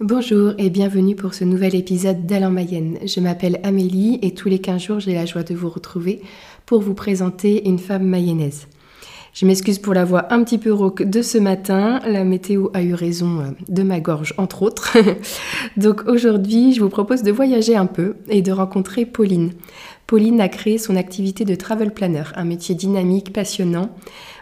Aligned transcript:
Bonjour 0.00 0.52
et 0.58 0.70
bienvenue 0.70 1.16
pour 1.16 1.34
ce 1.34 1.42
nouvel 1.42 1.74
épisode 1.74 2.24
d'Alain 2.24 2.50
Mayenne. 2.50 3.00
Je 3.04 3.18
m'appelle 3.18 3.58
Amélie 3.64 4.20
et 4.22 4.32
tous 4.32 4.48
les 4.48 4.60
15 4.60 4.80
jours 4.80 5.00
j'ai 5.00 5.12
la 5.12 5.26
joie 5.26 5.42
de 5.42 5.56
vous 5.56 5.68
retrouver 5.68 6.22
pour 6.66 6.80
vous 6.80 6.94
présenter 6.94 7.66
une 7.68 7.80
femme 7.80 8.04
mayonnaise. 8.04 8.68
Je 9.34 9.44
m'excuse 9.44 9.80
pour 9.80 9.94
la 9.94 10.04
voix 10.04 10.32
un 10.32 10.44
petit 10.44 10.58
peu 10.58 10.72
rauque 10.72 11.02
de 11.02 11.20
ce 11.20 11.36
matin, 11.36 11.98
la 12.06 12.22
météo 12.22 12.68
a 12.74 12.82
eu 12.84 12.94
raison 12.94 13.40
euh, 13.40 13.50
de 13.68 13.82
ma 13.82 13.98
gorge 13.98 14.34
entre 14.38 14.62
autres. 14.62 14.96
Donc 15.76 16.04
aujourd'hui 16.06 16.74
je 16.74 16.80
vous 16.80 16.90
propose 16.90 17.24
de 17.24 17.32
voyager 17.32 17.74
un 17.74 17.86
peu 17.86 18.14
et 18.28 18.40
de 18.40 18.52
rencontrer 18.52 19.04
Pauline. 19.04 19.50
Pauline 20.06 20.40
a 20.40 20.48
créé 20.48 20.78
son 20.78 20.94
activité 20.94 21.44
de 21.44 21.56
travel 21.56 21.92
planner, 21.92 22.22
un 22.36 22.44
métier 22.44 22.76
dynamique, 22.76 23.32
passionnant, 23.32 23.90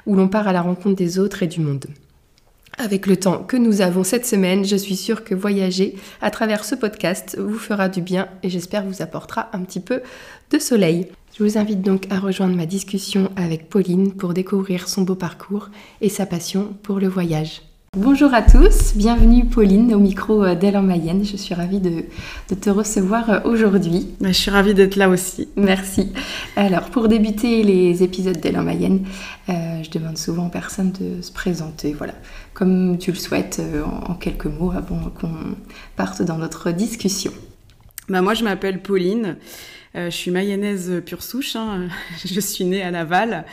où 0.05 0.17
l'on 0.17 0.29
part 0.29 0.49
à 0.49 0.53
la 0.53 0.61
rencontre 0.61 0.97
des 0.97 1.19
autres 1.19 1.43
et 1.43 1.47
du 1.47 1.61
monde. 1.61 1.87
Avec 2.79 3.07
le 3.07 3.17
temps 3.17 3.43
que 3.43 3.57
nous 3.57 3.81
avons 3.81 4.05
cette 4.05 4.27
semaine, 4.27 4.67
je 4.67 4.77
suis 4.77 4.97
sûre 4.97 5.25
que 5.25 5.35
voyager 5.35 5.97
à 6.21 6.31
travers 6.31 6.63
ce 6.63 6.75
podcast 6.75 7.39
vous 7.39 7.59
fera 7.59 7.89
du 7.89 8.03
bien 8.03 8.29
et 8.43 8.51
j'espère 8.51 8.85
vous 8.85 9.01
apportera 9.01 9.49
un 9.55 9.61
petit 9.61 9.81
peu 9.81 10.03
de 10.51 10.59
soleil. 10.59 11.09
Je 11.39 11.43
vous 11.43 11.57
invite 11.57 11.81
donc 11.81 12.07
à 12.11 12.19
rejoindre 12.19 12.55
ma 12.55 12.67
discussion 12.67 13.31
avec 13.37 13.71
Pauline 13.71 14.13
pour 14.13 14.35
découvrir 14.35 14.89
son 14.89 15.03
beau 15.03 15.15
parcours 15.15 15.71
et 16.03 16.11
sa 16.11 16.27
passion 16.27 16.77
pour 16.83 17.01
le 17.01 17.09
voyage. 17.09 17.63
Bonjour 17.97 18.35
à 18.35 18.43
tous, 18.43 18.95
bienvenue 18.95 19.47
Pauline 19.47 19.95
au 19.95 19.99
micro 19.99 20.45
euh, 20.45 20.55
d'Elle 20.55 20.77
en 20.77 20.83
Mayenne. 20.83 21.25
Je 21.25 21.39
suis 21.39 21.55
ravie 21.55 21.81
de, 21.81 22.05
te 22.55 22.69
recevoir 22.69 23.31
euh, 23.31 23.41
aujourd'hui. 23.45 24.09
Bah, 24.21 24.29
je 24.29 24.35
suis 24.35 24.51
ravie 24.51 24.75
d'être 24.75 24.97
là 24.97 25.09
aussi. 25.09 25.49
Merci. 25.57 26.13
Alors 26.57 26.91
pour 26.91 27.09
débuter 27.09 27.63
les 27.63 28.03
épisodes 28.03 28.39
d'Elle 28.39 28.59
en 28.59 28.65
Mayenne, 28.65 29.07
euh, 29.49 29.83
je 29.83 29.91
demande 29.91 30.19
souvent 30.19 30.49
aux 30.49 30.51
personnes 30.51 30.93
de 30.93 31.23
se 31.23 31.33
présenter, 31.33 31.95
voilà, 31.95 32.13
comme 32.57 32.97
tu 32.97 33.13
le 33.13 33.19
souhaites 33.19 33.61
en, 33.85 34.15
quelques 34.15 34.47
mots 34.47 34.73
avant 34.73 35.11
qu'on 35.11 35.55
parte 35.95 36.23
dans 36.23 36.39
notre 36.39 36.71
discussion. 36.71 37.33
Bah, 38.09 38.23
moi 38.23 38.33
je 38.33 38.45
m'appelle 38.45 38.81
Pauline, 38.81 39.37
je 39.95 40.09
suis 40.09 40.31
mayonnaise 40.31 41.03
pure 41.05 41.23
souche, 41.23 41.55
hein. 41.55 41.89
je 42.25 42.41
suis 42.41 42.65
née 42.65 42.83
à 42.83 42.91
Laval. 42.91 43.45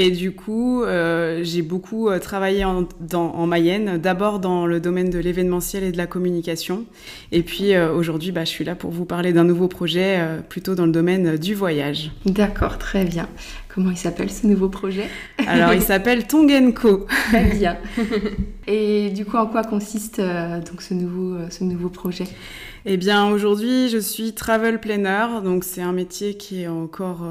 Et 0.00 0.12
du 0.12 0.30
coup, 0.30 0.84
euh, 0.84 1.40
j'ai 1.42 1.60
beaucoup 1.60 2.08
euh, 2.08 2.20
travaillé 2.20 2.64
en, 2.64 3.46
Mayenne, 3.48 3.98
d'abord 3.98 4.38
dans 4.38 4.64
le 4.64 4.78
domaine 4.78 5.10
de 5.10 5.18
l'événementiel 5.18 5.82
et 5.82 5.90
de 5.90 5.96
la 5.96 6.06
communication. 6.06 6.84
Et 7.32 7.42
puis 7.42 7.74
euh, 7.74 7.92
aujourd'hui, 7.92 8.30
bah, 8.30 8.44
je 8.44 8.50
suis 8.50 8.64
là 8.64 8.76
pour 8.76 8.92
vous 8.92 9.04
parler 9.04 9.32
d'un 9.32 9.42
nouveau 9.42 9.66
projet, 9.66 10.20
plutôt 10.48 10.76
dans 10.76 10.86
le 10.86 10.92
domaine 10.92 11.36
du 11.36 11.56
voyage. 11.56 12.12
D'accord, 12.26 12.78
très 12.78 13.04
bien. 13.04 13.28
Comment 13.74 13.90
il 13.90 13.96
s'appelle 13.96 14.30
ce 14.30 14.46
nouveau 14.46 14.68
projet? 14.68 15.08
Alors, 15.48 15.74
il 15.74 15.82
s'appelle 15.82 16.28
Tongenko. 16.28 17.08
Très 17.30 17.44
bien. 17.56 17.76
Et 18.68 19.10
du 19.10 19.24
coup, 19.24 19.36
en 19.36 19.48
quoi 19.48 19.64
consiste 19.64 20.20
donc 20.20 20.80
ce 20.80 20.94
nouveau, 20.94 21.38
ce 21.50 21.64
nouveau 21.64 21.88
projet? 21.88 22.24
Eh 22.86 22.96
bien, 22.96 23.28
aujourd'hui, 23.28 23.88
je 23.88 23.98
suis 23.98 24.32
travel 24.32 24.78
planner. 24.78 25.42
Donc, 25.42 25.64
c'est 25.64 25.82
un 25.82 25.92
métier 25.92 26.34
qui 26.34 26.62
est 26.62 26.68
encore 26.68 27.24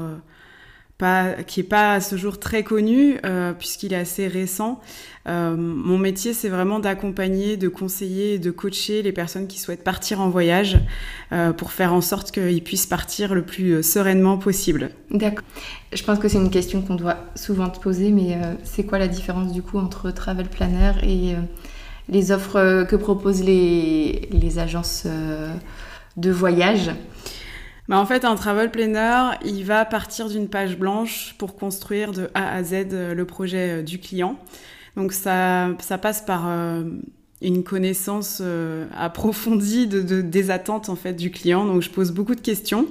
qui 1.46 1.60
est 1.60 1.68
pas 1.68 1.92
à 1.92 2.00
ce 2.00 2.16
jour 2.16 2.40
très 2.40 2.64
connu 2.64 3.18
euh, 3.24 3.52
puisqu'il 3.52 3.92
est 3.92 3.96
assez 3.96 4.26
récent. 4.26 4.80
Euh, 5.28 5.54
mon 5.56 5.96
métier, 5.96 6.32
c'est 6.32 6.48
vraiment 6.48 6.80
d'accompagner, 6.80 7.56
de 7.56 7.68
conseiller 7.68 8.38
de 8.38 8.50
coacher 8.50 9.02
les 9.02 9.12
personnes 9.12 9.46
qui 9.46 9.60
souhaitent 9.60 9.84
partir 9.84 10.20
en 10.20 10.28
voyage 10.28 10.78
euh, 11.32 11.52
pour 11.52 11.70
faire 11.70 11.92
en 11.92 12.00
sorte 12.00 12.32
qu'ils 12.32 12.64
puissent 12.64 12.86
partir 12.86 13.34
le 13.34 13.42
plus 13.42 13.80
sereinement 13.84 14.38
possible. 14.38 14.90
D'accord. 15.12 15.44
Je 15.92 16.02
pense 16.02 16.18
que 16.18 16.26
c'est 16.26 16.38
une 16.38 16.50
question 16.50 16.82
qu'on 16.82 16.96
doit 16.96 17.18
souvent 17.36 17.68
te 17.68 17.78
poser, 17.78 18.10
mais 18.10 18.36
c'est 18.64 18.84
quoi 18.84 18.98
la 18.98 19.08
différence 19.08 19.52
du 19.52 19.62
coup 19.62 19.78
entre 19.78 20.10
travel 20.10 20.48
planner 20.48 20.92
et 21.04 21.34
les 22.08 22.32
offres 22.32 22.84
que 22.84 22.96
proposent 22.96 23.44
les, 23.44 24.28
les 24.32 24.58
agences 24.58 25.06
de 26.16 26.30
voyage? 26.30 26.90
Bah 27.88 27.98
en 27.98 28.04
fait, 28.04 28.26
un 28.26 28.34
travel 28.34 28.70
planner, 28.70 29.30
il 29.44 29.64
va 29.64 29.86
partir 29.86 30.28
d'une 30.28 30.48
page 30.48 30.78
blanche 30.78 31.34
pour 31.38 31.56
construire 31.56 32.12
de 32.12 32.30
A 32.34 32.54
à 32.54 32.62
Z 32.62 32.88
euh, 32.92 33.14
le 33.14 33.24
projet 33.24 33.78
euh, 33.78 33.82
du 33.82 33.98
client. 33.98 34.38
Donc 34.96 35.12
ça, 35.12 35.70
ça 35.80 35.96
passe 35.96 36.20
par 36.20 36.48
euh, 36.48 36.84
une 37.40 37.64
connaissance 37.64 38.42
approfondie 38.96 39.86
de, 39.86 40.02
de, 40.02 40.20
des 40.20 40.50
attentes 40.50 40.88
en 40.88 40.96
fait 40.96 41.14
du 41.14 41.30
client. 41.30 41.64
Donc 41.64 41.82
je 41.82 41.88
pose 41.88 42.10
beaucoup 42.10 42.34
de 42.34 42.40
questions 42.40 42.86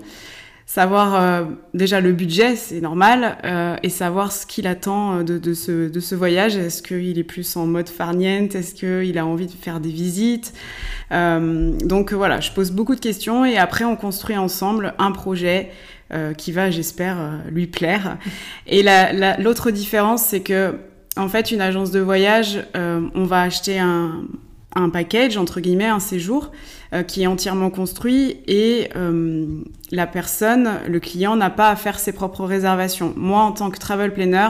savoir 0.68 1.16
euh, 1.16 1.46
déjà 1.74 2.02
le 2.02 2.12
budget, 2.12 2.58
c'est 2.58 2.82
normal, 2.82 3.38
euh, 3.46 3.78
et 3.84 3.90
savoir 3.90 4.34
ce 4.34 4.46
qu'il 4.46 4.68
attend 4.68 5.20
euh, 5.20 5.24
de, 5.24 5.38
de, 5.38 5.54
ce, 5.54 5.90
de 5.90 6.00
ce 6.02 6.14
voyage. 6.14 6.58
Est-ce 6.58 6.84
qu'il 6.84 7.18
est 7.18 7.24
plus 7.24 7.56
en 7.56 7.66
mode 7.66 7.88
farniente? 7.88 8.54
Est-ce 8.54 8.76
qu'il 8.76 9.18
a 9.18 9.26
envie 9.26 9.48
de 9.48 9.52
faire 9.52 9.80
des 9.80 9.90
visites? 9.90 10.54
Donc 11.10 12.12
voilà, 12.12 12.42
je 12.42 12.52
pose 12.52 12.72
beaucoup 12.72 12.94
de 12.94 13.00
questions 13.00 13.46
et 13.46 13.58
après 13.58 13.86
on 13.86 13.96
construit 13.96 14.36
ensemble 14.36 14.94
un 15.00 15.14
projet 15.14 15.72
qui 16.38 16.52
va, 16.52 16.70
j'espère, 16.70 17.40
lui 17.50 17.66
plaire. 17.68 18.18
Et 18.68 18.84
l'autre 19.40 19.68
la, 19.68 19.72
différence, 19.72 20.24
c'est 20.24 20.42
que 20.42 20.76
en 21.16 21.30
fait, 21.30 21.52
une 21.52 21.62
agence 21.62 21.92
de 21.92 22.02
voyage, 22.02 22.60
on 22.76 23.24
va 23.24 23.42
acheter 23.44 23.80
un, 23.80 24.26
un 24.76 24.90
package, 24.90 25.38
entre 25.38 25.60
guillemets, 25.60 25.88
un 25.88 26.00
séjour 26.00 26.52
euh, 26.94 27.04
qui 27.04 27.24
est 27.24 27.28
entièrement 27.28 27.70
construit 27.70 28.38
et 28.48 28.90
euh, 28.96 29.46
la 29.92 30.08
personne, 30.08 30.80
le 30.88 31.00
client, 31.00 31.36
n'a 31.36 31.50
pas 31.50 31.70
à 31.70 31.76
faire 31.76 32.00
ses 32.00 32.12
propres 32.12 32.46
réservations. 32.46 33.14
Moi, 33.16 33.42
en 33.42 33.52
tant 33.52 33.72
que 33.72 33.80
travel 33.80 34.14
planner, 34.14 34.50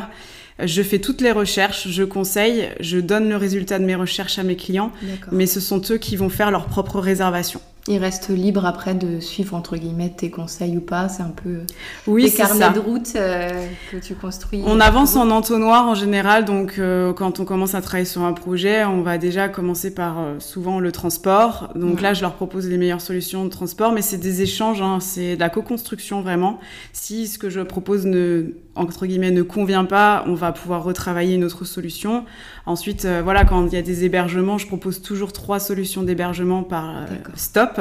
je 0.64 0.82
fais 0.82 1.00
toutes 1.00 1.22
les 1.22 1.32
recherches, 1.32 1.88
je 1.88 2.04
conseille, 2.04 2.70
je 2.80 2.98
donne 2.98 3.30
le 3.30 3.38
résultat 3.38 3.78
de 3.80 3.86
mes 3.86 3.96
recherches 3.96 4.40
à 4.40 4.44
mes 4.44 4.56
clients, 4.56 4.92
mais 5.32 5.46
ce 5.46 5.60
sont 5.60 5.82
eux 5.92 5.98
qui 5.98 6.16
vont 6.16 6.30
faire 6.30 6.50
leurs 6.50 6.66
propres 6.66 7.00
réservations. 7.00 7.62
Il 7.90 8.00
reste 8.00 8.30
libre 8.30 8.66
après 8.66 8.96
de 8.96 9.22
suivre 9.22 9.56
entre 9.56 9.78
guillemets 9.78 10.10
tes 10.10 10.30
conseils 10.30 10.76
ou 10.78 10.82
pas. 10.82 11.08
C'est 11.08 11.24
un 11.24 11.34
peu 11.44 11.62
oui, 12.06 12.26
des 12.26 12.32
carnets 12.32 12.72
de 12.72 12.80
route 12.80 13.14
euh, 13.16 13.66
que 13.92 13.98
tu 13.98 14.14
construis. 14.14 14.62
On 14.66 14.82
avance 14.82 15.16
en 15.16 15.30
entonnoir 15.30 15.88
en 15.88 15.96
général. 15.96 16.44
Donc 16.44 16.76
euh, 16.80 17.14
quand 17.14 17.40
on 17.40 17.46
commence 17.46 17.76
à 17.76 17.82
travailler 17.82 18.06
sur 18.06 18.24
un 18.24 18.34
projet, 18.34 18.84
on 18.84 19.04
va 19.04 19.18
déjà 19.18 19.48
commencer 19.48 19.94
par 19.94 20.20
euh, 20.20 20.40
souvent 20.40 20.80
le 20.80 20.92
transport. 20.92 21.70
Donc 21.76 22.02
là, 22.02 22.14
je 22.14 22.22
leur 22.22 22.34
propose 22.34 22.68
les 22.68 22.78
meilleures 22.78 23.02
solutions 23.02 23.46
de 23.46 23.50
transport, 23.50 23.94
mais 23.94 24.02
c'est 24.02 24.18
des 24.18 24.42
échanges. 24.42 24.82
Hein, 24.82 25.00
c'est 25.00 25.36
de 25.36 25.40
la 25.40 25.50
co-construction 25.50 26.22
vraiment. 26.22 26.60
Si 26.92 27.28
ce 27.28 27.40
que 27.40 27.50
je 27.50 27.62
propose 27.62 28.06
ne 28.06 28.54
entre 28.78 29.06
guillemets 29.06 29.32
ne 29.32 29.42
convient 29.42 29.86
pas, 29.86 30.24
on 30.28 30.34
va 30.34 30.52
pouvoir 30.52 30.84
retravailler 30.84 31.36
une 31.36 31.44
autre 31.44 31.66
solution. 31.66 32.26
Ensuite, 32.66 33.08
voilà, 33.24 33.46
quand 33.46 33.66
il 33.68 33.74
y 33.74 33.78
a 33.78 33.82
des 33.82 34.06
hébergements, 34.06 34.58
je 34.58 34.68
propose 34.68 35.02
toujours 35.02 35.34
trois 35.34 35.60
solutions 35.60 36.04
d'hébergement 36.04 36.64
par 36.64 37.06
stop. 37.36 37.80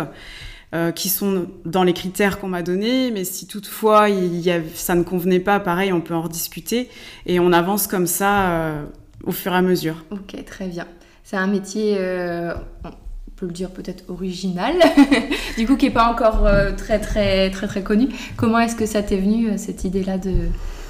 Euh, 0.74 0.90
qui 0.90 1.08
sont 1.08 1.46
dans 1.64 1.84
les 1.84 1.92
critères 1.92 2.40
qu'on 2.40 2.48
m'a 2.48 2.62
donnés, 2.62 3.12
mais 3.12 3.22
si 3.22 3.46
toutefois 3.46 4.10
il 4.10 4.40
y 4.40 4.50
a, 4.50 4.58
ça 4.74 4.96
ne 4.96 5.04
convenait 5.04 5.38
pas, 5.38 5.60
pareil, 5.60 5.92
on 5.92 6.00
peut 6.00 6.12
en 6.12 6.22
rediscuter 6.22 6.90
et 7.24 7.38
on 7.38 7.52
avance 7.52 7.86
comme 7.86 8.08
ça 8.08 8.50
euh, 8.50 8.84
au 9.22 9.30
fur 9.30 9.52
et 9.52 9.56
à 9.56 9.62
mesure. 9.62 10.04
Ok, 10.10 10.44
très 10.44 10.66
bien. 10.66 10.88
C'est 11.22 11.36
un 11.36 11.46
métier, 11.46 11.94
euh, 11.98 12.52
on 12.84 13.30
peut 13.36 13.46
le 13.46 13.52
dire 13.52 13.70
peut-être 13.70 14.02
original, 14.08 14.74
du 15.56 15.68
coup 15.68 15.76
qui 15.76 15.86
n'est 15.86 15.92
pas 15.92 16.10
encore 16.10 16.48
très 16.76 16.98
très 16.98 17.48
très 17.50 17.68
très 17.68 17.84
connu. 17.84 18.08
Comment 18.36 18.58
est-ce 18.58 18.74
que 18.74 18.86
ça 18.86 19.04
t'est 19.04 19.18
venu 19.18 19.56
cette 19.58 19.84
idée-là 19.84 20.18
de 20.18 20.48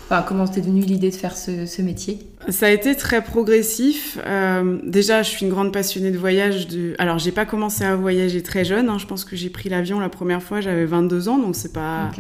comment 0.09 0.47
t'es 0.47 0.61
venue 0.61 0.83
l'idée 0.83 1.11
de 1.11 1.15
faire 1.17 1.37
ce, 1.37 1.83
métier? 1.83 2.19
Ça 2.49 2.67
a 2.67 2.71
été 2.71 2.95
très 2.95 3.23
progressif. 3.23 4.19
Euh, 4.25 4.79
déjà, 4.85 5.23
je 5.23 5.31
suis 5.31 5.45
une 5.45 5.51
grande 5.51 5.73
passionnée 5.73 6.13
de 6.13 6.19
voyage. 6.19 6.69
De... 6.69 6.95
Alors, 6.99 7.19
j'ai 7.19 7.33
pas 7.33 7.45
commencé 7.45 7.85
à 7.85 7.97
voyager 7.97 8.43
très 8.43 8.65
jeune. 8.65 8.89
Hein. 8.89 8.99
Je 8.99 9.07
pense 9.07 9.25
que 9.25 9.35
j'ai 9.35 9.51
pris 9.51 9.69
l'avion 9.69 9.99
la 9.99 10.09
première 10.09 10.43
fois, 10.43 10.61
j'avais 10.61 10.85
22 10.85 11.29
ans, 11.29 11.39
donc 11.39 11.57
c'est 11.57 11.73
pas 11.73 12.11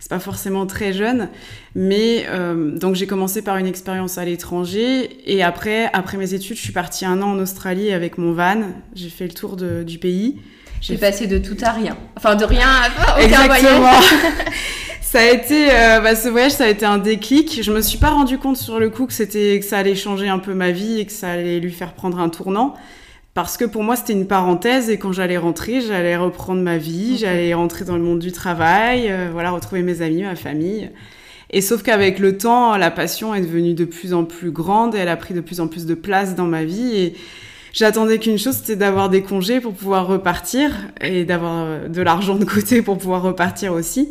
c'est 0.00 0.08
pas 0.08 0.20
forcément 0.20 0.66
très 0.66 0.92
jeune. 0.92 1.28
Mais 1.74 2.24
euh, 2.28 2.76
donc 2.78 2.94
j'ai 2.94 3.06
commencé 3.06 3.42
par 3.42 3.58
une 3.58 3.66
expérience 3.66 4.16
à 4.16 4.24
l'étranger 4.24 5.10
et 5.26 5.42
après 5.42 5.90
après 5.92 6.16
mes 6.16 6.32
études, 6.32 6.56
je 6.56 6.62
suis 6.62 6.72
partie 6.72 7.04
un 7.04 7.20
an 7.20 7.32
en 7.32 7.38
Australie 7.38 7.92
avec 7.92 8.16
mon 8.16 8.32
van. 8.32 8.62
J'ai 8.94 9.10
fait 9.10 9.26
le 9.26 9.34
tour 9.34 9.56
du 9.56 9.98
pays. 9.98 10.38
J'ai 10.80 10.98
passé 10.98 11.26
de 11.26 11.38
tout 11.38 11.56
à 11.62 11.72
rien. 11.72 11.96
Enfin, 12.16 12.34
de 12.34 12.44
rien 12.44 12.68
à 12.68 13.16
aucun 13.16 13.26
Exactement. 13.26 13.80
voyage. 13.80 14.04
ça 15.14 15.20
a 15.20 15.30
été, 15.30 15.70
euh, 15.70 16.00
bah, 16.00 16.16
ce 16.16 16.28
voyage, 16.28 16.50
ça 16.50 16.64
a 16.64 16.68
été 16.68 16.84
un 16.84 16.98
déclic. 16.98 17.62
Je 17.62 17.70
me 17.70 17.80
suis 17.82 17.98
pas 17.98 18.10
rendu 18.10 18.36
compte 18.36 18.56
sur 18.56 18.80
le 18.80 18.90
coup 18.90 19.06
que 19.06 19.12
c'était, 19.12 19.60
que 19.60 19.64
ça 19.64 19.78
allait 19.78 19.94
changer 19.94 20.28
un 20.28 20.40
peu 20.40 20.54
ma 20.54 20.72
vie 20.72 20.98
et 20.98 21.06
que 21.06 21.12
ça 21.12 21.30
allait 21.30 21.60
lui 21.60 21.70
faire 21.70 21.92
prendre 21.92 22.18
un 22.18 22.28
tournant. 22.28 22.74
Parce 23.32 23.56
que 23.56 23.64
pour 23.64 23.84
moi, 23.84 23.94
c'était 23.94 24.14
une 24.14 24.26
parenthèse 24.26 24.90
et 24.90 24.98
quand 24.98 25.12
j'allais 25.12 25.36
rentrer, 25.38 25.80
j'allais 25.82 26.16
reprendre 26.16 26.62
ma 26.62 26.78
vie, 26.78 27.16
j'allais 27.16 27.54
rentrer 27.54 27.84
dans 27.84 27.94
le 27.94 28.02
monde 28.02 28.18
du 28.18 28.32
travail, 28.32 29.06
euh, 29.08 29.28
voilà, 29.30 29.52
retrouver 29.52 29.82
mes 29.82 30.02
amis, 30.02 30.24
ma 30.24 30.34
famille. 30.34 30.90
Et 31.50 31.60
sauf 31.60 31.84
qu'avec 31.84 32.18
le 32.18 32.36
temps, 32.36 32.76
la 32.76 32.90
passion 32.90 33.36
est 33.36 33.40
devenue 33.40 33.74
de 33.74 33.84
plus 33.84 34.14
en 34.14 34.24
plus 34.24 34.50
grande 34.50 34.96
et 34.96 34.98
elle 34.98 35.08
a 35.08 35.16
pris 35.16 35.32
de 35.32 35.40
plus 35.40 35.60
en 35.60 35.68
plus 35.68 35.86
de 35.86 35.94
place 35.94 36.34
dans 36.34 36.46
ma 36.46 36.64
vie 36.64 36.96
et 36.96 37.14
j'attendais 37.72 38.18
qu'une 38.18 38.36
chose, 38.36 38.56
c'était 38.56 38.74
d'avoir 38.74 39.10
des 39.10 39.22
congés 39.22 39.60
pour 39.60 39.74
pouvoir 39.74 40.08
repartir 40.08 40.72
et 41.00 41.24
d'avoir 41.24 41.66
euh, 41.66 41.86
de 41.86 42.02
l'argent 42.02 42.34
de 42.34 42.44
côté 42.44 42.82
pour 42.82 42.98
pouvoir 42.98 43.22
repartir 43.22 43.74
aussi. 43.74 44.08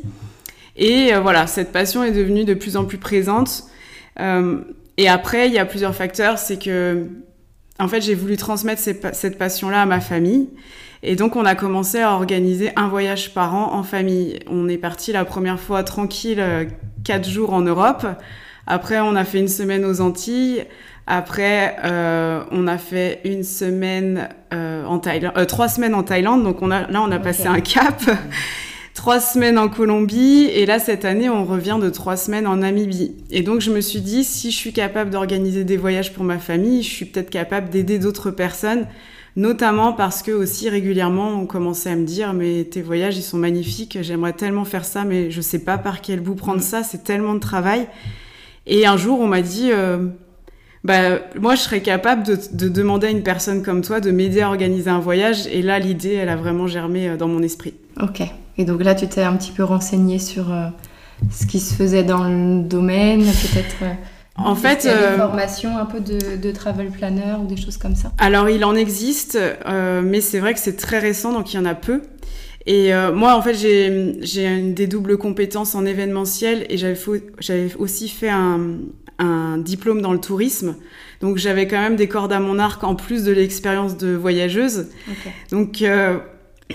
Et 0.75 1.13
euh, 1.13 1.19
voilà, 1.19 1.47
cette 1.47 1.71
passion 1.71 2.03
est 2.03 2.11
devenue 2.11 2.45
de 2.45 2.53
plus 2.53 2.77
en 2.77 2.85
plus 2.85 2.97
présente. 2.97 3.63
Euh, 4.19 4.61
et 4.97 5.09
après, 5.09 5.47
il 5.47 5.53
y 5.53 5.59
a 5.59 5.65
plusieurs 5.65 5.95
facteurs. 5.95 6.37
C'est 6.37 6.57
que 6.57 7.07
en 7.79 7.87
fait, 7.87 8.01
j'ai 8.01 8.15
voulu 8.15 8.37
transmettre 8.37 8.81
cette 8.81 9.37
passion-là 9.37 9.81
à 9.81 9.85
ma 9.85 9.99
famille. 9.99 10.49
Et 11.01 11.15
donc, 11.15 11.35
on 11.35 11.43
a 11.43 11.55
commencé 11.55 11.99
à 11.99 12.13
organiser 12.13 12.71
un 12.75 12.87
voyage 12.87 13.33
par 13.33 13.55
an 13.55 13.73
en 13.73 13.83
famille. 13.83 14.39
On 14.47 14.69
est 14.69 14.77
parti 14.77 15.11
la 15.11 15.25
première 15.25 15.59
fois 15.59 15.83
tranquille, 15.83 16.39
euh, 16.39 16.65
quatre 17.03 17.27
jours 17.27 17.53
en 17.53 17.61
Europe. 17.61 18.05
Après, 18.67 18.99
on 18.99 19.15
a 19.15 19.25
fait 19.25 19.39
une 19.39 19.47
semaine 19.47 19.83
aux 19.85 20.01
Antilles. 20.01 20.65
Après, 21.05 21.75
euh, 21.83 22.43
on 22.51 22.67
a 22.67 22.77
fait 22.77 23.19
une 23.25 23.43
semaine 23.43 24.29
euh, 24.53 24.85
en 24.85 24.99
Thaïlande, 24.99 25.33
euh, 25.37 25.45
trois 25.45 25.67
semaines 25.67 25.95
en 25.95 26.03
Thaïlande. 26.03 26.43
Donc 26.43 26.61
on 26.61 26.71
a, 26.71 26.87
là, 26.87 27.01
on 27.01 27.11
a 27.11 27.19
passé 27.19 27.47
un 27.47 27.59
cap. 27.59 28.01
trois 28.93 29.19
semaines 29.19 29.57
en 29.57 29.69
Colombie 29.69 30.45
et 30.53 30.65
là 30.65 30.79
cette 30.79 31.05
année 31.05 31.29
on 31.29 31.45
revient 31.45 31.77
de 31.81 31.89
trois 31.89 32.15
semaines 32.17 32.47
en 32.47 32.57
Namibie. 32.57 33.15
Et 33.31 33.41
donc 33.41 33.61
je 33.61 33.71
me 33.71 33.81
suis 33.81 34.01
dit 34.01 34.23
si 34.23 34.51
je 34.51 34.55
suis 34.55 34.73
capable 34.73 35.09
d'organiser 35.09 35.63
des 35.63 35.77
voyages 35.77 36.13
pour 36.13 36.23
ma 36.23 36.37
famille, 36.37 36.83
je 36.83 36.89
suis 36.89 37.05
peut-être 37.05 37.29
capable 37.29 37.69
d'aider 37.69 37.99
d'autres 37.99 38.31
personnes, 38.31 38.87
notamment 39.35 39.93
parce 39.93 40.21
que 40.21 40.31
aussi 40.31 40.69
régulièrement 40.69 41.29
on 41.29 41.45
commençait 41.45 41.89
à 41.89 41.95
me 41.95 42.05
dire 42.05 42.33
mais 42.33 42.65
tes 42.65 42.81
voyages 42.81 43.17
ils 43.17 43.23
sont 43.23 43.37
magnifiques, 43.37 43.97
j'aimerais 44.01 44.33
tellement 44.33 44.65
faire 44.65 44.85
ça 44.85 45.03
mais 45.03 45.31
je 45.31 45.41
sais 45.41 45.59
pas 45.59 45.77
par 45.77 46.01
quel 46.01 46.19
bout 46.19 46.35
prendre 46.35 46.61
ça, 46.61 46.83
c'est 46.83 47.03
tellement 47.03 47.33
de 47.33 47.39
travail. 47.39 47.87
Et 48.67 48.85
un 48.85 48.95
jour 48.95 49.19
on 49.19 49.27
m'a 49.27 49.41
dit 49.41 49.71
euh, 49.71 50.07
bah, 50.83 51.19
moi, 51.39 51.55
je 51.55 51.61
serais 51.61 51.81
capable 51.81 52.23
de, 52.23 52.37
de, 52.51 52.67
demander 52.67 53.07
à 53.07 53.09
une 53.09 53.23
personne 53.23 53.63
comme 53.63 53.81
toi 53.81 54.01
de 54.01 54.11
m'aider 54.11 54.41
à 54.41 54.49
organiser 54.49 54.89
un 54.89 54.99
voyage. 54.99 55.47
Et 55.47 55.61
là, 55.61 55.79
l'idée, 55.79 56.11
elle 56.11 56.27
a 56.27 56.35
vraiment 56.35 56.67
germé 56.67 57.07
euh, 57.07 57.15
dans 57.15 57.29
mon 57.29 57.41
esprit. 57.41 57.73
Ok. 58.01 58.21
Et 58.57 58.65
donc 58.65 58.83
là, 58.83 58.95
tu 58.95 59.07
t'es 59.07 59.21
un 59.21 59.35
petit 59.35 59.51
peu 59.51 59.63
renseigné 59.63 60.19
sur 60.19 60.51
euh, 60.51 60.67
ce 61.31 61.45
qui 61.45 61.59
se 61.59 61.73
faisait 61.73 62.03
dans 62.03 62.27
le 62.27 62.61
domaine, 62.61 63.21
peut-être. 63.21 63.75
Euh, 63.81 63.93
en 64.35 64.55
fait, 64.55 64.85
euh, 64.85 65.17
formation 65.17 65.77
un 65.77 65.85
peu 65.85 65.99
de, 65.99 66.37
de, 66.37 66.51
travel 66.51 66.89
planner 66.89 67.35
ou 67.39 67.45
des 67.45 67.57
choses 67.57 67.77
comme 67.77 67.95
ça? 67.95 68.11
Alors, 68.17 68.49
il 68.49 68.65
en 68.65 68.75
existe, 68.75 69.37
mais 70.03 70.21
c'est 70.21 70.39
vrai 70.39 70.53
que 70.53 70.59
c'est 70.59 70.75
très 70.75 70.99
récent, 70.99 71.33
donc 71.33 71.53
il 71.53 71.57
y 71.57 71.59
en 71.59 71.65
a 71.65 71.75
peu. 71.75 72.01
Et 72.65 72.91
moi, 73.13 73.35
en 73.35 73.41
fait, 73.43 73.53
j'ai 73.53 74.61
des 74.71 74.87
doubles 74.87 75.17
compétences 75.17 75.75
en 75.75 75.85
événementiel 75.85 76.65
et 76.69 76.77
j'avais 76.77 77.75
aussi 77.77 78.09
fait 78.09 78.29
un, 78.29 78.79
un 79.19 79.57
diplôme 79.57 80.01
dans 80.01 80.13
le 80.13 80.19
tourisme. 80.19 80.75
Donc 81.21 81.37
j'avais 81.37 81.67
quand 81.67 81.79
même 81.79 81.95
des 81.95 82.07
cordes 82.07 82.33
à 82.33 82.39
mon 82.39 82.59
arc 82.59 82.83
en 82.83 82.95
plus 82.95 83.23
de 83.23 83.31
l'expérience 83.31 83.97
de 83.97 84.13
voyageuse. 84.13 84.87
Donc 85.51 85.81
euh, 85.81 86.19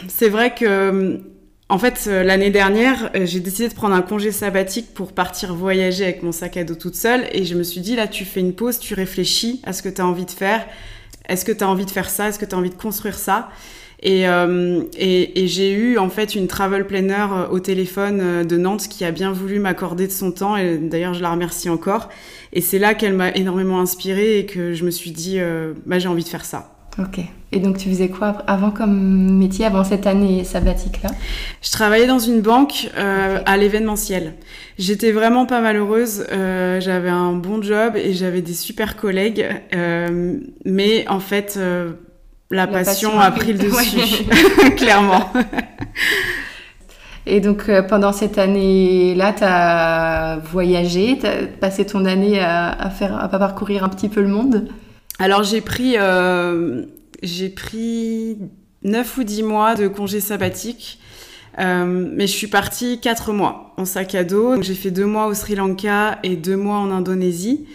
c'est 0.09 0.29
vrai 0.29 0.55
que 0.55 1.21
en 1.69 1.79
fait 1.79 2.05
euh, 2.07 2.23
l'année 2.23 2.51
dernière, 2.51 3.11
euh, 3.15 3.27
j'ai 3.27 3.41
décidé 3.41 3.69
de 3.69 3.75
prendre 3.75 3.95
un 3.95 4.03
congé 4.03 4.33
sabbatique 4.33 4.95
pour 4.95 5.13
partir 5.13 5.55
voyager 5.55 6.05
avec 6.05 6.23
mon 6.23 6.33
sac 6.33 6.57
à 6.57 6.65
dos 6.65 6.75
toute 6.75 6.95
seule 6.95 7.27
et 7.33 7.45
je 7.45 7.55
me 7.55 7.63
suis 7.63 7.81
dit 7.81 7.95
là 7.97 8.09
tu 8.09 8.25
fais 8.25 8.41
une 8.41 8.55
pause, 8.55 8.79
tu 8.79 8.95
réfléchis 8.95 9.61
à 9.65 9.73
ce 9.73 9.83
que 9.83 9.89
tu 9.89 10.01
as 10.01 10.07
envie 10.07 10.25
de 10.25 10.31
faire. 10.31 10.67
Est-ce 11.29 11.45
que 11.45 11.53
tu 11.53 11.63
as 11.63 11.69
envie 11.69 11.85
de 11.85 11.91
faire 11.91 12.09
ça? 12.09 12.29
Est-ce 12.29 12.39
que 12.39 12.47
tu 12.47 12.55
as 12.55 12.59
envie 12.59 12.71
de 12.71 12.75
construire 12.75 13.19
ça? 13.19 13.51
Et, 14.01 14.29
euh, 14.29 14.83
et, 14.97 15.43
et 15.43 15.49
j'ai 15.49 15.73
eu 15.73 15.99
en 15.99 16.09
fait 16.09 16.35
une 16.37 16.47
travel 16.47 16.87
planner 16.87 17.27
euh, 17.33 17.49
au 17.49 17.61
téléphone 17.61 18.47
de 18.47 18.57
Nantes 18.57 18.89
qui 18.89 19.05
a 19.05 19.11
bien 19.11 19.33
voulu 19.33 19.59
m'accorder 19.59 20.07
de 20.07 20.13
son 20.13 20.31
temps 20.33 20.57
et 20.57 20.79
d'ailleurs 20.79 21.15
je 21.15 21.21
la 21.21 21.31
remercie 21.31 21.69
encore. 21.69 22.09
Et 22.53 22.61
c'est 22.61 22.79
là 22.79 22.95
qu'elle 22.95 23.15
m'a 23.15 23.31
énormément 23.33 23.81
inspirée 23.81 24.39
et 24.39 24.47
que 24.47 24.73
je 24.73 24.85
me 24.85 24.91
suis 24.91 25.11
dit 25.11 25.39
bah, 25.85 25.99
j'ai 25.99 26.09
envie 26.09 26.25
de 26.25 26.29
faire 26.29 26.45
ça. 26.45 26.78
Ok. 26.99 27.21
Et 27.51 27.61
donc 27.61 27.79
tu 27.79 27.89
faisais 27.89 28.09
quoi 28.09 28.43
avant 28.47 28.71
comme 28.71 29.39
métier, 29.39 29.65
avant 29.65 29.85
cette 29.85 30.07
année 30.07 30.45
sabbatique-là? 30.45 31.11
Je 31.63 31.71
travaillais 31.71 32.07
dans 32.07 32.19
une 32.19 32.41
banque 32.41 32.91
euh, 32.99 33.41
à 33.47 33.57
l'événementiel. 33.57 34.35
J'étais 34.79 35.13
vraiment 35.13 35.47
pas 35.47 35.61
malheureuse. 35.61 36.27
Euh, 36.31 36.81
j'avais 36.81 37.09
un 37.09 37.33
bon 37.33 37.63
job 37.63 37.95
et 37.97 38.13
j'avais 38.13 38.43
des 38.43 38.55
super 38.55 38.97
collègues. 38.97 39.47
Euh, 39.75 40.39
mais 40.65 41.07
en 41.09 41.21
fait, 41.21 41.59
la, 42.51 42.67
passion, 42.67 43.19
a 43.19 43.31
pris 43.31 43.53
le 43.53 43.59
dessus, 43.71 44.25
clairement. 44.77 45.31
Et 47.29 47.41
donc 47.41 47.69
euh, 47.69 47.83
pendant 47.83 48.13
cette 48.13 48.39
année-là, 48.39 49.35
tu 49.35 49.45
as 49.45 50.39
voyagé, 50.51 51.19
tu 51.21 51.27
as 51.27 51.47
passé 51.61 51.85
ton 51.85 52.07
année 52.07 52.41
à, 52.41 52.91
faire, 52.91 53.23
à 53.23 53.29
parcourir 53.29 53.85
un 53.85 53.91
petit 53.91 54.09
peu 54.09 54.23
le 54.23 54.29
monde? 54.29 54.69
Alors 55.19 55.43
j'ai 55.43 55.61
pris, 55.61 55.95
euh, 55.97 56.85
j'ai 57.23 57.49
pris 57.49 58.39
9 58.83 59.19
ou 59.19 59.25
10 59.25 59.43
mois 59.43 59.75
de 59.75 59.89
congé 59.89 60.21
sabbatique. 60.21 61.01
Euh, 61.59 61.85
mais 62.13 62.29
je 62.29 62.33
suis 62.33 62.47
partie 62.47 63.01
4 63.01 63.33
mois 63.33 63.75
en 63.77 63.85
sac 63.85 64.15
à 64.15 64.23
dos. 64.23 64.63
J'ai 64.63 64.75
fait 64.75 64.91
2 64.91 65.05
mois 65.07 65.27
au 65.27 65.35
Sri 65.35 65.57
Lanka 65.57 66.19
et 66.23 66.37
2 66.37 66.57
mois 66.57 66.77
en 66.77 66.91
Indonésie. 66.91 67.67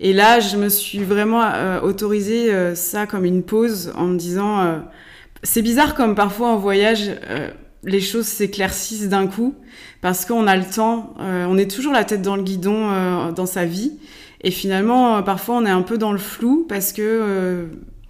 Et 0.00 0.14
là, 0.14 0.40
je 0.40 0.56
me 0.56 0.70
suis 0.70 1.04
vraiment 1.04 1.42
euh, 1.44 1.80
autorisé 1.82 2.52
euh, 2.52 2.74
ça 2.74 3.06
comme 3.06 3.26
une 3.26 3.42
pause 3.42 3.92
en 3.96 4.06
me 4.06 4.16
disant, 4.16 4.60
euh, 4.60 4.78
c'est 5.42 5.60
bizarre 5.60 5.94
comme 5.94 6.14
parfois 6.14 6.48
en 6.48 6.56
voyage, 6.56 7.10
les 7.84 8.00
choses 8.00 8.26
s'éclaircissent 8.26 9.08
d'un 9.08 9.26
coup 9.26 9.54
parce 10.00 10.24
qu'on 10.24 10.46
a 10.46 10.56
le 10.56 10.64
temps, 10.64 11.14
on 11.18 11.56
est 11.56 11.70
toujours 11.70 11.94
la 11.94 12.04
tête 12.04 12.20
dans 12.20 12.36
le 12.36 12.42
guidon 12.42 13.32
dans 13.32 13.46
sa 13.46 13.64
vie. 13.64 13.92
Et 14.42 14.50
finalement, 14.50 15.22
parfois, 15.22 15.56
on 15.56 15.66
est 15.66 15.70
un 15.70 15.82
peu 15.82 15.98
dans 15.98 16.12
le 16.12 16.18
flou 16.18 16.66
parce 16.68 16.92
que... 16.92 17.68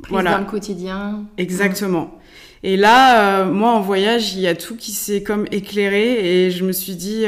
voilà. 0.08 0.32
dans 0.32 0.38
le 0.38 0.44
quotidien. 0.44 1.24
Exactement. 1.38 2.18
Et 2.62 2.76
là, 2.76 3.44
moi, 3.46 3.70
en 3.70 3.80
voyage, 3.80 4.34
il 4.34 4.40
y 4.40 4.46
a 4.46 4.54
tout 4.54 4.76
qui 4.76 4.92
s'est 4.92 5.22
comme 5.22 5.46
éclairé 5.50 6.46
et 6.46 6.50
je 6.50 6.64
me 6.64 6.72
suis 6.72 6.94
dit, 6.94 7.24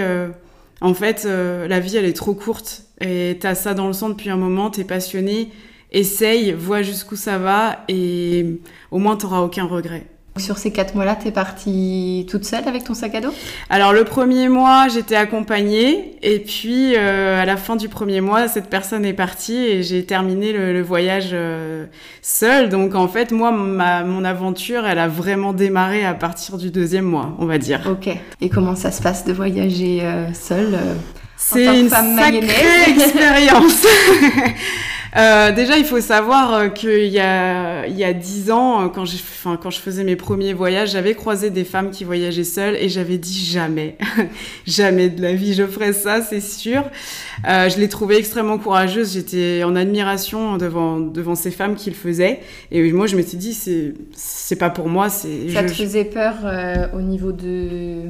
en 0.80 0.94
fait, 0.94 1.24
la 1.24 1.80
vie, 1.80 1.96
elle 1.96 2.04
est 2.04 2.12
trop 2.12 2.34
courte 2.34 2.84
et 3.00 3.38
t'as 3.40 3.54
ça 3.54 3.74
dans 3.74 3.88
le 3.88 3.92
sang 3.92 4.10
depuis 4.10 4.30
un 4.30 4.36
moment, 4.36 4.70
t'es 4.70 4.84
passionné, 4.84 5.50
essaye, 5.90 6.52
vois 6.52 6.82
jusqu'où 6.82 7.16
ça 7.16 7.38
va 7.38 7.80
et 7.88 8.60
au 8.90 8.98
moins 8.98 9.16
t'auras 9.16 9.40
aucun 9.40 9.64
regret. 9.64 10.06
Sur 10.38 10.56
ces 10.56 10.70
quatre 10.72 10.94
mois-là, 10.94 11.14
t'es 11.14 11.30
partie 11.30 12.26
toute 12.30 12.44
seule 12.44 12.66
avec 12.66 12.84
ton 12.84 12.94
sac 12.94 13.14
à 13.14 13.20
dos? 13.20 13.34
Alors 13.68 13.92
le 13.92 14.04
premier 14.04 14.48
mois, 14.48 14.88
j'étais 14.88 15.14
accompagnée 15.14 16.16
et 16.22 16.38
puis 16.38 16.94
euh, 16.96 17.40
à 17.40 17.44
la 17.44 17.58
fin 17.58 17.76
du 17.76 17.90
premier 17.90 18.22
mois, 18.22 18.48
cette 18.48 18.70
personne 18.70 19.04
est 19.04 19.12
partie 19.12 19.56
et 19.56 19.82
j'ai 19.82 20.06
terminé 20.06 20.54
le, 20.54 20.80
voyage 20.80 21.30
euh, 21.34 21.84
seule. 22.22 22.70
Donc 22.70 22.94
en 22.94 23.08
fait, 23.08 23.30
moi, 23.30 23.52
ma, 23.52 24.04
mon 24.04 24.24
aventure, 24.24 24.86
elle 24.86 24.98
a 24.98 25.06
vraiment 25.06 25.52
démarré 25.52 26.02
à 26.02 26.14
partir 26.14 26.56
du 26.56 26.70
deuxième 26.70 27.04
mois, 27.04 27.36
on 27.38 27.44
va 27.44 27.58
dire. 27.58 27.82
Ok. 27.90 28.08
Et 28.40 28.48
comment 28.48 28.74
ça 28.74 28.90
se 28.90 29.02
passe 29.02 29.26
de 29.26 29.34
voyager 29.34 30.00
euh, 30.02 30.32
seule 30.32 30.78
c'est 31.36 31.80
une 31.80 31.88
sacrée 31.88 32.90
expérience. 32.90 33.86
euh, 35.16 35.52
déjà, 35.52 35.76
il 35.76 35.84
faut 35.84 36.00
savoir 36.00 36.54
euh, 36.54 36.68
qu'il 36.68 37.06
y 37.06 37.20
a 37.20 37.86
il 37.86 37.96
y 37.96 38.04
a 38.04 38.12
dix 38.12 38.50
ans, 38.50 38.82
euh, 38.82 38.88
quand 38.88 39.04
j'ai, 39.04 39.18
enfin 39.18 39.58
quand 39.60 39.70
je 39.70 39.78
faisais 39.78 40.04
mes 40.04 40.16
premiers 40.16 40.52
voyages, 40.52 40.92
j'avais 40.92 41.14
croisé 41.14 41.50
des 41.50 41.64
femmes 41.64 41.90
qui 41.90 42.04
voyageaient 42.04 42.44
seules 42.44 42.76
et 42.76 42.88
j'avais 42.88 43.18
dit 43.18 43.44
jamais, 43.44 43.96
jamais 44.66 45.08
de 45.08 45.22
la 45.22 45.34
vie 45.34 45.54
je 45.54 45.66
ferais 45.66 45.92
ça, 45.92 46.22
c'est 46.22 46.40
sûr. 46.40 46.84
Euh, 47.48 47.68
je 47.68 47.78
l'ai 47.78 47.88
trouvée 47.88 48.16
extrêmement 48.16 48.58
courageuse. 48.58 49.14
J'étais 49.14 49.62
en 49.64 49.76
admiration 49.76 50.56
devant 50.56 51.00
devant 51.00 51.34
ces 51.34 51.50
femmes 51.50 51.74
qui 51.74 51.90
le 51.90 51.96
faisaient 51.96 52.40
et 52.70 52.92
moi 52.92 53.06
je 53.06 53.16
m'étais 53.16 53.36
dit 53.36 53.54
c'est 53.54 53.94
c'est 54.14 54.56
pas 54.56 54.70
pour 54.70 54.88
moi. 54.88 55.08
C'est 55.08 55.50
ça 55.50 55.64
te 55.64 55.72
faisait 55.72 56.04
peur 56.04 56.34
euh, 56.44 56.86
au 56.94 57.00
niveau 57.00 57.32
de 57.32 58.02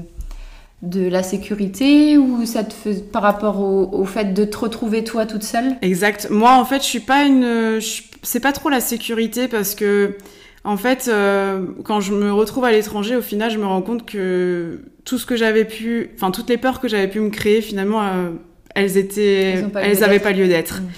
de 0.82 1.08
la 1.08 1.22
sécurité 1.22 2.18
ou 2.18 2.44
ça 2.44 2.64
te 2.64 2.74
fait 2.74 3.10
par 3.10 3.22
rapport 3.22 3.60
au, 3.60 4.04
fait 4.04 4.34
de 4.34 4.44
te 4.44 4.58
retrouver 4.58 5.04
toi 5.04 5.26
toute 5.26 5.44
seule? 5.44 5.76
Exact. 5.80 6.28
Moi, 6.30 6.52
en 6.52 6.64
fait, 6.64 6.78
je 6.78 6.86
suis 6.86 7.00
pas 7.00 7.24
une. 7.24 7.80
C'est 8.22 8.40
pas 8.40 8.52
trop 8.52 8.68
la 8.68 8.80
sécurité 8.80 9.48
parce 9.48 9.74
que, 9.74 10.16
en 10.64 10.76
fait, 10.76 11.08
euh, 11.08 11.66
quand 11.84 12.00
je 12.00 12.12
me 12.12 12.32
retrouve 12.32 12.64
à 12.64 12.72
l'étranger, 12.72 13.16
au 13.16 13.22
final, 13.22 13.50
je 13.50 13.58
me 13.58 13.64
rends 13.64 13.82
compte 13.82 14.04
que 14.06 14.80
tout 15.04 15.18
ce 15.18 15.26
que 15.26 15.36
j'avais 15.36 15.64
pu. 15.64 16.10
Enfin, 16.16 16.32
toutes 16.32 16.48
les 16.48 16.58
peurs 16.58 16.80
que 16.80 16.88
j'avais 16.88 17.08
pu 17.08 17.20
me 17.20 17.30
créer, 17.30 17.62
finalement, 17.62 18.02
euh, 18.02 18.30
elles 18.74 18.96
étaient. 18.96 19.64
Elles, 19.76 20.00
n'avaient 20.00 20.18
pas 20.18 20.32
lieu 20.32 20.48
d'être. 20.48 20.80
Mmh. 20.80 20.88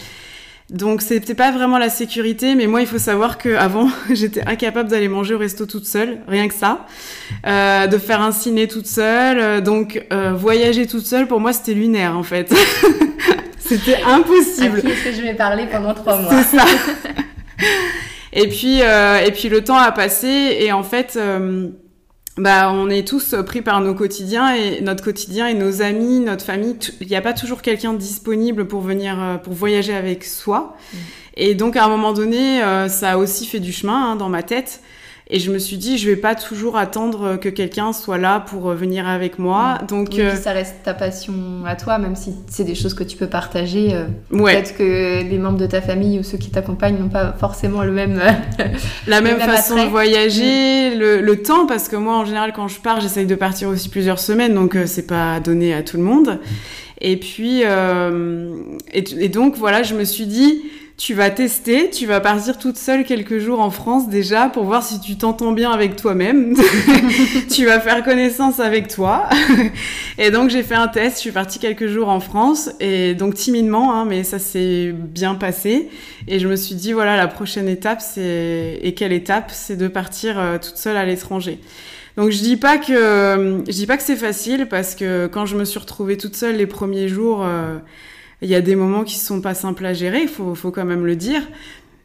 Donc 0.71 1.03
c'était 1.03 1.35
pas 1.35 1.51
vraiment 1.51 1.77
la 1.77 1.91
sécurité, 1.91 2.55
mais 2.55 2.67
moi 2.67 2.81
il 2.81 2.87
faut 2.87 2.99
savoir 2.99 3.37
que 3.37 3.55
avant 3.55 3.89
j'étais 4.11 4.43
incapable 4.47 4.89
d'aller 4.89 5.09
manger 5.09 5.35
au 5.35 5.39
resto 5.39 5.67
toute 5.67 5.85
seule, 5.85 6.21
rien 6.27 6.49
que 6.49 6.55
ça, 6.55 6.87
euh, 7.47 7.87
de 7.87 7.99
faire 7.99 8.23
un 8.23 8.33
ciné 8.33 8.67
toute 8.67 8.87
seule, 8.87 9.39
euh, 9.39 9.61
donc 9.61 10.07
euh, 10.11 10.33
voyager 10.33 10.87
toute 10.87 11.05
seule 11.05 11.27
pour 11.27 11.39
moi 11.39 11.53
c'était 11.53 11.75
lunaire 11.75 12.17
en 12.17 12.23
fait, 12.23 12.51
c'était 13.59 14.03
impossible. 14.05 14.79
À 14.79 14.81
qui 14.81 14.87
est-ce 14.87 15.05
que 15.05 15.13
je 15.13 15.21
vais 15.21 15.35
parler 15.35 15.67
pendant 15.71 15.93
trois 15.93 16.17
mois? 16.17 16.33
C'est 16.33 16.57
ça. 16.57 16.65
et 18.33 18.49
puis 18.49 18.81
et 18.81 19.31
puis 19.33 19.51
le 19.51 19.63
temps 19.63 19.77
a 19.77 19.93
passé 19.93 20.57
et 20.61 20.73
en 20.73 20.83
fait 20.83 21.19
bah, 22.37 22.73
on 22.73 22.91
est 22.91 23.07
tous 23.07 23.35
pris 23.47 23.63
par 23.63 23.81
nos 23.81 23.95
quotidiens 23.95 24.55
et 24.55 24.81
notre 24.81 25.05
quotidien 25.05 25.47
et 25.47 25.55
nos 25.55 25.83
amis, 25.83 26.19
notre 26.19 26.45
famille. 26.45 26.77
Il 27.01 27.07
n'y 27.07 27.15
a 27.17 27.21
pas 27.21 27.33
toujours 27.33 27.63
quelqu'un 27.63 27.93
disponible 27.95 28.67
pour 28.67 28.81
venir, 28.81 29.17
euh, 29.21 29.37
pour 29.37 29.53
voyager 29.53 29.95
avec 29.95 30.25
soi. 30.25 30.77
Mm. 30.93 30.97
Et 31.37 31.55
donc, 31.55 31.77
à 31.77 31.85
un 31.85 31.89
moment 31.89 32.13
donné, 32.13 32.63
euh, 32.63 32.89
ça 32.89 33.13
a 33.13 33.17
aussi 33.19 33.47
fait 33.47 33.61
du 33.61 33.73
chemin 33.73 34.13
hein, 34.13 34.17
dans 34.17 34.29
ma 34.29 34.43
tête. 34.43 34.81
Et 35.31 35.39
je 35.39 35.51
me 35.51 35.59
suis 35.59 35.79
dit, 35.79 35.97
je 35.97 36.11
vais 36.11 36.17
pas 36.17 36.35
toujours 36.35 36.77
attendre 36.77 37.37
que 37.37 37.49
quelqu'un 37.49 37.95
soit 37.95 38.19
là 38.19 38.41
pour 38.41 38.69
euh, 38.69 38.75
venir 38.75 39.09
avec 39.09 39.39
moi. 39.39 39.79
Donc, 39.89 40.11
oui, 40.13 40.23
ça 40.41 40.53
reste 40.53 40.77
ta 40.85 40.93
passion 40.93 41.35
à 41.67 41.77
toi, 41.77 41.99
même 41.99 42.15
si 42.15 42.35
c'est 42.47 42.65
des 42.65 42.75
choses 42.75 42.93
que 42.93 43.05
tu 43.05 43.17
peux 43.17 43.27
partager. 43.27 43.95
Peut-être 44.31 44.77
que 44.77 45.23
les 45.23 45.39
membres 45.39 45.59
de 45.59 45.67
ta 45.67 45.81
famille 45.81 46.19
ou 46.19 46.23
ceux 46.23 46.37
qui 46.37 46.51
t'accompagnent 46.51 46.99
n'ont 46.99 47.09
pas 47.09 47.33
forcément 47.39 47.83
le 47.83 47.93
même 47.93 48.21
la 49.07 49.21
même, 49.23 49.39
façon 49.39 49.77
de 49.77 49.89
voyager, 49.89 50.95
mm. 50.95 50.99
le, 50.99 51.21
le, 51.23 51.43
temps, 51.43 51.67
parce 51.67 51.89
que 51.89 51.97
moi, 51.97 52.17
en 52.19 52.25
général, 52.25 52.53
quand 52.53 52.69
je 52.69 52.81
pars, 52.81 53.01
j'essaye 53.01 53.27
de 53.27 53.35
partir 53.35 53.69
aussi 53.69 53.89
plusieurs 53.89 54.19
semaines, 54.19 54.55
donc 54.55 54.77
c'est 54.85 55.07
pas 55.07 55.41
donné 55.41 55.73
à 55.73 55.83
tout 55.83 55.97
le 55.97 56.03
monde. 56.03 56.39
Et 57.01 57.19
puis, 57.19 57.63
euh, 57.65 58.55
et, 58.93 59.29
donc 59.29 59.57
voilà, 59.57 59.83
je 59.83 59.95
me 59.95 60.05
suis 60.05 60.27
dit, 60.27 60.63
tu 60.97 61.13
vas 61.13 61.31
tester, 61.31 61.91
tu 61.91 62.07
vas 62.07 62.21
partir 62.21 62.57
toute 62.57 62.77
seule 62.77 63.05
quelques 63.05 63.39
jours 63.39 63.61
en 63.61 63.71
France 63.71 64.09
déjà 64.09 64.49
pour 64.49 64.65
voir 64.65 64.85
si 64.85 65.01
tu 65.01 65.17
t'entends 65.17 65.51
bien 65.51 65.73
avec 65.73 65.97
toi-même. 65.97 66.55
tu 67.51 67.67
vas 67.67 67.81
faire 67.81 68.05
connaissance 68.05 68.61
avec 68.61 68.87
toi. 68.87 69.29
et 70.19 70.31
donc 70.31 70.51
j'ai 70.51 70.63
fait 70.63 70.77
un 70.77 70.87
test, 70.87 71.17
je 71.17 71.21
suis 71.21 71.33
partie 71.33 71.59
quelques 71.59 71.89
jours 71.89 72.09
en 72.09 72.21
France 72.21 72.71
et 72.79 73.15
donc 73.15 73.35
timidement, 73.35 73.93
hein, 73.93 74.05
mais 74.05 74.23
ça 74.23 74.39
s'est 74.39 74.93
bien 74.93 75.35
passé. 75.35 75.89
Et 76.29 76.39
je 76.39 76.47
me 76.47 76.55
suis 76.55 76.77
dit 76.77 76.93
voilà, 76.93 77.17
la 77.17 77.27
prochaine 77.27 77.69
étape, 77.69 78.01
c'est 78.01 78.79
et 78.81 78.95
quelle 78.95 79.13
étape, 79.13 79.51
c'est 79.53 79.77
de 79.77 79.89
partir 79.89 80.39
euh, 80.39 80.59
toute 80.59 80.77
seule 80.77 80.97
à 80.97 81.05
l'étranger. 81.05 81.59
Donc 82.17 82.31
je 82.31 82.39
dis 82.39 82.57
pas 82.57 82.79
que 82.79 83.65
je 83.67 83.73
dis 83.73 83.87
pas 83.87 83.97
que 83.97 84.05
c'est 84.05 84.15
facile 84.15 84.69
parce 84.69 84.95
que 84.95 85.27
quand 85.27 85.47
je 85.47 85.57
me 85.57 85.65
suis 85.65 85.81
retrouvée 85.81 86.17
toute 86.17 86.37
seule 86.37 86.55
les 86.55 86.69
premiers 86.69 87.09
jours, 87.09 87.43
euh, 87.45 87.79
il 88.45 88.51
y 88.51 88.55
a 88.55 88.61
des 88.61 88.77
moments 88.77 89.05
qui 89.05 89.17
sont 89.17 89.41
pas 89.41 89.55
simples 89.55 89.85
à 89.85 89.95
gérer, 89.95 90.23
il 90.23 90.29
faut, 90.29 90.55
faut 90.55 90.71
quand 90.71 90.85
même 90.85 91.05
le 91.05 91.17
dire. 91.17 91.43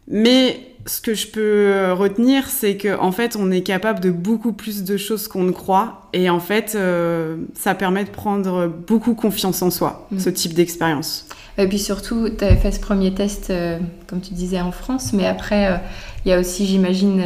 Mais 0.08 0.60
ce 0.88 1.02
que 1.02 1.14
je 1.14 1.28
peux 1.28 1.92
retenir, 1.92 2.48
c'est 2.48 2.78
qu'en 2.78 3.08
en 3.08 3.12
fait, 3.12 3.38
on 3.40 3.52
est 3.52 3.62
capable 3.62 4.00
de 4.00 4.10
beaucoup 4.10 4.54
plus 4.54 4.84
de 4.84 4.98
choses 4.98 5.28
qu'on 5.28 5.44
ne 5.44 5.52
croit. 5.52 6.10
Et 6.14 6.30
en 6.30 6.40
fait, 6.40 6.74
euh, 6.74 7.38
ça 7.54 7.76
permet 7.76 8.06
de 8.06 8.10
prendre 8.10 8.68
beaucoup 8.68 9.14
confiance 9.14 9.62
en 9.62 9.70
soi, 9.70 10.08
mm. 10.12 10.20
ce 10.20 10.30
type 10.30 10.54
d'expérience. 10.56 11.28
Et 11.60 11.68
puis 11.68 11.78
surtout, 11.78 12.30
tu 12.30 12.44
avais 12.44 12.56
fait 12.56 12.72
ce 12.72 12.80
premier 12.80 13.14
test, 13.14 13.50
euh, 13.50 13.78
comme 14.08 14.22
tu 14.22 14.34
disais, 14.34 14.62
en 14.62 14.72
France. 14.72 15.14
Mais 15.14 15.28
après, 15.28 15.80
il 16.26 16.30
y 16.30 16.34
a 16.34 16.40
aussi, 16.40 16.66
j'imagine, 16.66 17.22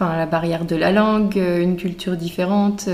enfin 0.00 0.16
la 0.16 0.26
barrière 0.26 0.64
de 0.64 0.76
la 0.76 0.92
langue, 0.92 1.36
euh, 1.36 1.60
une 1.60 1.76
culture 1.76 2.16
différente. 2.16 2.88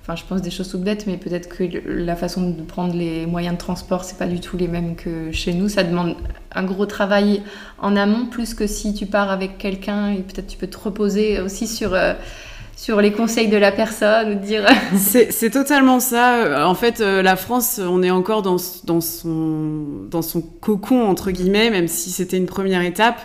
Euh, 0.00 0.12
enfin, 0.12 0.16
je 0.16 0.24
pense 0.24 0.42
des 0.42 0.50
choses 0.50 0.68
toutes 0.68 0.82
bêtes, 0.82 1.06
mais 1.06 1.16
peut-être 1.16 1.48
que 1.48 1.64
la 1.86 2.16
façon 2.16 2.50
de 2.50 2.62
prendre 2.62 2.94
les 2.94 3.26
moyens 3.26 3.54
de 3.54 3.60
transport, 3.60 4.04
c'est 4.04 4.18
pas 4.18 4.26
du 4.26 4.40
tout 4.40 4.56
les 4.56 4.68
mêmes 4.68 4.96
que 4.96 5.30
chez 5.32 5.52
nous. 5.52 5.68
Ça 5.68 5.82
demande 5.82 6.16
un 6.52 6.64
gros 6.64 6.86
travail 6.86 7.42
en 7.78 7.96
amont, 7.96 8.26
plus 8.26 8.54
que 8.54 8.66
si 8.66 8.94
tu 8.94 9.06
pars 9.06 9.30
avec 9.30 9.58
quelqu'un 9.58 10.12
et 10.12 10.18
peut-être 10.22 10.46
tu 10.46 10.58
peux 10.58 10.68
te 10.68 10.78
reposer 10.78 11.40
aussi 11.40 11.66
sur. 11.66 11.94
Euh, 11.94 12.14
sur 12.76 13.02
les 13.02 13.12
conseils 13.12 13.48
de 13.48 13.58
la 13.58 13.72
personne 13.72 14.40
dire 14.40 14.64
c'est 14.96 15.50
totalement 15.50 16.00
ça 16.00 16.66
en 16.66 16.74
fait 16.74 17.00
la 17.00 17.36
France 17.36 17.78
on 17.78 18.02
est 18.02 18.10
encore 18.10 18.40
dans, 18.40 18.56
dans 18.84 19.02
son 19.02 20.06
dans 20.10 20.22
son 20.22 20.40
cocon 20.40 21.06
entre 21.06 21.30
guillemets 21.30 21.68
même 21.68 21.88
si 21.88 22.08
c'était 22.08 22.38
une 22.38 22.46
première 22.46 22.80
étape 22.80 23.20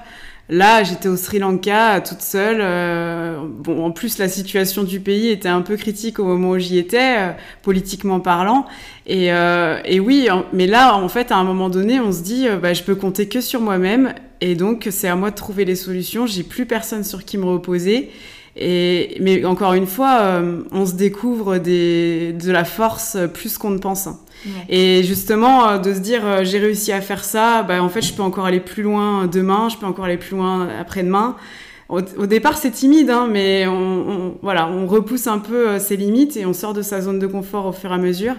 Là, 0.48 0.84
j'étais 0.84 1.08
au 1.08 1.18
Sri 1.18 1.40
Lanka 1.40 2.02
toute 2.02 2.22
seule. 2.22 2.60
Euh, 2.62 3.40
bon, 3.48 3.84
en 3.84 3.90
plus, 3.90 4.20
la 4.20 4.30
situation 4.30 4.84
du 4.84 5.00
pays 5.00 5.30
était 5.30 5.50
un 5.50 5.62
peu 5.62 5.76
critique 5.76 6.20
au 6.20 6.24
moment 6.24 6.52
où 6.52 6.60
j'y 6.60 6.78
étais, 6.78 7.18
euh, 7.18 7.32
politiquement 7.64 8.20
parlant. 8.20 8.68
Et, 9.08 9.34
euh, 9.34 9.80
et, 9.86 10.00
oui, 10.00 10.28
mais 10.54 10.68
là, 10.68 10.96
en 10.98 11.10
fait, 11.10 11.32
à 11.32 11.38
un 11.38 11.44
moment 11.44 11.70
donné, 11.70 12.00
on 12.00 12.12
se 12.12 12.22
dit, 12.22 12.48
bah, 12.62 12.74
je 12.74 12.84
peux 12.84 12.94
compter 12.94 13.28
que 13.28 13.42
sur 13.42 13.60
moi-même. 13.60 14.14
Et 14.40 14.54
donc, 14.54 14.88
c'est 14.92 15.08
à 15.08 15.16
moi 15.16 15.32
de 15.32 15.36
trouver 15.36 15.66
les 15.66 15.76
solutions. 15.76 16.28
J'ai 16.28 16.44
plus 16.44 16.68
personne 16.68 17.04
sur 17.04 17.26
qui 17.26 17.40
me 17.40 17.46
reposer. 17.46 18.12
Et, 18.56 19.18
mais 19.22 19.44
encore 19.46 19.74
une 19.74 19.88
fois, 19.88 20.42
on 20.72 20.86
se 20.86 20.94
découvre 20.94 21.58
des, 21.58 22.34
de 22.34 22.52
la 22.52 22.66
force 22.66 23.18
plus 23.34 23.58
qu'on 23.58 23.72
ne 23.72 23.80
pense. 23.80 24.10
Et 24.70 25.04
justement, 25.04 25.68
euh, 25.68 25.78
de 25.78 25.94
se 25.94 26.00
dire, 26.00 26.26
euh, 26.26 26.44
j'ai 26.44 26.60
réussi 26.60 26.92
à 26.92 27.02
faire 27.02 27.24
ça, 27.24 27.64
bah, 27.64 27.82
en 27.82 27.90
fait, 27.90 28.02
je 28.02 28.14
peux 28.14 28.24
encore 28.24 28.46
aller 28.46 28.60
plus 28.60 28.84
loin 28.84 29.28
demain, 29.28 29.70
je 29.70 29.78
peux 29.78 29.86
encore 29.86 30.06
aller 30.06 30.18
plus 30.18 30.36
loin 30.36 30.68
après-demain. 30.80 31.36
Au, 31.88 32.02
départ, 32.02 32.58
c'est 32.58 32.72
timide, 32.72 33.12
hein, 33.12 33.28
mais 33.32 33.68
on, 33.68 34.38
voilà, 34.42 34.68
on 34.68 34.88
repousse 34.88 35.28
un 35.28 35.38
peu 35.38 35.70
euh, 35.70 35.80
ses 35.80 35.96
limites 35.98 36.36
et 36.36 36.48
on 36.48 36.54
sort 36.54 36.74
de 36.74 36.82
sa 36.82 37.00
zone 37.00 37.20
de 37.20 37.28
confort 37.28 37.68
au 37.68 37.72
fur 37.72 37.92
et 37.92 37.94
à 37.94 37.98
mesure. 38.00 38.36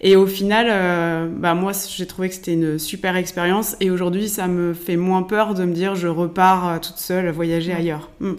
Et 0.00 0.16
au 0.16 0.26
final, 0.26 1.28
bah 1.38 1.54
moi, 1.54 1.72
j'ai 1.88 2.06
trouvé 2.06 2.28
que 2.28 2.34
c'était 2.36 2.52
une 2.52 2.78
super 2.78 3.16
expérience. 3.16 3.74
Et 3.80 3.90
aujourd'hui, 3.90 4.28
ça 4.28 4.46
me 4.46 4.72
fait 4.72 4.96
moins 4.96 5.24
peur 5.24 5.54
de 5.54 5.64
me 5.64 5.72
dire, 5.72 5.96
je 5.96 6.06
repars 6.06 6.80
toute 6.80 6.98
seule 6.98 7.30
voyager 7.30 7.72
ailleurs. 7.72 8.08
Mm. 8.20 8.34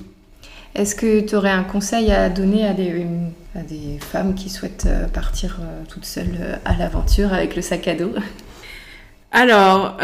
Est-ce 0.75 0.95
que 0.95 1.19
tu 1.19 1.35
aurais 1.35 1.51
un 1.51 1.63
conseil 1.63 2.11
à 2.11 2.29
donner 2.29 2.65
à 2.65 2.73
des, 2.73 3.05
des 3.63 3.99
femmes 3.99 4.35
qui 4.35 4.49
souhaitent 4.49 4.87
euh, 4.87 5.07
partir 5.07 5.59
euh, 5.61 5.83
toutes 5.87 6.05
seules 6.05 6.37
euh, 6.39 6.55
à 6.65 6.75
l'aventure 6.75 7.33
avec 7.33 7.55
le 7.55 7.61
sac 7.61 7.87
à 7.87 7.95
dos? 7.95 8.11
Alors, 9.31 9.97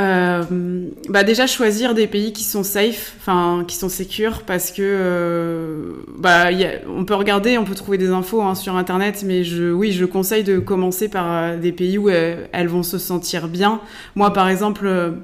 bah 1.10 1.24
déjà 1.24 1.48
choisir 1.48 1.96
des 1.96 2.06
pays 2.06 2.32
qui 2.32 2.44
sont 2.44 2.62
safe, 2.62 3.16
enfin 3.18 3.66
qui 3.68 3.76
sont 3.76 3.90
sécures, 3.90 4.44
parce 4.44 4.72
que 4.72 5.96
bah 6.16 6.50
on 6.88 7.06
peut 7.06 7.16
regarder, 7.16 7.58
on 7.58 7.64
peut 7.64 7.74
trouver 7.74 7.98
des 7.98 8.10
infos 8.10 8.44
hein, 8.44 8.54
sur 8.54 8.76
internet, 8.76 9.24
mais 9.26 9.44
je, 9.44 9.72
oui, 9.72 9.94
je 9.94 10.06
conseille 10.06 10.44
de 10.44 10.60
commencer 10.60 11.10
par 11.10 11.58
des 11.58 11.72
pays 11.72 11.98
où 11.98 12.08
elles 12.08 12.68
vont 12.68 12.84
se 12.84 13.00
sentir 13.00 13.48
bien. 13.48 13.82
Moi, 14.14 14.32
par 14.32 14.48
exemple 14.48 15.16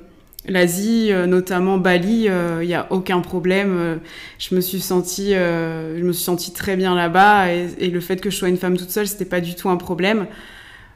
L'Asie, 0.48 1.12
euh, 1.12 1.28
notamment 1.28 1.78
Bali, 1.78 2.24
il 2.24 2.30
euh, 2.30 2.66
n'y 2.66 2.74
a 2.74 2.88
aucun 2.92 3.22
problème. 3.22 3.78
Euh, 3.78 3.96
je 4.40 4.56
me 4.56 4.62
suis 4.62 4.80
sentie, 4.82 5.34
je 5.34 6.02
me 6.02 6.14
suis 6.14 6.24
sentie 6.24 6.52
très 6.52 6.76
bien 6.76 6.96
là-bas 6.96 7.52
et, 7.52 7.90
le 7.90 8.00
fait 8.00 8.20
que 8.20 8.30
je 8.30 8.38
sois 8.38 8.50
une 8.50 8.58
femme 8.58 8.78
toute 8.78 8.90
seule, 8.90 9.08
c'était 9.08 9.26
pas 9.26 9.42
du 9.42 9.56
tout 9.56 9.70
un 9.70 9.78
problème. 9.78 10.26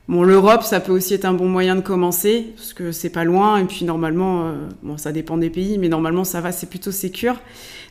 Bon, 0.08 0.24
l'Europe, 0.24 0.64
ça 0.64 0.80
peut 0.80 0.92
aussi 0.92 1.16
être 1.16 1.26
un 1.26 1.34
bon 1.34 1.48
moyen 1.48 1.76
de 1.76 1.82
commencer 1.82 2.54
parce 2.56 2.74
que 2.74 2.92
c'est 2.92 3.10
pas 3.10 3.24
loin 3.24 3.58
et 3.58 3.64
puis 3.66 3.86
normalement, 3.86 4.54
bon, 4.84 4.98
ça 4.98 5.12
dépend 5.12 5.36
des 5.38 5.50
pays, 5.50 5.80
mais 5.80 5.88
normalement 5.88 6.24
ça 6.24 6.42
va, 6.42 6.52
c'est 6.52 6.70
plutôt 6.70 6.92
sécure. 6.92 7.36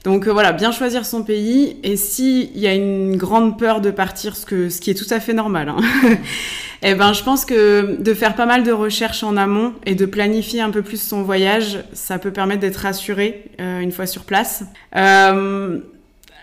Donc 0.04 0.28
voilà, 0.28 0.52
bien 0.52 0.71
choisir 0.71 1.04
son 1.04 1.25
pays 1.25 1.76
et 1.83 1.97
s'il 1.97 2.56
y 2.56 2.68
a 2.68 2.75
une 2.75 3.16
grande 3.16 3.59
peur 3.59 3.80
de 3.80 3.90
partir, 3.90 4.37
ce 4.37 4.44
qui 4.80 4.90
est 4.90 4.94
tout 4.94 5.12
à 5.12 5.18
fait 5.18 5.33
normal. 5.33 5.71
Hein, 5.71 5.80
Eh 6.87 6.94
ben, 6.94 7.14
je 7.14 7.23
pense 7.23 7.47
que 7.47 7.97
de 7.99 8.12
faire 8.12 8.35
pas 8.35 8.44
mal 8.44 8.62
de 8.62 8.71
recherches 8.71 9.23
en 9.23 9.38
amont 9.38 9.73
et 9.87 9.94
de 9.94 10.04
planifier 10.04 10.61
un 10.61 10.71
peu 10.71 10.83
plus 10.83 11.00
son 11.00 11.23
voyage, 11.23 11.83
ça 11.94 12.18
peut 12.18 12.30
permettre 12.30 12.61
d'être 12.61 12.76
rassuré 12.76 13.50
euh, 13.59 13.80
une 13.80 13.90
fois 13.90 14.04
sur 14.04 14.25
place. 14.25 14.64
Euh, 14.94 15.78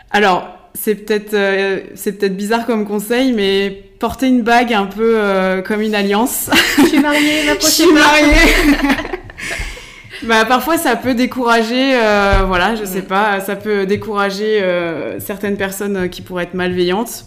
alors, 0.09 0.60
c'est 0.73 0.95
peut-être 0.95 1.33
euh, 1.33 1.81
c'est 1.95 2.13
peut-être 2.13 2.35
bizarre 2.35 2.65
comme 2.65 2.85
conseil, 2.85 3.33
mais 3.33 3.83
porter 3.99 4.27
une 4.27 4.41
bague 4.41 4.73
un 4.73 4.85
peu 4.85 5.17
comme 5.65 5.81
une 5.81 5.95
alliance. 5.95 6.49
Je 6.77 6.85
suis 6.85 6.99
mariée, 6.99 7.43
ma 7.45 7.55
prochaine. 7.55 7.61
Je 7.61 7.83
suis 7.83 7.93
mariée. 7.93 8.97
bah, 10.23 10.45
parfois, 10.45 10.77
ça 10.77 10.95
peut 10.95 11.13
décourager, 11.13 11.93
voilà, 12.47 12.75
je 12.75 12.83
sais 12.83 13.03
pas, 13.03 13.39
ça 13.41 13.55
peut 13.55 13.85
décourager 13.85 14.59
certaines 15.19 15.55
personnes 15.55 16.09
qui 16.09 16.23
pourraient 16.23 16.45
être 16.45 16.55
malveillantes. 16.55 17.25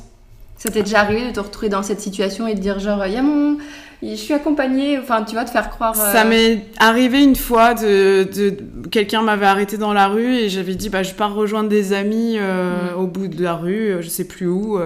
Ça 0.56 0.70
t'est 0.70 0.82
déjà 0.82 1.00
arrivé 1.00 1.26
de 1.26 1.30
te 1.30 1.40
retrouver 1.40 1.68
dans 1.68 1.82
cette 1.82 2.00
situation 2.00 2.46
et 2.46 2.54
de 2.54 2.60
dire 2.60 2.80
genre, 2.80 3.06
il 3.06 3.12
y 3.12 3.16
a 3.16 3.22
mon... 3.22 3.58
Je 4.10 4.16
suis 4.16 4.34
accompagnée, 4.34 4.98
enfin 4.98 5.22
tu 5.22 5.34
vas 5.34 5.44
te 5.44 5.50
faire 5.50 5.70
croire. 5.70 5.94
Ça 5.94 6.24
euh, 6.24 6.28
m'est 6.28 6.66
arrivé 6.78 7.22
une 7.22 7.36
fois 7.36 7.74
de, 7.74 8.24
de... 8.24 8.56
quelqu'un 8.90 9.22
m'avait 9.22 9.46
arrêté 9.46 9.78
dans 9.78 9.92
la 9.92 10.08
rue 10.08 10.34
et 10.34 10.48
j'avais 10.48 10.74
dit 10.74 10.90
bah 10.90 11.02
je 11.02 11.12
pars 11.12 11.34
rejoindre 11.34 11.68
des 11.68 11.92
amis 11.92 12.36
euh, 12.38 12.92
mm. 12.92 12.98
au 12.98 13.06
bout 13.06 13.28
de 13.28 13.42
la 13.42 13.54
rue, 13.54 13.92
euh, 13.92 14.02
je 14.02 14.08
sais 14.08 14.24
plus 14.24 14.46
où. 14.46 14.78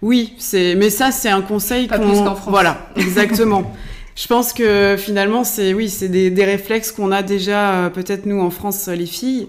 Oui, 0.00 0.34
c'est 0.38 0.74
mais 0.76 0.90
ça 0.90 1.10
c'est 1.10 1.28
un 1.28 1.42
conseil 1.42 1.88
Pas 1.88 1.98
plus 1.98 2.18
qu'en 2.18 2.34
France. 2.36 2.50
Voilà, 2.50 2.88
exactement. 2.96 3.72
je 4.14 4.26
pense 4.26 4.52
que 4.52 4.96
finalement 4.96 5.42
c'est 5.42 5.74
oui 5.74 5.88
c'est 5.88 6.08
des, 6.08 6.30
des, 6.30 6.44
réflexes 6.44 6.92
qu'on 6.92 7.10
a 7.10 7.22
déjà 7.22 7.90
peut-être 7.92 8.26
nous 8.26 8.40
en 8.40 8.50
France 8.50 8.88
les 8.88 9.06
filles. 9.06 9.48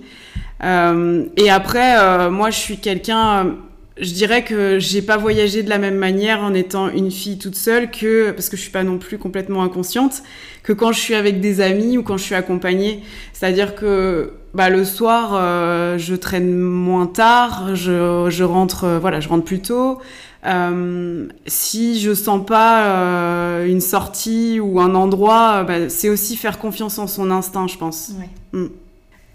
et 0.62 1.50
après 1.50 2.29
moi 2.29 2.50
je 2.50 2.58
suis 2.58 2.77
quelqu'un 2.77 3.55
je 3.97 4.12
dirais 4.13 4.43
que 4.43 4.79
j'ai 4.79 5.01
pas 5.01 5.17
voyagé 5.17 5.62
de 5.62 5.69
la 5.69 5.77
même 5.77 5.97
manière 5.97 6.41
en 6.41 6.53
étant 6.53 6.89
une 6.89 7.12
fille 7.12 7.38
toute 7.38 7.55
seule 7.55 7.91
que 7.91 8.31
parce 8.31 8.50
que 8.50 8.57
je 8.57 8.62
suis 8.62 8.71
pas 8.71 8.83
non 8.83 8.97
plus 8.97 9.19
complètement 9.19 9.62
inconsciente 9.62 10.23
que 10.63 10.73
quand 10.73 10.91
je 10.91 11.00
suis 11.00 11.13
avec 11.13 11.41
des 11.41 11.62
amis 11.62 11.97
ou 11.97 12.03
quand 12.03 12.17
je 12.17 12.23
suis 12.23 12.35
accompagnée. 12.35 13.03
C'est-à-dire 13.33 13.75
que 13.75 14.33
bah, 14.55 14.69
le 14.69 14.83
soir, 14.83 15.33
euh, 15.33 15.97
je 15.97 16.15
traîne 16.15 16.55
moins 16.57 17.05
tard, 17.05 17.75
je, 17.75 18.27
je 18.29 18.43
rentre 18.43 18.85
euh, 18.85 19.00
voilà, 19.00 19.19
je 19.19 19.29
rentre 19.29 19.45
plus 19.45 19.62
tôt. 19.62 20.00
Euh, 20.45 21.27
si 21.45 22.00
je 22.00 22.13
sens 22.13 22.45
pas 22.45 23.63
une 23.65 23.79
sortie 23.79 24.59
ou 24.59 24.79
un 24.79 24.95
endroit, 24.95 25.63
bah, 25.63 25.89
c'est 25.89 26.09
aussi 26.09 26.35
faire 26.35 26.59
confiance 26.59 26.97
en 26.97 27.07
son 27.07 27.29
instinct, 27.31 27.67
je 27.67 27.77
pense. 27.77 28.12
Ouais. 28.19 28.59
Mm 28.59 28.67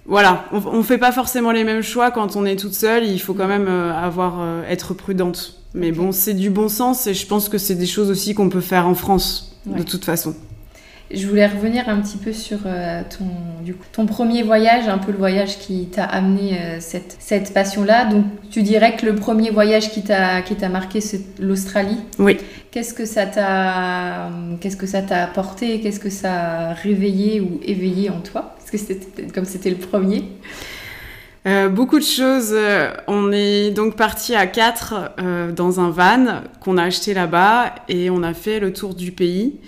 voilà, 0.08 0.46
on, 0.52 0.78
ne 0.78 0.82
fait 0.82 0.96
pas 0.96 1.12
forcément 1.12 1.52
les 1.52 1.64
mêmes 1.64 1.82
choix 1.82 2.10
quand 2.10 2.34
on 2.34 2.46
est 2.46 2.56
toute 2.56 2.72
seule. 2.72 3.04
Il 3.04 3.20
faut 3.20 3.34
quand 3.34 3.46
même 3.46 3.68
euh, 3.68 3.92
avoir 3.92 4.40
euh, 4.40 4.62
être 4.66 4.94
prudente. 4.94 5.60
Mais 5.74 5.92
bon, 5.92 6.12
c'est 6.12 6.32
du 6.32 6.48
bon 6.48 6.70
sens 6.70 7.06
et 7.06 7.12
je 7.12 7.26
pense 7.26 7.50
que 7.50 7.58
c'est 7.58 7.74
des 7.74 7.86
choses 7.86 8.10
aussi 8.10 8.34
qu'on 8.34 8.48
peut 8.48 8.62
faire 8.62 8.88
en 8.88 8.94
France 8.94 9.54
de 9.66 9.82
toute 9.82 10.06
façon. 10.06 10.34
Je 11.10 11.26
voulais 11.26 11.46
revenir 11.46 11.90
un 11.90 12.00
petit 12.00 12.16
peu 12.16 12.32
sur 12.32 12.60
euh, 12.64 13.02
ton, 13.02 13.26
du 13.62 13.74
coup, 13.74 13.84
ton 13.92 14.06
premier 14.06 14.42
voyage, 14.42 14.88
un 14.88 14.96
peu 14.96 15.12
le 15.12 15.18
voyage 15.18 15.58
qui 15.58 15.86
t'a 15.86 16.04
amené 16.04 16.58
cette, 16.80 17.16
cette 17.18 17.52
passion-là. 17.52 18.06
Donc, 18.06 18.24
tu 18.50 18.62
dirais 18.62 18.96
que 18.96 19.04
le 19.04 19.14
premier 19.14 19.50
voyage 19.50 19.90
qui 19.90 20.02
t'a 20.02 20.40
qui 20.40 20.54
t'a 20.54 20.70
marqué, 20.70 21.02
c'est 21.02 21.20
l'Australie. 21.38 21.98
Oui. 22.18 22.38
Qu'est-ce 22.70 22.94
que 22.94 23.04
ça 23.04 23.26
t'a 23.26 24.30
qu'est-ce 24.60 24.76
que 24.76 24.86
ça 24.86 25.02
t'a 25.02 25.24
apporté 25.24 25.80
Qu'est-ce 25.80 26.00
que 26.00 26.10
ça 26.10 26.70
a 26.70 26.72
réveillé 26.72 27.42
ou 27.42 27.60
éveillé 27.62 28.08
en 28.08 28.20
toi? 28.20 28.57
Parce 28.70 28.82
que 28.82 28.94
c'était 28.94 29.26
comme 29.28 29.46
c'était 29.46 29.70
le 29.70 29.76
premier. 29.76 30.24
Euh, 31.46 31.70
beaucoup 31.70 31.98
de 31.98 32.04
choses. 32.04 32.54
On 33.06 33.32
est 33.32 33.70
donc 33.70 33.96
parti 33.96 34.34
à 34.34 34.46
quatre 34.46 35.12
euh, 35.20 35.52
dans 35.52 35.80
un 35.80 35.88
van 35.88 36.42
qu'on 36.60 36.76
a 36.76 36.82
acheté 36.82 37.14
là-bas 37.14 37.74
et 37.88 38.10
on 38.10 38.22
a 38.22 38.34
fait 38.34 38.60
le 38.60 38.74
tour 38.74 38.94
du 38.94 39.10
pays. 39.10 39.58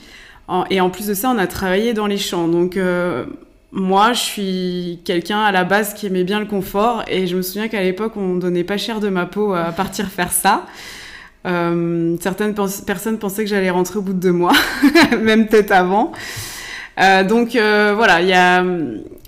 Et 0.68 0.82
en 0.82 0.90
plus 0.90 1.06
de 1.06 1.14
ça, 1.14 1.30
on 1.30 1.38
a 1.38 1.46
travaillé 1.46 1.94
dans 1.94 2.06
les 2.06 2.18
champs. 2.18 2.46
Donc 2.46 2.76
euh, 2.76 3.24
moi, 3.72 4.12
je 4.12 4.20
suis 4.20 5.00
quelqu'un 5.06 5.40
à 5.40 5.52
la 5.52 5.64
base 5.64 5.94
qui 5.94 6.06
aimait 6.06 6.24
bien 6.24 6.40
le 6.40 6.46
confort 6.46 7.04
et 7.08 7.26
je 7.26 7.36
me 7.36 7.42
souviens 7.42 7.68
qu'à 7.68 7.82
l'époque, 7.82 8.12
on 8.16 8.36
donnait 8.36 8.64
pas 8.64 8.76
cher 8.76 9.00
de 9.00 9.08
ma 9.08 9.24
peau 9.24 9.54
à 9.54 9.72
partir 9.72 10.08
faire 10.08 10.32
ça. 10.32 10.66
Euh, 11.46 12.16
certaines 12.20 12.54
personnes 12.54 13.18
pensaient 13.18 13.44
que 13.44 13.50
j'allais 13.50 13.70
rentrer 13.70 13.98
au 13.98 14.02
bout 14.02 14.12
de 14.12 14.18
deux 14.18 14.32
mois, 14.32 14.52
même 15.22 15.46
peut-être 15.46 15.72
avant. 15.72 16.12
Euh, 17.00 17.24
donc 17.24 17.56
euh, 17.56 17.94
voilà, 17.96 18.62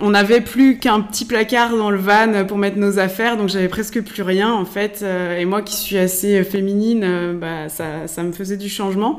on 0.01 0.11
n'avait 0.11 0.43
plus 0.43 0.79
qu'un 0.79 1.01
petit 1.01 1.25
placard 1.25 1.75
dans 1.75 1.91
le 1.91 1.99
van 1.99 2.45
pour 2.47 2.59
mettre 2.59 2.77
nos 2.77 2.99
affaires, 2.99 3.37
donc 3.37 3.49
j'avais 3.49 3.69
presque 3.69 4.03
plus 4.03 4.23
rien 4.23 4.53
en 4.53 4.65
fait. 4.65 5.01
Euh, 5.03 5.39
et 5.39 5.45
moi 5.45 5.63
qui 5.63 5.77
suis 5.77 5.97
assez 5.97 6.45
féminine, 6.45 7.39
bah, 7.41 7.69
ça, 7.69 8.07
ça 8.07 8.23
me 8.23 8.33
faisait 8.33 8.59
du 8.59 8.69
changement. 8.69 9.19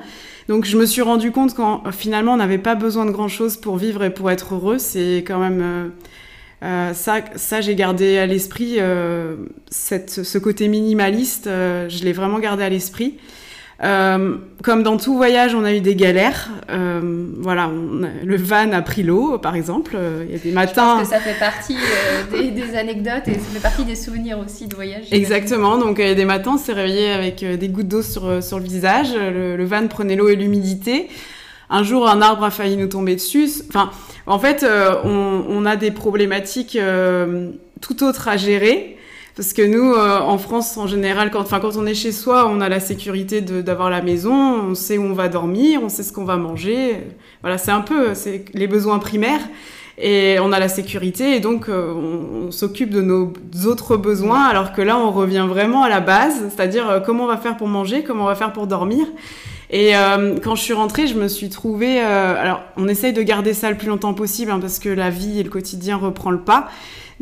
Donc 0.49 0.65
je 0.65 0.77
me 0.77 0.85
suis 0.85 1.01
rendu 1.01 1.31
compte 1.31 1.55
qu'en 1.55 1.83
finalement 1.91 2.33
on 2.33 2.37
n'avait 2.37 2.57
pas 2.57 2.75
besoin 2.75 3.05
de 3.05 3.11
grand 3.11 3.29
chose 3.29 3.57
pour 3.57 3.77
vivre 3.77 4.03
et 4.03 4.13
pour 4.13 4.29
être 4.29 4.55
heureux. 4.55 4.77
C'est 4.77 5.23
quand 5.25 5.39
même 5.39 5.91
ça, 6.61 7.21
ça 7.35 7.61
j'ai 7.61 7.75
gardé 7.75 8.17
à 8.17 8.25
l'esprit 8.25 8.77
ce 9.71 10.37
côté 10.37 10.67
minimaliste. 10.67 11.45
je 11.45 12.03
l'ai 12.03 12.13
vraiment 12.13 12.39
gardé 12.39 12.63
à 12.63 12.69
l'esprit. 12.69 13.17
Euh, 13.83 14.35
comme 14.63 14.81
dans 14.81 14.95
tout 14.95 15.15
voyage, 15.17 15.53
on 15.55 15.63
a 15.65 15.73
eu 15.73 15.81
des 15.81 15.95
galères. 15.95 16.49
Euh, 16.69 17.01
voilà, 17.39 17.69
on 17.69 18.03
a- 18.03 18.07
le 18.23 18.37
van 18.37 18.71
a 18.71 18.81
pris 18.81 19.03
l'eau, 19.03 19.37
par 19.39 19.55
exemple. 19.55 19.91
Euh, 19.95 20.23
Il 20.27 20.31
y 20.31 20.35
a 20.35 20.39
des 20.39 20.49
Je 20.51 20.55
matins. 20.55 20.97
pense 20.99 21.09
que 21.09 21.13
ça 21.15 21.19
fait 21.19 21.37
partie 21.37 21.75
euh, 21.75 22.37
des, 22.37 22.51
des 22.51 22.77
anecdotes 22.77 23.27
et 23.27 23.33
ça 23.33 23.39
fait 23.53 23.59
partie 23.59 23.83
des 23.83 23.95
souvenirs 23.95 24.39
aussi 24.39 24.67
de 24.67 24.75
voyage. 24.75 25.03
Exactement, 25.11 25.77
donc 25.77 25.99
euh, 25.99 26.15
des 26.15 26.23
matins, 26.23 26.51
on 26.53 26.57
s'est 26.57 26.71
réveillé 26.71 27.11
avec 27.11 27.43
des 27.43 27.67
gouttes 27.67 27.89
d'eau 27.89 28.01
sur, 28.01 28.41
sur 28.41 28.57
le 28.57 28.63
visage, 28.65 29.09
le, 29.15 29.57
le 29.57 29.65
van 29.65 29.85
prenait 29.87 30.15
l'eau 30.15 30.29
et 30.29 30.35
l'humidité. 30.37 31.09
Un 31.69 31.83
jour, 31.83 32.07
un 32.07 32.21
arbre 32.21 32.45
a 32.45 32.51
failli 32.51 32.77
nous 32.77 32.87
tomber 32.87 33.15
dessus. 33.15 33.49
Enfin, 33.67 33.89
en 34.27 34.39
fait, 34.39 34.65
on, 35.03 35.43
on 35.49 35.65
a 35.65 35.75
des 35.75 35.91
problématiques 35.91 36.77
tout 37.81 38.03
autres 38.03 38.27
à 38.27 38.37
gérer. 38.37 38.97
Parce 39.35 39.53
que 39.53 39.63
nous, 39.63 39.93
euh, 39.93 40.19
en 40.19 40.37
France, 40.37 40.77
en 40.77 40.85
général, 40.85 41.31
quand, 41.31 41.43
quand 41.49 41.75
on 41.75 41.85
est 41.87 41.95
chez 41.95 42.11
soi, 42.11 42.47
on 42.47 42.61
a 42.61 42.69
la 42.69 42.79
sécurité 42.79 43.41
d'avoir 43.41 43.89
la 43.89 44.01
maison, 44.01 44.33
on 44.33 44.75
sait 44.75 44.97
où 44.99 45.03
on 45.03 45.13
va 45.13 45.27
dormir, 45.27 45.81
on 45.83 45.89
sait 45.89 46.03
ce 46.03 46.13
qu'on 46.13 46.25
va 46.25 46.37
manger. 46.37 46.97
Voilà, 47.41 47.57
c'est 47.57 47.71
un 47.71 47.81
peu 47.81 48.13
c'est 48.13 48.45
les 48.53 48.67
besoins 48.67 48.99
primaires. 48.99 49.41
Et 49.99 50.37
on 50.41 50.51
a 50.51 50.59
la 50.59 50.69
sécurité 50.69 51.35
et 51.35 51.39
donc 51.39 51.69
euh, 51.69 51.93
on, 51.93 52.47
on 52.47 52.51
s'occupe 52.51 52.89
de 52.89 53.01
nos 53.01 53.31
autres 53.67 53.95
besoins 53.95 54.43
alors 54.45 54.73
que 54.73 54.81
là 54.81 54.97
on 54.97 55.11
revient 55.11 55.45
vraiment 55.47 55.83
à 55.83 55.89
la 55.89 55.99
base, 55.99 56.49
c'est-à-dire 56.49 56.89
euh, 56.89 56.99
comment 56.99 57.25
on 57.25 57.27
va 57.27 57.37
faire 57.37 57.57
pour 57.57 57.67
manger, 57.67 58.03
comment 58.03 58.23
on 58.23 58.27
va 58.27 58.33
faire 58.33 58.53
pour 58.53 58.65
dormir. 58.65 59.05
Et 59.69 59.95
euh, 59.95 60.35
quand 60.43 60.55
je 60.55 60.63
suis 60.63 60.73
rentrée, 60.73 61.05
je 61.05 61.13
me 61.13 61.27
suis 61.27 61.49
trouvée... 61.49 62.01
euh, 62.01 62.41
alors 62.41 62.61
on 62.75 62.87
essaye 62.87 63.13
de 63.13 63.21
garder 63.21 63.53
ça 63.53 63.69
le 63.69 63.77
plus 63.77 63.87
longtemps 63.87 64.15
possible 64.15 64.49
hein, 64.51 64.59
parce 64.59 64.79
que 64.79 64.89
la 64.89 65.11
vie 65.11 65.39
et 65.39 65.43
le 65.43 65.51
quotidien 65.51 65.97
reprend 65.97 66.31
le 66.31 66.39
pas. 66.39 66.69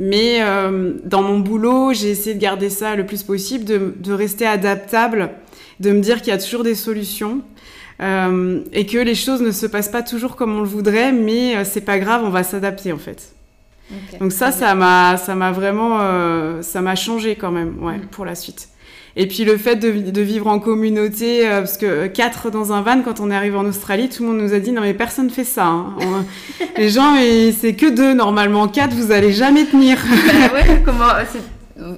Mais 0.03 0.39
euh, 0.41 0.93
dans 1.03 1.21
mon 1.21 1.37
boulot, 1.39 1.93
j'ai 1.93 2.09
essayé 2.09 2.33
de 2.33 2.41
garder 2.41 2.71
ça 2.71 2.95
le 2.95 3.05
plus 3.05 3.21
possible, 3.21 3.65
de, 3.65 3.93
de 3.99 4.13
rester 4.13 4.47
adaptable, 4.47 5.29
de 5.79 5.91
me 5.91 5.99
dire 6.01 6.17
qu'il 6.23 6.29
y 6.29 6.35
a 6.35 6.39
toujours 6.39 6.63
des 6.63 6.73
solutions. 6.73 7.41
Euh, 8.01 8.61
et 8.73 8.87
que 8.87 8.97
les 8.97 9.13
choses 9.13 9.43
ne 9.43 9.51
se 9.51 9.67
passent 9.67 9.89
pas 9.91 10.01
toujours 10.01 10.35
comme 10.35 10.55
on 10.55 10.61
le 10.61 10.67
voudrait, 10.67 11.11
mais 11.11 11.55
euh, 11.55 11.63
c'est 11.63 11.81
pas 11.81 11.99
grave, 11.99 12.23
on 12.25 12.29
va 12.31 12.41
s'adapter 12.41 12.91
en 12.91 12.97
fait. 12.97 13.31
Donc 14.19 14.31
ça, 14.31 14.51
ça 14.51 14.73
m'a, 14.73 15.17
ça 15.17 15.35
m'a 15.35 15.51
vraiment, 15.51 15.99
euh, 16.01 16.63
ça 16.63 16.81
m'a 16.81 16.95
changé 16.95 17.35
quand 17.35 17.51
même, 17.51 17.75
ouais, 17.83 17.97
Mm. 17.97 18.07
pour 18.09 18.25
la 18.25 18.33
suite. 18.33 18.69
Et 19.17 19.27
puis 19.27 19.43
le 19.43 19.57
fait 19.57 19.75
de, 19.75 19.89
vi- 19.89 20.11
de 20.11 20.21
vivre 20.21 20.47
en 20.47 20.59
communauté, 20.59 21.45
euh, 21.47 21.59
parce 21.59 21.77
que 21.77 21.85
euh, 21.85 22.07
quatre 22.07 22.49
dans 22.49 22.71
un 22.71 22.81
van, 22.81 23.01
quand 23.01 23.19
on 23.19 23.29
est 23.29 23.35
arrivé 23.35 23.57
en 23.57 23.65
Australie, 23.65 24.07
tout 24.09 24.23
le 24.23 24.29
monde 24.29 24.39
nous 24.39 24.53
a 24.53 24.59
dit 24.59 24.71
non 24.71 24.81
mais 24.81 24.93
personne 24.93 25.29
fait 25.29 25.43
ça. 25.43 25.65
hein. 25.65 25.95
On- 25.99 26.23
les 26.79 26.89
gens, 26.89 27.15
c'est 27.59 27.73
que 27.73 27.89
deux 27.89 28.13
normalement, 28.13 28.67
quatre, 28.67 28.93
vous 28.93 29.11
allez 29.11 29.33
jamais 29.33 29.65
tenir. 29.65 29.97
Bah 30.01 30.53
ouais, 30.53 30.81
comment 30.85 31.05
c'est- 31.31 31.39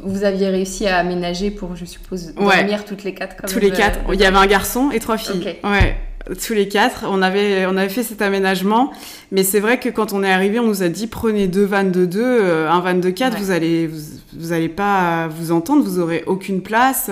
vous 0.05 0.23
aviez 0.23 0.47
réussi 0.47 0.87
à 0.87 0.97
aménager 0.99 1.51
pour, 1.51 1.75
je 1.75 1.83
suppose, 1.85 2.33
Ouais. 2.37 2.57
dormir 2.59 2.85
toutes 2.85 3.03
les 3.03 3.13
quatre 3.13 3.35
quand 3.35 3.47
Tous 3.51 3.59
les 3.59 3.71
euh, 3.71 3.75
quatre. 3.75 3.99
Il 4.13 4.19
y 4.19 4.25
avait 4.25 4.37
un 4.37 4.45
garçon 4.47 4.89
et 4.91 4.99
trois 4.99 5.17
filles. 5.17 5.45
Ok. 5.63 5.69
Ouais. 5.69 5.97
Tous 6.45 6.53
les 6.53 6.69
quatre, 6.69 7.03
on 7.09 7.21
avait, 7.21 7.65
on 7.65 7.75
avait 7.75 7.89
fait 7.89 8.03
cet 8.03 8.21
aménagement, 8.21 8.91
mais 9.31 9.43
c'est 9.43 9.59
vrai 9.59 9.77
que 9.79 9.89
quand 9.89 10.13
on 10.13 10.23
est 10.23 10.31
arrivé, 10.31 10.57
on 10.59 10.67
nous 10.67 10.81
a 10.81 10.87
dit 10.87 11.07
prenez 11.07 11.47
deux 11.47 11.65
vannes 11.65 11.91
de 11.91 12.05
deux, 12.05 12.21
euh, 12.23 12.69
un 12.71 12.79
van 12.79 12.93
de 12.93 13.09
quatre, 13.09 13.33
Ouais. 13.33 13.39
vous 13.43 13.51
allez, 13.51 13.87
vous, 13.87 13.99
vous 14.39 14.53
allez 14.53 14.69
pas 14.69 15.27
vous 15.27 15.51
entendre, 15.51 15.83
vous 15.83 15.99
aurez 15.99 16.23
aucune 16.25 16.61
place. 16.61 17.09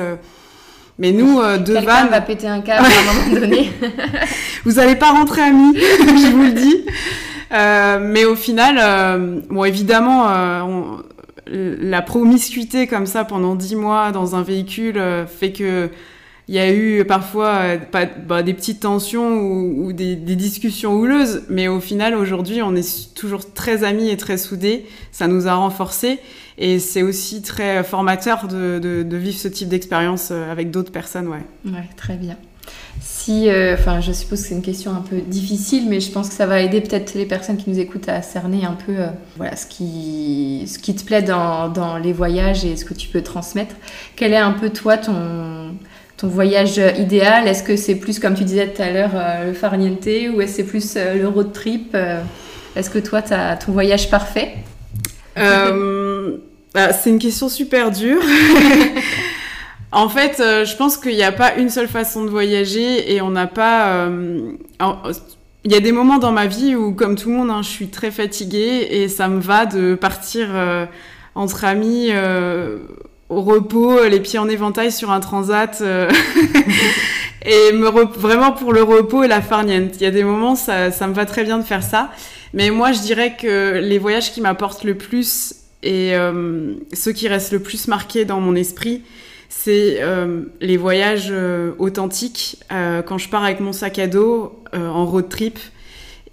Mais 0.97 1.11
nous, 1.11 1.39
euh, 1.41 1.57
deux 1.57 1.73
vannes, 1.79 2.07
va 2.09 2.21
péter 2.21 2.47
un 2.47 2.61
câble 2.61 2.85
à 2.85 2.89
un 2.89 3.13
moment 3.31 3.39
donné. 3.41 3.71
vous 4.65 4.79
allez 4.79 4.95
pas 4.95 5.11
rentrer 5.11 5.41
amis, 5.41 5.75
je 5.77 6.31
vous 6.31 6.43
le 6.43 6.51
dis. 6.53 6.85
Euh, 7.53 7.99
mais 8.01 8.23
au 8.23 8.35
final, 8.35 8.77
euh, 8.79 9.39
bon, 9.49 9.65
évidemment, 9.65 10.27
on- 10.65 10.97
la 11.53 12.01
promiscuité 12.01 12.87
comme 12.87 13.05
ça 13.05 13.25
pendant 13.25 13.55
dix 13.55 13.75
mois 13.75 14.11
dans 14.13 14.37
un 14.37 14.41
véhicule 14.41 15.01
fait 15.27 15.51
que 15.51 15.89
il 16.51 16.55
y 16.55 16.59
a 16.59 16.69
eu 16.69 17.05
parfois 17.05 17.59
euh, 17.61 17.77
bah, 18.27 18.43
des 18.43 18.53
petites 18.53 18.81
tensions 18.81 19.39
ou, 19.39 19.93
des, 19.93 20.17
discussions 20.17 20.95
houleuses, 20.95 21.43
mais 21.49 21.69
au 21.69 21.79
final, 21.79 22.13
aujourd'hui, 22.13 22.61
on 22.61 22.75
est 22.75 23.13
toujours 23.15 23.53
très 23.53 23.85
amis 23.85 24.09
et 24.09 24.17
très 24.17 24.37
soudés. 24.37 24.85
Ça 25.13 25.27
nous 25.27 25.47
a 25.47 25.53
renforcés 25.53 26.19
et 26.57 26.79
c'est 26.79 27.03
aussi 27.03 27.41
très 27.41 27.85
formateur 27.85 28.49
de, 28.49 29.07
vivre 29.13 29.37
ce 29.37 29.47
type 29.47 29.69
d'expérience 29.69 30.27
euh, 30.31 30.51
avec 30.51 30.71
d'autres 30.71 30.91
personnes. 30.91 31.29
Ouais. 31.29 31.39
Ouais, 31.63 31.87
très 31.95 32.15
bien. 32.15 32.35
Si, 32.99 33.47
euh, 33.47 33.75
enfin, 33.79 34.01
je 34.01 34.11
suppose 34.11 34.41
que 34.41 34.47
c'est 34.49 34.55
une 34.55 34.61
question 34.61 34.91
un 34.91 35.05
peu 35.09 35.21
difficile, 35.21 35.87
mais 35.87 36.01
je 36.01 36.11
pense 36.11 36.27
que 36.27 36.35
ça 36.35 36.47
va 36.47 36.59
aider 36.59 36.81
peut-être 36.81 37.13
les 37.13 37.25
personnes 37.25 37.55
qui 37.55 37.69
nous 37.69 37.79
écoutent 37.79 38.09
à 38.09 38.21
cerner 38.21 38.65
un 38.65 38.75
peu, 38.85 38.97
ce 39.55 39.65
qui, 39.67 40.65
te 40.67 41.03
plaît 41.05 41.21
dans 41.21 41.97
les 41.97 42.11
voyages 42.11 42.65
et 42.65 42.75
ce 42.75 42.83
que 42.83 42.93
tu 42.93 43.07
peux 43.07 43.21
transmettre. 43.21 43.73
Quel 44.17 44.33
est 44.33 44.37
un 44.37 44.51
peu 44.51 44.69
toi 44.69 44.97
ton, 44.97 45.71
ton 46.21 46.27
voyage 46.27 46.79
idéal 46.99 47.47
Est-ce 47.47 47.63
que 47.63 47.75
c'est 47.75 47.95
plus, 47.95 48.19
comme 48.19 48.35
tu 48.35 48.43
disais 48.43 48.67
tout 48.67 48.81
à 48.81 48.91
l'heure, 48.91 49.11
euh, 49.15 49.47
le 49.47 49.53
farniente 49.53 50.05
ou 50.05 50.39
est-ce 50.41 50.51
que 50.51 50.57
c'est 50.57 50.63
plus 50.63 50.93
euh, 50.95 51.15
le 51.15 51.27
road 51.27 51.51
trip 51.51 51.91
euh, 51.95 52.21
Est-ce 52.75 52.91
que 52.91 52.99
toi, 52.99 53.23
tu 53.23 53.33
as 53.33 53.57
ton 53.57 53.71
voyage 53.71 54.09
parfait? 54.11 54.53
Euh, 55.39 56.37
ah, 56.75 56.93
c'est 56.93 57.09
une 57.09 57.17
question 57.17 57.49
super 57.49 57.89
dure. 57.89 58.21
en 59.91 60.09
fait, 60.09 60.39
euh, 60.39 60.63
je 60.63 60.75
pense 60.75 60.95
qu'il 60.97 61.15
n'y 61.15 61.23
a 61.23 61.31
pas 61.31 61.55
une 61.55 61.69
seule 61.69 61.87
façon 61.87 62.23
de 62.23 62.29
voyager 62.29 63.13
et 63.13 63.21
on 63.21 63.31
n'a 63.31 63.47
pas. 63.47 63.93
euh, 63.95 64.51
il 65.63 65.71
y 65.71 65.75
a 65.75 65.79
des 65.79 65.91
moments 65.91 66.17
dans 66.17 66.31
ma 66.31 66.47
vie 66.47 66.75
où, 66.75 66.93
comme 66.93 67.15
tout 67.15 67.29
le 67.29 67.35
monde, 67.35 67.49
hein, 67.49 67.61
je 67.61 67.69
suis 67.69 67.87
très 67.87 68.11
fatiguée 68.11 68.87
et 68.91 69.07
ça 69.07 69.27
me 69.27 69.39
va 69.39 69.65
de 69.65 69.95
partir 69.95 70.47
euh, 70.51 70.85
entre 71.35 71.65
amis 71.65 72.07
euh, 72.09 72.79
au 73.31 73.41
repos, 73.41 74.03
les 74.07 74.19
pieds 74.19 74.39
en 74.39 74.49
éventail 74.49 74.91
sur 74.91 75.09
un 75.09 75.19
transat. 75.21 75.79
euh, 75.81 76.09
et 77.45 77.71
me 77.73 77.87
vraiment 78.19 78.51
pour 78.51 78.73
le 78.73 78.83
repos 78.83 79.23
et 79.23 79.27
la 79.27 79.41
farniente. 79.41 79.95
Il 79.95 80.03
y 80.03 80.05
a 80.05 80.11
des 80.11 80.23
moments, 80.23 80.55
ça, 80.55 80.91
ça 80.91 81.07
me 81.07 81.13
va 81.13 81.25
très 81.25 81.43
bien 81.43 81.57
de 81.57 81.63
faire 81.63 81.81
ça. 81.81 82.11
Mais 82.53 82.69
moi, 82.69 82.91
je 82.91 82.99
dirais 82.99 83.35
que 83.39 83.79
les 83.79 83.97
voyages 83.97 84.31
qui 84.33 84.41
m'apportent 84.41 84.83
le 84.83 84.95
plus 84.95 85.55
et 85.81 86.13
euh, 86.13 86.73
ceux 86.93 87.13
qui 87.13 87.27
restent 87.27 87.53
le 87.53 87.59
plus 87.59 87.87
marqués 87.87 88.25
dans 88.25 88.39
mon 88.39 88.55
esprit, 88.55 89.01
c'est 89.49 89.97
euh, 90.01 90.43
les 90.59 90.77
voyages 90.77 91.29
euh, 91.31 91.71
authentiques. 91.79 92.57
euh, 92.71 93.01
quand 93.01 93.17
je 93.17 93.29
pars 93.29 93.43
avec 93.43 93.59
mon 93.61 93.73
sac 93.73 93.97
à 93.97 94.07
dos 94.07 94.53
euh, 94.73 94.87
en 94.87 95.05
road 95.05 95.29
trip 95.29 95.57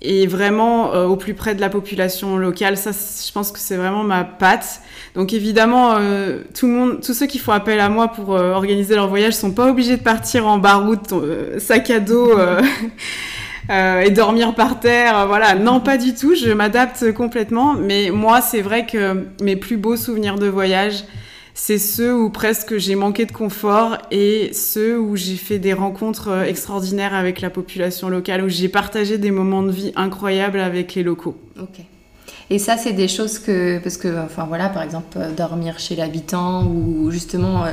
et 0.00 0.26
vraiment 0.26 0.94
euh, 0.94 1.06
au 1.06 1.16
plus 1.16 1.34
près 1.34 1.54
de 1.54 1.60
la 1.60 1.68
population 1.68 2.36
locale, 2.36 2.76
ça, 2.76 2.92
je 2.92 3.32
pense 3.32 3.50
que 3.50 3.58
c'est 3.58 3.76
vraiment 3.76 4.04
ma 4.04 4.24
patte. 4.24 4.80
Donc 5.14 5.32
évidemment, 5.32 5.96
euh, 5.96 6.42
tout 6.54 6.66
le 6.66 6.72
monde, 6.72 7.00
tous 7.02 7.14
ceux 7.14 7.26
qui 7.26 7.38
font 7.38 7.52
appel 7.52 7.80
à 7.80 7.88
moi 7.88 8.08
pour 8.08 8.34
euh, 8.34 8.52
organiser 8.52 8.94
leur 8.94 9.08
voyage 9.08 9.34
sont 9.34 9.50
pas 9.50 9.68
obligés 9.68 9.96
de 9.96 10.02
partir 10.02 10.46
en 10.46 10.58
baroute, 10.58 11.12
euh, 11.12 11.58
sac 11.58 11.90
à 11.90 11.98
dos. 11.98 12.38
euh, 12.38 12.60
et 14.00 14.10
dormir 14.10 14.54
par 14.54 14.80
terre, 14.80 15.26
voilà. 15.26 15.54
Non, 15.54 15.80
pas 15.80 15.98
du 15.98 16.14
tout. 16.14 16.34
Je 16.34 16.50
m'adapte 16.52 17.12
complètement. 17.12 17.74
Mais 17.74 18.10
moi, 18.10 18.40
c'est 18.40 18.62
vrai 18.62 18.86
que 18.86 19.26
mes 19.42 19.56
plus 19.56 19.76
beaux 19.76 19.96
souvenirs 19.96 20.36
de 20.36 20.46
voyage, 20.46 21.04
c'est 21.60 21.78
ceux 21.78 22.14
où 22.14 22.30
presque 22.30 22.78
j'ai 22.78 22.94
manqué 22.94 23.26
de 23.26 23.32
confort 23.32 23.98
et 24.12 24.52
ceux 24.52 24.96
où 24.96 25.16
j'ai 25.16 25.34
fait 25.34 25.58
des 25.58 25.72
rencontres 25.72 26.28
euh, 26.28 26.44
extraordinaires 26.44 27.14
avec 27.14 27.40
la 27.40 27.50
population 27.50 28.08
locale, 28.08 28.44
où 28.44 28.48
j'ai 28.48 28.68
partagé 28.68 29.18
des 29.18 29.32
moments 29.32 29.64
de 29.64 29.72
vie 29.72 29.92
incroyables 29.96 30.60
avec 30.60 30.94
les 30.94 31.02
locaux. 31.02 31.36
Ok. 31.60 31.80
Et 32.48 32.60
ça, 32.60 32.76
c'est 32.76 32.92
des 32.92 33.08
choses 33.08 33.40
que, 33.40 33.80
parce 33.80 33.96
que, 33.96 34.24
enfin 34.24 34.44
voilà, 34.46 34.68
par 34.68 34.84
exemple, 34.84 35.18
euh, 35.18 35.32
dormir 35.32 35.80
chez 35.80 35.96
l'habitant 35.96 36.64
ou 36.64 37.10
justement 37.10 37.64
euh, 37.64 37.72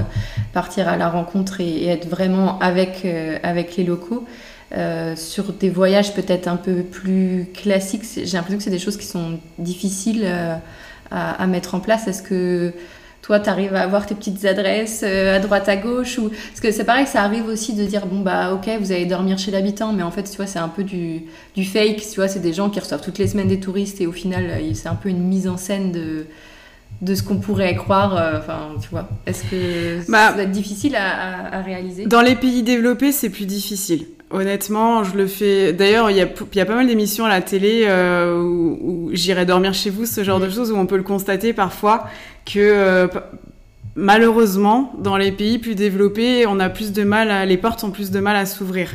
partir 0.52 0.90
à 0.90 0.98
la 0.98 1.08
rencontre 1.08 1.62
et, 1.62 1.86
être 1.86 2.10
vraiment 2.10 2.58
avec, 2.60 3.06
avec 3.44 3.78
les 3.78 3.84
locaux. 3.84 4.26
sur 5.16 5.54
des 5.54 5.70
voyages 5.70 6.16
peut-être 6.16 6.48
un 6.48 6.58
peu 6.58 6.82
plus 6.82 7.48
classiques, 7.54 8.04
j'ai 8.16 8.36
l'impression 8.36 8.58
que 8.58 8.64
c'est 8.64 8.72
des 8.72 8.80
choses 8.80 8.98
qui 8.98 9.06
sont 9.06 9.40
difficiles 9.60 10.26
à, 11.12 11.32
à, 11.44 11.48
mettre 11.48 11.76
en 11.76 11.80
place. 11.80 12.08
Est-ce 12.08 12.24
que 12.24 12.74
toi, 13.26 13.40
tu 13.40 13.50
arrives 13.50 13.74
à 13.74 13.82
avoir 13.82 14.06
tes 14.06 14.14
petites 14.14 14.46
adresses 14.46 15.02
euh, 15.04 15.36
à 15.36 15.40
droite, 15.40 15.68
à 15.68 15.78
gauche 15.78 16.20
ou... 16.20 16.30
Parce 16.30 16.60
que 16.62 16.70
c'est 16.70 16.84
pareil, 16.84 17.08
ça 17.08 17.24
arrive 17.24 17.48
aussi 17.48 17.74
de 17.74 17.84
dire, 17.84 18.06
bon, 18.06 18.20
bah, 18.20 18.54
ok, 18.54 18.70
vous 18.80 18.92
allez 18.92 19.08
dormir 19.08 19.40
chez 19.40 19.50
l'habitant, 19.50 19.94
mais 19.94 20.04
en 20.04 20.12
fait, 20.12 20.30
tu 20.30 20.38
vois, 20.38 20.46
c'est 20.46 20.60
un 20.60 20.68
peu 20.68 20.84
du, 20.84 21.24
du 21.56 21.66
fake, 21.66 22.04
tu 22.08 22.18
vois, 22.18 22.28
c'est 22.28 22.40
des 22.40 22.54
gens 22.54 22.70
qui 22.70 22.80
reçoivent 22.80 23.02
toutes 23.02 23.18
les 23.18 23.26
semaines 23.26 23.48
des 23.48 23.60
touristes 23.60 24.00
et 24.00 24.06
au 24.06 24.12
final, 24.12 24.46
euh, 24.52 24.74
c'est 24.76 24.90
un 24.90 24.94
peu 24.94 25.10
une 25.10 25.24
mise 25.24 25.48
en 25.48 25.58
scène 25.58 25.92
de 25.92 26.28
de 27.02 27.14
ce 27.14 27.24
qu'on 27.24 27.38
pourrait 27.38 27.76
croire. 27.76 28.16
Euh, 28.16 28.40
enfin, 28.40 28.70
tu 28.82 28.88
vois, 28.90 29.10
est-ce 29.26 29.44
que 29.44 30.10
bah, 30.10 30.30
ça 30.30 30.38
va 30.38 30.44
être 30.44 30.52
difficile 30.52 30.96
à, 30.96 31.58
à, 31.58 31.62
réaliser? 31.62 32.06
Dans 32.06 32.22
les 32.22 32.36
pays 32.36 32.64
développés, 32.64 33.12
c'est 33.12 33.30
plus 33.30 33.46
difficile. 33.46 34.06
Honnêtement, 34.32 35.04
je 35.04 35.16
le 35.16 35.28
fais. 35.28 35.72
D'ailleurs, 35.72 36.10
il 36.10 36.18
y 36.18 36.22
a, 36.22 36.28
y 36.56 36.60
a, 36.60 36.66
pas 36.66 36.76
mal 36.76 36.88
d'émissions 36.88 37.26
à 37.26 37.30
la 37.30 37.42
télé 37.42 37.84
euh, 37.86 38.42
où, 38.42 38.80
où 38.82 39.10
j'irai 39.14 39.46
dormir 39.46 39.74
chez 39.76 39.92
vous, 39.92 40.08
ce 40.08 40.24
genre 40.24 40.40
de 40.40 40.50
choses, 40.50 40.72
où 40.72 40.76
on 40.76 40.88
peut 40.88 40.98
le 40.98 41.04
constater 41.04 41.54
parfois 41.54 42.06
que 42.44 42.60
euh, 42.60 43.08
malheureusement, 43.96 44.94
dans 44.98 45.16
les 45.16 45.32
pays 45.32 45.60
plus 45.60 45.76
développés, 45.76 46.48
on 46.48 46.60
a 46.60 46.70
plus 46.70 46.92
de 46.92 47.04
mal, 47.04 47.30
à, 47.30 47.46
les 47.46 47.58
portes 47.58 47.84
ont 47.84 47.92
plus 47.92 48.10
de 48.10 48.20
mal 48.20 48.36
à 48.36 48.48
s'ouvrir. 48.48 48.90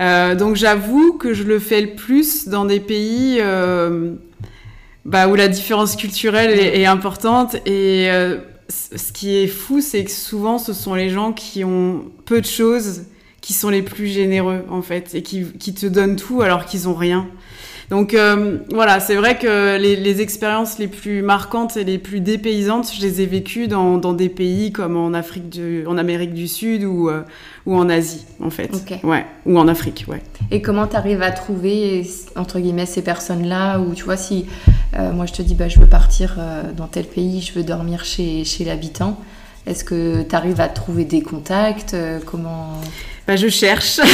Euh, 0.00 0.34
donc 0.34 0.56
j'avoue 0.56 1.12
que 1.12 1.32
je 1.32 1.44
le 1.44 1.60
fais 1.60 1.80
le 1.80 1.94
plus 1.94 2.48
dans 2.48 2.64
des 2.64 2.80
pays 2.80 3.40
bah, 5.04 5.28
où 5.28 5.36
la 5.36 5.46
différence 5.46 5.94
culturelle 5.94 6.58
est, 6.58 6.80
est 6.80 6.86
importante 6.86 7.54
et 7.66 8.10
ce 8.68 9.12
qui 9.12 9.36
est 9.36 9.46
fou, 9.46 9.80
c'est 9.80 10.04
que 10.04 10.10
souvent 10.10 10.58
ce 10.58 10.72
sont 10.72 10.94
les 10.94 11.08
gens 11.08 11.32
qui 11.32 11.62
ont 11.62 12.06
peu 12.24 12.40
de 12.40 12.46
choses 12.46 13.04
qui 13.46 13.52
sont 13.52 13.68
les 13.68 13.82
plus 13.82 14.08
généreux 14.08 14.64
en 14.70 14.82
fait 14.82 15.14
et 15.14 15.22
qui, 15.22 15.44
qui 15.44 15.72
te 15.72 15.86
donnent 15.86 16.16
tout 16.16 16.42
alors 16.42 16.64
qu'ils 16.64 16.88
ont 16.88 16.94
rien. 16.94 17.28
Donc 17.90 18.12
euh, 18.12 18.58
voilà, 18.72 18.98
c'est 18.98 19.14
vrai 19.14 19.38
que 19.38 19.76
les, 19.76 19.94
les, 19.94 20.20
expériences 20.20 20.80
les 20.80 20.88
plus 20.88 21.22
marquantes 21.22 21.76
et 21.76 21.84
les 21.84 21.98
plus 21.98 22.18
dépaysantes, 22.18 22.90
je 22.92 23.00
les 23.00 23.20
ai 23.20 23.26
vécues 23.26 23.68
dans, 23.68 23.98
dans 23.98 24.14
des 24.14 24.28
pays 24.28 24.72
comme 24.72 24.96
en 24.96 25.14
Afrique, 25.14 25.48
du, 25.48 25.86
en 25.86 25.96
Amérique 25.96 26.34
du 26.34 26.48
Sud 26.48 26.82
ou, 26.82 27.08
euh, 27.08 27.22
ou 27.66 27.76
en 27.76 27.88
Asie 27.88 28.24
en 28.42 28.50
fait, 28.50 28.72
ouais, 29.04 29.24
ou 29.46 29.56
en 29.56 29.68
Afrique, 29.68 30.06
ouais. 30.08 30.20
Et 30.50 30.60
comment 30.60 30.88
tu 30.88 30.96
arrives 30.96 31.22
à 31.22 31.30
trouver 31.30 32.04
entre 32.34 32.58
guillemets 32.58 32.86
ces 32.86 33.02
personnes-là 33.02 33.78
ou 33.78 33.94
tu 33.94 34.02
vois 34.02 34.16
si 34.16 34.46
euh, 34.98 35.12
moi 35.12 35.26
je 35.26 35.34
te 35.34 35.42
dis 35.42 35.54
bah 35.54 35.68
je 35.68 35.78
veux 35.78 35.86
partir 35.86 36.36
dans 36.76 36.88
tel 36.88 37.04
pays, 37.04 37.42
je 37.42 37.52
veux 37.52 37.62
dormir 37.62 38.04
chez 38.04 38.42
chez 38.42 38.64
l'habitant. 38.64 39.20
Est-ce 39.66 39.84
que 39.84 40.22
tu 40.22 40.34
arrives 40.34 40.60
à 40.60 40.68
trouver 40.68 41.04
des 41.04 41.22
contacts 41.22 41.94
euh, 41.94 42.20
Comment? 42.24 42.80
Bah, 43.26 43.36
Je 43.36 43.48
cherche. 43.48 44.00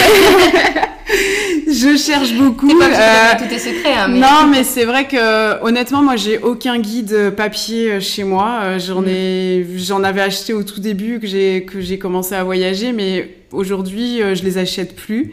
je 1.67 1.97
cherche 1.97 2.33
beaucoup. 2.35 2.71
Euh, 2.71 3.33
tout 3.39 3.53
est 3.53 3.59
secret. 3.59 3.95
Hein, 3.95 4.09
mais... 4.09 4.21
Non, 4.21 4.47
mais 4.51 4.65
c'est 4.65 4.85
vrai 4.85 5.07
que 5.07 5.63
honnêtement, 5.63 6.03
moi, 6.03 6.17
j'ai 6.17 6.39
aucun 6.39 6.79
guide 6.79 7.31
papier 7.37 7.93
euh, 7.93 8.01
chez 8.01 8.25
moi. 8.25 8.61
Euh, 8.63 8.79
j'en 8.79 9.03
mm. 9.03 9.09
ai, 9.09 9.67
j'en 9.77 10.03
avais 10.03 10.23
acheté 10.23 10.53
au 10.53 10.63
tout 10.63 10.81
début 10.81 11.21
que 11.21 11.27
j'ai 11.27 11.65
que 11.65 11.81
j'ai 11.81 11.99
commencé 11.99 12.35
à 12.35 12.45
voyager, 12.45 12.93
mais 12.93 13.37
aujourd'hui, 13.51 14.21
je 14.35 14.43
les 14.43 14.59
achète 14.59 14.97
plus. 14.97 15.33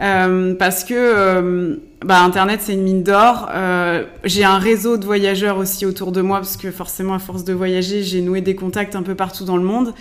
Euh, 0.00 0.54
parce 0.54 0.84
que 0.84 0.94
euh, 0.94 1.76
bah, 2.04 2.22
Internet 2.22 2.60
c'est 2.62 2.74
une 2.74 2.82
mine 2.82 3.02
d'or. 3.02 3.48
Euh, 3.52 4.04
j'ai 4.24 4.44
un 4.44 4.58
réseau 4.58 4.96
de 4.96 5.04
voyageurs 5.04 5.58
aussi 5.58 5.86
autour 5.86 6.12
de 6.12 6.20
moi 6.20 6.38
parce 6.38 6.56
que 6.56 6.70
forcément 6.70 7.14
à 7.14 7.18
force 7.18 7.44
de 7.44 7.52
voyager 7.52 8.02
j'ai 8.02 8.20
noué 8.20 8.40
des 8.40 8.54
contacts 8.54 8.94
un 8.94 9.02
peu 9.02 9.14
partout 9.14 9.44
dans 9.44 9.56
le 9.56 9.64
monde. 9.64 9.94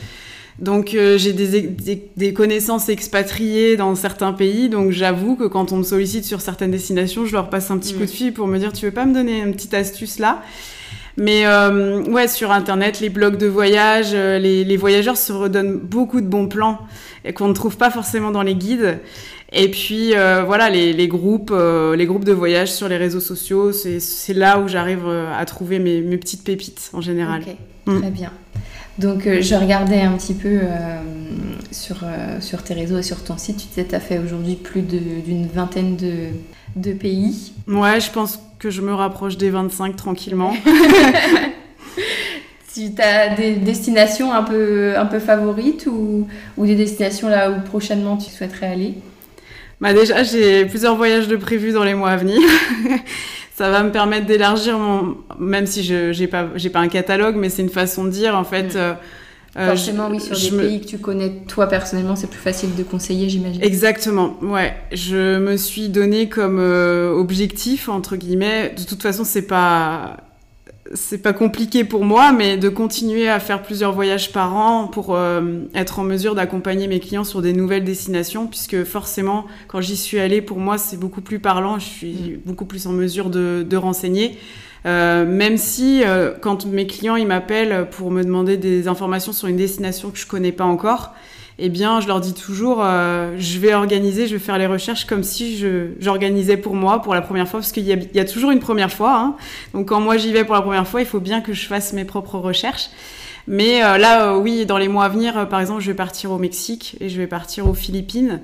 Donc 0.59 0.95
euh, 0.95 1.17
j'ai 1.17 1.33
des, 1.33 1.61
des, 1.61 2.09
des, 2.15 2.33
connaissances 2.33 2.89
expatriées 2.89 3.77
dans 3.77 3.93
certains 3.93 4.33
pays, 4.33 4.69
donc 4.69 4.91
j'avoue 4.91 5.35
que 5.35 5.43
quand 5.43 5.71
on 5.71 5.77
me 5.77 5.83
sollicite 5.83 6.25
sur 6.25 6.41
certaines 6.41 6.71
destinations, 6.71 7.27
je 7.27 7.33
leur 7.33 7.51
passe 7.51 7.69
un 7.69 7.77
petit 7.77 7.93
coup 7.93 7.99
de 7.99 8.05
mm. 8.05 8.07
fil 8.07 8.33
pour 8.33 8.47
me 8.47 8.57
dire 8.57 8.73
tu 8.73 8.85
veux 8.85 8.91
pas 8.91 9.05
me 9.05 9.13
donner 9.13 9.41
une 9.41 9.53
petite 9.53 9.75
astuce 9.75 10.17
là? 10.17 10.41
Mais 11.15 11.47
euh, 11.47 12.03
ouais, 12.03 12.27
sur 12.27 12.51
Internet, 12.51 12.99
les 12.99 13.09
blogs 13.09 13.37
de 13.37 13.47
voyage, 13.47 14.09
euh, 14.13 14.37
les, 14.37 14.63
les, 14.63 14.77
voyageurs 14.77 15.17
se 15.17 15.33
redonnent 15.33 15.77
beaucoup 15.77 16.21
de 16.21 16.27
bons 16.27 16.47
plans 16.47 16.77
et 17.25 17.33
qu'on 17.33 17.47
ne 17.47 17.53
trouve 17.53 17.75
pas 17.75 17.89
forcément 17.89 18.29
dans 18.29 18.43
les 18.43 18.53
guides. 18.53 18.99
Et 19.53 19.71
puis 19.71 20.13
euh, 20.13 20.43
voilà, 20.43 20.69
les, 20.69 20.91
les 20.91 21.07
groupes, 21.07 21.51
euh, 21.53 21.95
les 21.95 22.05
groupes 22.05 22.25
de 22.25 22.33
voyage 22.33 22.71
sur 22.71 22.89
les 22.89 22.97
réseaux 22.97 23.21
sociaux, 23.21 23.71
c'est 23.71 24.33
là 24.33 24.59
où 24.59 24.67
j'arrive 24.67 25.07
à 25.07 25.45
trouver 25.45 25.79
mes, 25.79 26.01
mes, 26.01 26.17
petites 26.17 26.43
pépites 26.43 26.89
en 26.93 27.01
général. 27.01 27.43
Ok, 27.47 27.55
mm. 27.85 28.01
très 28.01 28.11
bien. 28.11 28.31
Donc, 28.97 29.27
euh, 29.27 29.41
je 29.41 29.53
regardais 29.55 30.01
un 30.01 30.13
petit 30.13 30.33
peu 30.33 30.59
euh, 30.63 30.97
sur, 31.71 31.97
euh, 32.03 32.41
sur 32.41 32.63
tes 32.63 32.73
réseaux 32.73 32.97
et 32.97 33.03
sur 33.03 33.23
ton 33.23 33.37
site. 33.37 33.57
Tu 33.57 33.67
disais 33.67 33.85
tu 33.85 33.93
as 33.93 33.99
fait 33.99 34.17
aujourd'hui 34.17 34.55
plus 34.55 34.81
d'une 34.81 35.47
vingtaine 35.47 35.95
de, 35.95 36.29
de, 36.75 36.93
pays. 36.93 37.53
Ouais, 37.67 37.99
je 37.99 38.09
pense 38.11 38.39
que 38.57 38.71
je 38.71 38.81
me 38.81 38.93
rapproche 38.93 39.37
des 39.37 39.51
25 39.51 39.95
tranquillement. 39.95 40.53
tu 42.73 42.89
as 42.99 43.35
des 43.35 43.53
destinations 43.53 44.33
un 44.33 44.43
peu, 44.43 44.97
un 44.97 45.05
peu 45.05 45.19
favorites 45.19 45.85
ou, 45.85 46.27
ou 46.57 46.65
des 46.65 46.75
destinations 46.75 47.29
là 47.29 47.51
où 47.51 47.61
prochainement 47.61 48.17
tu 48.17 48.31
souhaiterais 48.31 48.67
aller? 48.67 48.95
Bah 49.79 49.93
déjà, 49.93 50.23
j'ai 50.23 50.65
plusieurs 50.65 50.95
voyages 50.95 51.27
de 51.27 51.35
prévus 51.35 51.71
dans 51.71 51.83
les 51.83 51.93
mois 51.93 52.09
à 52.09 52.17
venir 52.17 52.39
ça 53.55 53.71
va 53.71 53.83
me 53.83 53.91
permettre 53.91 54.25
d'élargir 54.25 54.77
mon 54.77 55.17
même 55.39 55.65
si 55.65 55.83
je 55.83 56.11
j'ai 56.11 56.27
pas 56.27 56.49
j'ai 56.55 56.69
pas 56.69 56.79
un 56.79 56.87
catalogue 56.87 57.35
mais 57.35 57.49
c'est 57.49 57.61
une 57.61 57.69
façon 57.69 58.05
de 58.05 58.09
dire 58.09 58.35
en 58.35 58.43
fait 58.43 58.75
mmh. 58.75 58.77
euh, 58.77 58.95
Forcément, 59.69 60.09
oui, 60.09 60.19
sur 60.19 60.37
des 60.37 60.51
me... 60.51 60.61
pays 60.61 60.81
que 60.81 60.85
tu 60.85 60.99
connais 60.99 61.31
toi 61.47 61.67
personnellement, 61.67 62.15
c'est 62.15 62.29
plus 62.29 62.39
facile 62.39 62.75
de 62.75 62.83
conseiller, 62.83 63.27
j'imagine. 63.27 63.63
Exactement, 63.63 64.37
ouais. 64.43 64.75
Je 64.91 65.39
me 65.39 65.57
suis 65.57 65.89
donné 65.89 66.29
comme 66.29 66.59
euh, 66.59 67.11
objectif, 67.11 67.89
entre 67.89 68.17
guillemets, 68.17 68.75
de 68.77 68.83
toute 68.83 69.01
façon, 69.01 69.23
c'est 69.23 69.47
pas 69.47 70.26
c'est 70.93 71.19
pas 71.19 71.33
compliqué 71.33 71.83
pour 71.83 72.03
moi, 72.03 72.31
mais 72.31 72.57
de 72.57 72.69
continuer 72.69 73.29
à 73.29 73.39
faire 73.39 73.61
plusieurs 73.61 73.93
voyages 73.93 74.31
par 74.31 74.55
an 74.55 74.87
pour 74.87 75.15
euh, 75.15 75.61
être 75.73 75.99
en 75.99 76.03
mesure 76.03 76.35
d'accompagner 76.35 76.87
mes 76.87 76.99
clients 76.99 77.23
sur 77.23 77.41
des 77.41 77.53
nouvelles 77.53 77.83
destinations, 77.83 78.47
puisque 78.47 78.83
forcément, 78.83 79.45
quand 79.67 79.81
j'y 79.81 79.97
suis 79.97 80.19
allée, 80.19 80.41
pour 80.41 80.59
moi, 80.59 80.77
c'est 80.77 80.97
beaucoup 80.97 81.21
plus 81.21 81.39
parlant, 81.39 81.79
je 81.79 81.85
suis 81.85 82.13
mm. 82.13 82.41
beaucoup 82.45 82.65
plus 82.65 82.87
en 82.87 82.91
mesure 82.91 83.29
de, 83.29 83.65
de 83.67 83.77
renseigner. 83.77 84.37
Euh, 84.85 85.25
même 85.25 85.57
si, 85.57 86.03
euh, 86.05 86.33
quand 86.39 86.65
mes 86.65 86.87
clients 86.87 87.15
ils 87.15 87.27
m'appellent 87.27 87.87
pour 87.91 88.11
me 88.11 88.23
demander 88.23 88.57
des 88.57 88.87
informations 88.87 89.33
sur 89.33 89.47
une 89.47 89.57
destination 89.57 90.11
que 90.11 90.17
je 90.17 90.27
connais 90.27 90.51
pas 90.51 90.65
encore, 90.65 91.13
eh 91.59 91.69
bien, 91.69 91.99
je 92.01 92.07
leur 92.07 92.19
dis 92.19 92.33
toujours, 92.33 92.79
euh, 92.81 93.35
je 93.37 93.59
vais 93.59 93.73
organiser, 93.73 94.27
je 94.27 94.33
vais 94.33 94.39
faire 94.39 94.57
les 94.57 94.67
recherches 94.67 95.05
comme 95.05 95.23
si 95.23 95.63
j'organisais 95.99 96.57
pour 96.57 96.75
moi, 96.75 97.01
pour 97.01 97.13
la 97.15 97.21
première 97.21 97.47
fois, 97.47 97.59
parce 97.59 97.71
qu'il 97.71 97.83
y, 97.83 98.09
y, 98.13 98.19
a 98.19 98.25
toujours 98.25 98.51
une 98.51 98.59
première 98.59 98.91
fois. 98.91 99.17
Hein. 99.17 99.35
Donc, 99.73 99.87
quand 99.87 99.99
moi 99.99 100.17
j'y 100.17 100.31
vais 100.31 100.43
pour 100.43 100.55
la 100.55 100.61
première 100.61 100.87
fois, 100.87 101.01
il 101.01 101.07
faut 101.07 101.19
bien 101.19 101.41
que 101.41 101.53
je 101.53 101.65
fasse 101.65 101.93
mes 101.93 102.05
propres 102.05 102.37
recherches. 102.37 102.89
Mais 103.47 103.81
euh, 103.83 103.97
là, 103.97 104.33
euh, 104.33 104.37
oui, 104.37 104.65
dans 104.65 104.77
les 104.77 104.89
mois 104.89 105.05
à 105.05 105.09
venir, 105.09 105.37
euh, 105.37 105.45
par 105.45 105.61
exemple, 105.61 105.81
je 105.81 105.87
vais 105.87 105.95
partir 105.95 106.31
au 106.31 106.37
Mexique 106.37 106.97
et 106.99 107.07
je 107.07 107.17
vais 107.17 107.27
partir 107.27 107.67
aux 107.67 107.73
Philippines. 107.73 108.41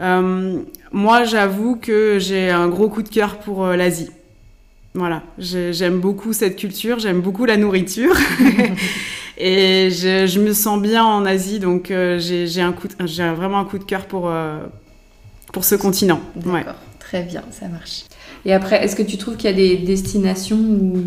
Euh, 0.00 0.60
moi, 0.92 1.24
j'avoue 1.24 1.76
que 1.76 2.18
j'ai 2.18 2.50
un 2.50 2.68
gros 2.68 2.90
coup 2.90 3.02
de 3.02 3.08
cœur 3.08 3.38
pour 3.38 3.66
l'Asie. 3.66 4.10
Voilà, 4.94 5.22
j'aime 5.38 5.98
beaucoup 5.98 6.32
cette 6.32 6.56
culture, 6.56 7.00
j'aime 7.00 7.20
beaucoup 7.20 7.44
la 7.46 7.56
nourriture. 7.56 8.14
Et 9.36 9.90
je, 9.90 10.28
je, 10.28 10.38
me 10.38 10.52
sens 10.52 10.80
bien 10.80 11.04
en 11.04 11.26
Asie, 11.26 11.58
donc 11.58 11.90
euh, 11.90 12.20
j'ai 12.20 13.30
vraiment 13.30 13.58
un 13.58 13.64
coup 13.64 13.78
de 13.78 13.84
cœur 13.84 14.06
pour 14.06 14.28
euh, 14.28 14.60
pour 15.52 15.64
ce 15.64 15.74
continent. 15.74 16.20
D'accord, 16.36 16.54
ouais. 16.54 16.64
très 17.00 17.22
bien, 17.22 17.42
ça 17.50 17.66
marche. 17.66 18.04
Et 18.44 18.52
après, 18.52 18.84
est-ce 18.84 18.94
que 18.94 19.02
tu 19.02 19.16
trouves 19.18 19.36
qu'il 19.36 19.50
y 19.50 19.52
a 19.52 19.56
des 19.56 19.76
destinations 19.78 20.58
où 20.58 21.02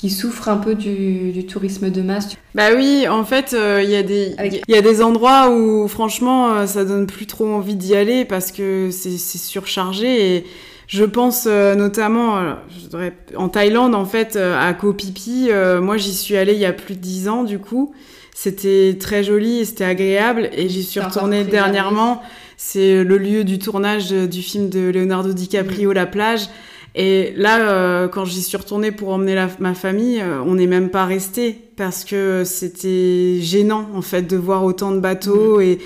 qui 0.00 0.08
souffrent 0.08 0.48
un 0.48 0.56
peu 0.56 0.74
du, 0.74 1.30
du, 1.30 1.44
tourisme 1.44 1.90
de 1.90 2.00
masse? 2.00 2.30
Bah 2.54 2.70
oui, 2.74 3.06
en 3.06 3.22
fait, 3.22 3.52
euh, 3.52 3.82
il 3.82 3.90
euh, 3.90 3.92
y 3.92 3.96
a 3.96 4.02
des 4.02 4.34
il 4.66 4.74
y 4.74 4.78
a 4.78 4.80
des 4.80 5.02
endroits 5.02 5.50
où 5.50 5.86
franchement 5.88 6.52
euh, 6.52 6.66
ça 6.66 6.86
donne 6.86 7.06
plus 7.06 7.26
trop 7.26 7.46
envie 7.46 7.76
d'y 7.76 7.94
aller 7.94 8.24
parce 8.24 8.50
que 8.50 8.88
c'est 8.90 9.18
surchargé 9.18 10.36
et 10.36 10.44
je 10.90 11.04
pense 11.04 11.44
euh, 11.46 11.76
notamment 11.76 12.38
euh, 12.38 12.52
je 12.76 12.88
dirais, 12.88 13.12
en 13.36 13.48
Thaïlande, 13.48 13.94
en 13.94 14.04
fait, 14.04 14.34
euh, 14.34 14.60
à 14.60 14.74
Koh 14.74 14.92
Phi 14.92 15.12
Phi. 15.12 15.50
moi, 15.80 15.96
j'y 15.96 16.12
suis 16.12 16.36
allée 16.36 16.54
il 16.54 16.58
y 16.58 16.64
a 16.64 16.72
plus 16.72 16.96
de 16.96 17.00
dix 17.00 17.28
ans, 17.28 17.44
du 17.44 17.60
coup. 17.60 17.94
C'était 18.34 18.96
très 18.98 19.22
joli 19.22 19.60
et 19.60 19.64
c'était 19.64 19.84
agréable. 19.84 20.50
Et 20.52 20.68
j'y 20.68 20.82
suis 20.82 20.98
retournée 20.98 21.44
dernièrement. 21.44 22.22
C'est 22.56 23.04
le 23.04 23.18
lieu 23.18 23.44
du 23.44 23.60
tournage 23.60 24.10
du 24.10 24.42
film 24.42 24.68
de 24.68 24.90
Leonardo 24.90 25.32
DiCaprio, 25.32 25.90
mmh. 25.90 25.94
La 25.94 26.06
plage. 26.06 26.48
Et 26.96 27.34
là, 27.36 28.08
quand 28.08 28.24
j'y 28.24 28.42
suis 28.42 28.56
retournée 28.56 28.90
pour 28.90 29.10
emmener 29.10 29.46
ma 29.60 29.74
famille, 29.74 30.22
on 30.44 30.56
n'est 30.56 30.66
même 30.66 30.88
pas 30.88 31.04
resté 31.04 31.56
parce 31.76 32.04
que 32.04 32.42
c'était 32.44 33.38
gênant 33.40 33.88
en 33.94 34.02
fait 34.02 34.22
de 34.22 34.36
voir 34.36 34.64
autant 34.64 34.90
de 34.90 34.98
bateaux 34.98 35.58
mmh. 35.58 35.62
et 35.62 35.78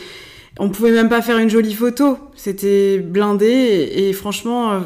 on 0.58 0.68
pouvait 0.70 0.92
même 0.92 1.08
pas 1.08 1.22
faire 1.22 1.38
une 1.38 1.50
jolie 1.50 1.74
photo. 1.74 2.18
C'était 2.36 2.98
blindé 2.98 3.92
et, 3.94 4.12
franchement, 4.12 4.82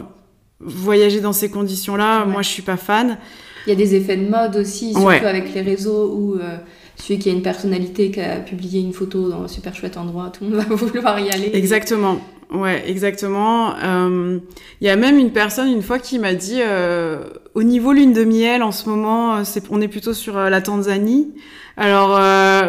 voyager 0.61 1.20
dans 1.20 1.33
ces 1.33 1.50
conditions-là, 1.50 2.24
moi 2.24 2.42
je 2.42 2.48
suis 2.48 2.62
pas 2.62 2.76
fan. 2.76 3.18
Il 3.66 3.70
y 3.70 3.72
a 3.72 3.76
des 3.76 3.94
effets 3.94 4.16
de 4.16 4.28
mode 4.28 4.57
aussi, 4.57 4.92
surtout 4.92 5.26
avec 5.26 5.52
les 5.54 5.61
réseaux 5.61 6.12
où 6.14 6.35
euh, 6.35 6.57
celui 6.96 7.18
qui 7.18 7.28
a 7.28 7.33
une 7.33 7.42
personnalité 7.42 8.11
qui 8.11 8.20
a 8.20 8.37
publié 8.37 8.81
une 8.81 8.92
photo 8.92 9.28
dans 9.28 9.42
un 9.42 9.48
super 9.48 9.74
chouette 9.74 9.96
endroit, 9.96 10.31
tout 10.31 10.44
le 10.44 10.50
monde 10.50 10.64
va 10.68 10.74
vouloir 10.74 11.20
y 11.20 11.31
aller. 11.31 11.50
Exactement. 11.52 12.18
Ouais, 12.50 12.83
exactement. 12.88 13.74
Euh, 13.85 14.38
il 14.81 14.87
y 14.87 14.90
a 14.90 14.96
même 14.96 15.18
une 15.18 15.33
personne 15.33 15.68
une 15.68 15.83
fois 15.83 15.98
qui 15.98 16.18
m'a 16.18 16.33
dit, 16.33 16.61
euh, 16.61 17.24
au 17.54 17.62
niveau 17.62 17.92
lune 17.92 18.14
de 18.14 18.24
miel 18.24 18.62
en 18.62 18.72
ce 18.72 18.88
moment, 18.88 19.44
c'est, 19.44 19.64
on 19.70 19.83
est 19.83 19.88
plutôt 19.88 20.14
sur 20.14 20.35
la 20.37 20.62
Tanzanie. 20.62 21.35
Alors 21.79 22.19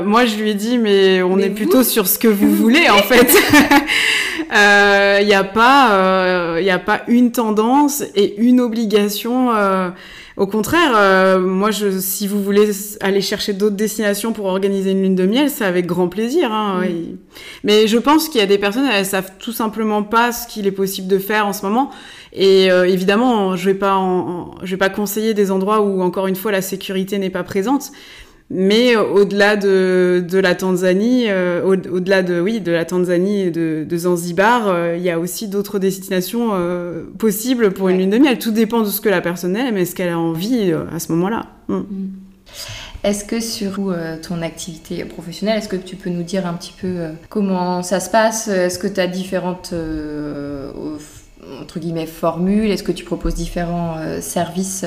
moi 0.05 0.25
je 0.25 0.35
lui 0.35 0.51
ai 0.51 0.53
dit 0.53 0.77
mais 0.77 1.23
on 1.23 1.39
est 1.39 1.49
plutôt 1.49 1.83
sur 1.83 2.07
ce 2.07 2.19
que 2.19 2.27
vous 2.27 2.53
voulez 2.53 2.89
en 2.89 3.01
fait. 3.01 3.33
Il 4.51 5.25
n'y 5.25 5.33
a 5.33 5.43
pas, 5.43 6.59
il 6.59 6.69
a 6.69 6.79
pas 6.79 7.01
une 7.07 7.31
tendance 7.31 8.03
et 8.15 8.39
une 8.39 8.59
obligation. 8.61 9.51
Au 10.39 10.47
contraire, 10.47 10.93
euh, 10.95 11.41
moi, 11.41 11.69
je, 11.69 11.99
si 11.99 12.25
vous 12.25 12.41
voulez 12.41 12.71
aller 13.01 13.19
chercher 13.19 13.51
d'autres 13.51 13.75
destinations 13.75 14.31
pour 14.31 14.45
organiser 14.45 14.91
une 14.91 15.01
lune 15.01 15.15
de 15.15 15.25
miel, 15.25 15.49
c'est 15.49 15.65
avec 15.65 15.85
grand 15.85 16.07
plaisir. 16.07 16.53
Hein, 16.53 16.81
Mais 17.65 17.87
je 17.87 17.97
pense 17.97 18.29
qu'il 18.29 18.39
y 18.39 18.43
a 18.43 18.47
des 18.47 18.57
personnes, 18.57 18.85
elles 18.89 19.05
savent 19.05 19.33
tout 19.37 19.51
simplement 19.51 20.01
pas 20.01 20.31
ce 20.31 20.47
qu'il 20.47 20.65
est 20.65 20.71
possible 20.71 21.09
de 21.09 21.17
faire 21.17 21.45
en 21.45 21.51
ce 21.51 21.65
moment. 21.65 21.91
Et 22.31 22.71
euh, 22.71 22.87
évidemment, 22.87 23.57
je 23.57 23.65
vais 23.65 23.75
pas, 23.75 23.99
je 24.63 24.71
vais 24.71 24.77
pas 24.77 24.87
conseiller 24.87 25.33
des 25.33 25.51
endroits 25.51 25.81
où 25.81 26.01
encore 26.01 26.27
une 26.27 26.37
fois 26.37 26.53
la 26.53 26.61
sécurité 26.61 27.19
n'est 27.19 27.29
pas 27.29 27.43
présente. 27.43 27.91
Mais 28.51 28.95
euh, 28.95 29.03
au-delà 29.03 29.55
de, 29.55 30.25
de, 30.27 30.39
la 30.39 30.55
Tanzanie, 30.55 31.25
euh, 31.27 31.63
au-delà 31.63 32.23
de 32.23 32.41
oui 32.41 32.61
de 32.61 32.71
la 32.71 32.83
Tanzanie 32.83 33.41
et 33.41 33.51
de, 33.51 33.85
de 33.87 33.97
Zanzibar, 33.97 34.67
euh, 34.67 34.95
il 34.97 35.03
y 35.03 35.11
a 35.11 35.19
aussi 35.19 35.47
d'autres 35.47 35.77
destinations 35.77 36.49
possibles 37.17 37.71
pour 37.71 37.89
une 37.89 37.99
lune 37.99 38.09
de 38.09 38.17
miel. 38.17 38.39
Tout 38.39 38.51
dépend 38.51 38.81
de 38.81 38.89
ce 38.89 39.01
que 39.01 39.09
la 39.09 39.21
personne 39.21 39.55
aime 39.55 39.77
et 39.77 39.85
ce 39.85 39.93
qu'elle 39.93 40.09
a 40.09 40.17
envie 40.17 40.73
à 40.93 40.99
ce 40.99 41.11
moment-là. 41.11 41.45
Mm. 41.67 41.75
Mm. 41.75 42.11
Est-ce 43.03 43.23
que 43.23 43.39
sur 43.39 43.95
ton 44.27 44.41
activité 44.41 45.05
professionnelle, 45.05 45.59
est-ce 45.59 45.69
que 45.69 45.77
tu 45.77 45.95
peux 45.95 46.09
nous 46.09 46.23
dire 46.23 46.45
un 46.45 46.53
petit 46.53 46.73
peu 46.81 47.05
comment 47.29 47.81
ça 47.81 48.01
se 48.01 48.09
passe? 48.09 48.49
Est-ce 48.49 48.77
que 48.77 48.87
tu 48.87 48.99
as 48.99 49.07
différentes 49.07 49.73
entre 51.61 51.79
guillemets 51.79 52.07
formules? 52.07 52.69
Est-ce 52.71 52.83
que 52.83 52.91
tu 52.91 53.05
proposes 53.05 53.35
différents 53.35 53.95
services 54.19 54.83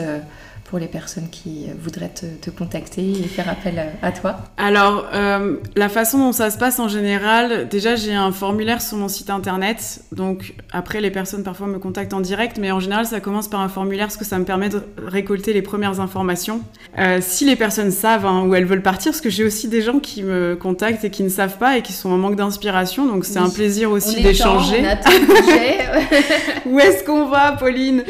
pour 0.73 0.79
les 0.79 0.87
personnes 0.87 1.29
qui 1.31 1.67
voudraient 1.79 2.15
te, 2.41 2.49
contacter 2.49 3.03
et 3.03 3.25
faire 3.25 3.47
appel 3.51 3.93
à, 4.01 4.11
toi 4.11 4.37
Alors, 4.57 5.07
euh, 5.13 5.57
la 5.77 5.91
façon 5.91 6.19
dont 6.19 6.33
ça 6.33 6.49
se 6.49 6.57
passe 6.57 6.79
en 6.79 6.89
général, 6.89 7.69
déjà 7.69 7.95
j'ai 7.95 8.15
un 8.15 8.33
formulaire 8.33 8.81
sur 8.81 8.97
mon 8.97 9.09
site 9.09 9.29
internet. 9.29 10.01
Donc 10.13 10.55
après, 10.73 11.03
les 11.03 11.11
personnes 11.11 11.43
parfois 11.43 11.67
me 11.67 11.79
contactent 11.79 12.15
en 12.15 12.23
direct, 12.23 12.57
mais 12.59 12.73
en 12.73 12.81
général, 12.81 13.05
ça 13.05 13.21
commence 13.21 13.49
par 13.49 13.61
un 13.61 13.69
formulaire 13.69 14.07
parce 14.07 14.17
que 14.17 14.25
ça 14.25 14.39
me 14.39 14.47
permet 14.47 14.71
de 14.71 14.81
récolter 14.97 15.53
les 15.53 15.61
premières 15.61 16.01
informations. 16.01 16.63
Euh, 16.99 17.19
si 17.21 17.45
les 17.45 17.57
personnes 17.57 17.91
savent 17.91 18.25
hein, 18.25 18.45
où 18.47 18.55
elles 18.55 18.65
veulent 18.65 18.81
partir, 18.81 19.13
parce 19.13 19.21
que 19.21 19.29
j'ai 19.29 19.45
aussi 19.45 19.69
des 19.69 19.83
gens 19.83 19.99
qui 19.99 20.23
me 20.23 20.57
contactent 20.57 21.05
et 21.05 21.11
qui 21.11 21.23
ne 21.23 21.29
savent 21.29 21.59
pas 21.59 21.77
et 21.77 21.83
qui 21.83 21.93
sont 21.93 22.09
en 22.09 22.17
manque 22.17 22.37
d'inspiration, 22.37 23.07
donc 23.07 23.27
c'est 23.27 23.39
un 23.39 23.51
plaisir 23.51 23.91
aussi 23.91 24.23
d'échanger. 24.23 24.83
où 26.65 26.81
est-ce 26.81 27.05
qu'on 27.05 27.27
va, 27.27 27.53
Pauline? 27.53 28.05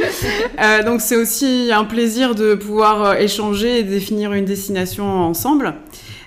Euh, 0.61 0.85
Donc 0.85 1.01
c'est 1.01 1.17
aussi 1.17 1.71
un 1.75 1.85
plaisir 1.85 2.37
de 2.37 2.52
pouvoir 2.55 3.05
euh, 3.05 3.15
échanger 3.15 3.79
et 3.79 3.83
définir 3.83 4.33
une 4.33 4.45
destination 4.45 5.05
ensemble. 5.05 5.75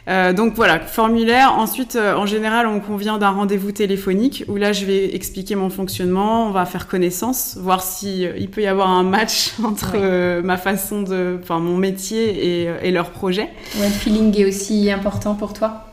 Euh, 0.07 0.33
donc 0.33 0.53
voilà, 0.55 0.79
formulaire. 0.79 1.53
Ensuite, 1.53 1.95
euh, 1.95 2.15
en 2.15 2.25
général, 2.25 2.67
on 2.67 2.79
convient 2.79 3.17
d'un 3.17 3.31
rendez-vous 3.31 3.71
téléphonique 3.71 4.43
où 4.47 4.55
là, 4.55 4.71
je 4.71 4.85
vais 4.85 5.15
expliquer 5.15 5.55
mon 5.55 5.69
fonctionnement, 5.69 6.47
on 6.47 6.51
va 6.51 6.65
faire 6.65 6.88
connaissance, 6.88 7.57
voir 7.59 7.81
si 7.81 8.27
il 8.38 8.49
peut 8.49 8.61
y 8.61 8.67
avoir 8.67 8.89
un 8.89 9.03
match 9.03 9.53
entre 9.63 10.41
ma 10.41 10.57
façon 10.57 11.01
de, 11.01 11.39
enfin 11.41 11.59
mon 11.59 11.77
métier 11.77 12.63
et, 12.63 12.69
et 12.83 12.91
leur 12.91 13.09
projet. 13.09 13.49
Ouais, 13.79 13.88
le 13.88 13.93
feeling 13.93 14.38
est 14.39 14.45
aussi 14.45 14.91
important 14.91 15.33
pour 15.33 15.53
toi? 15.53 15.85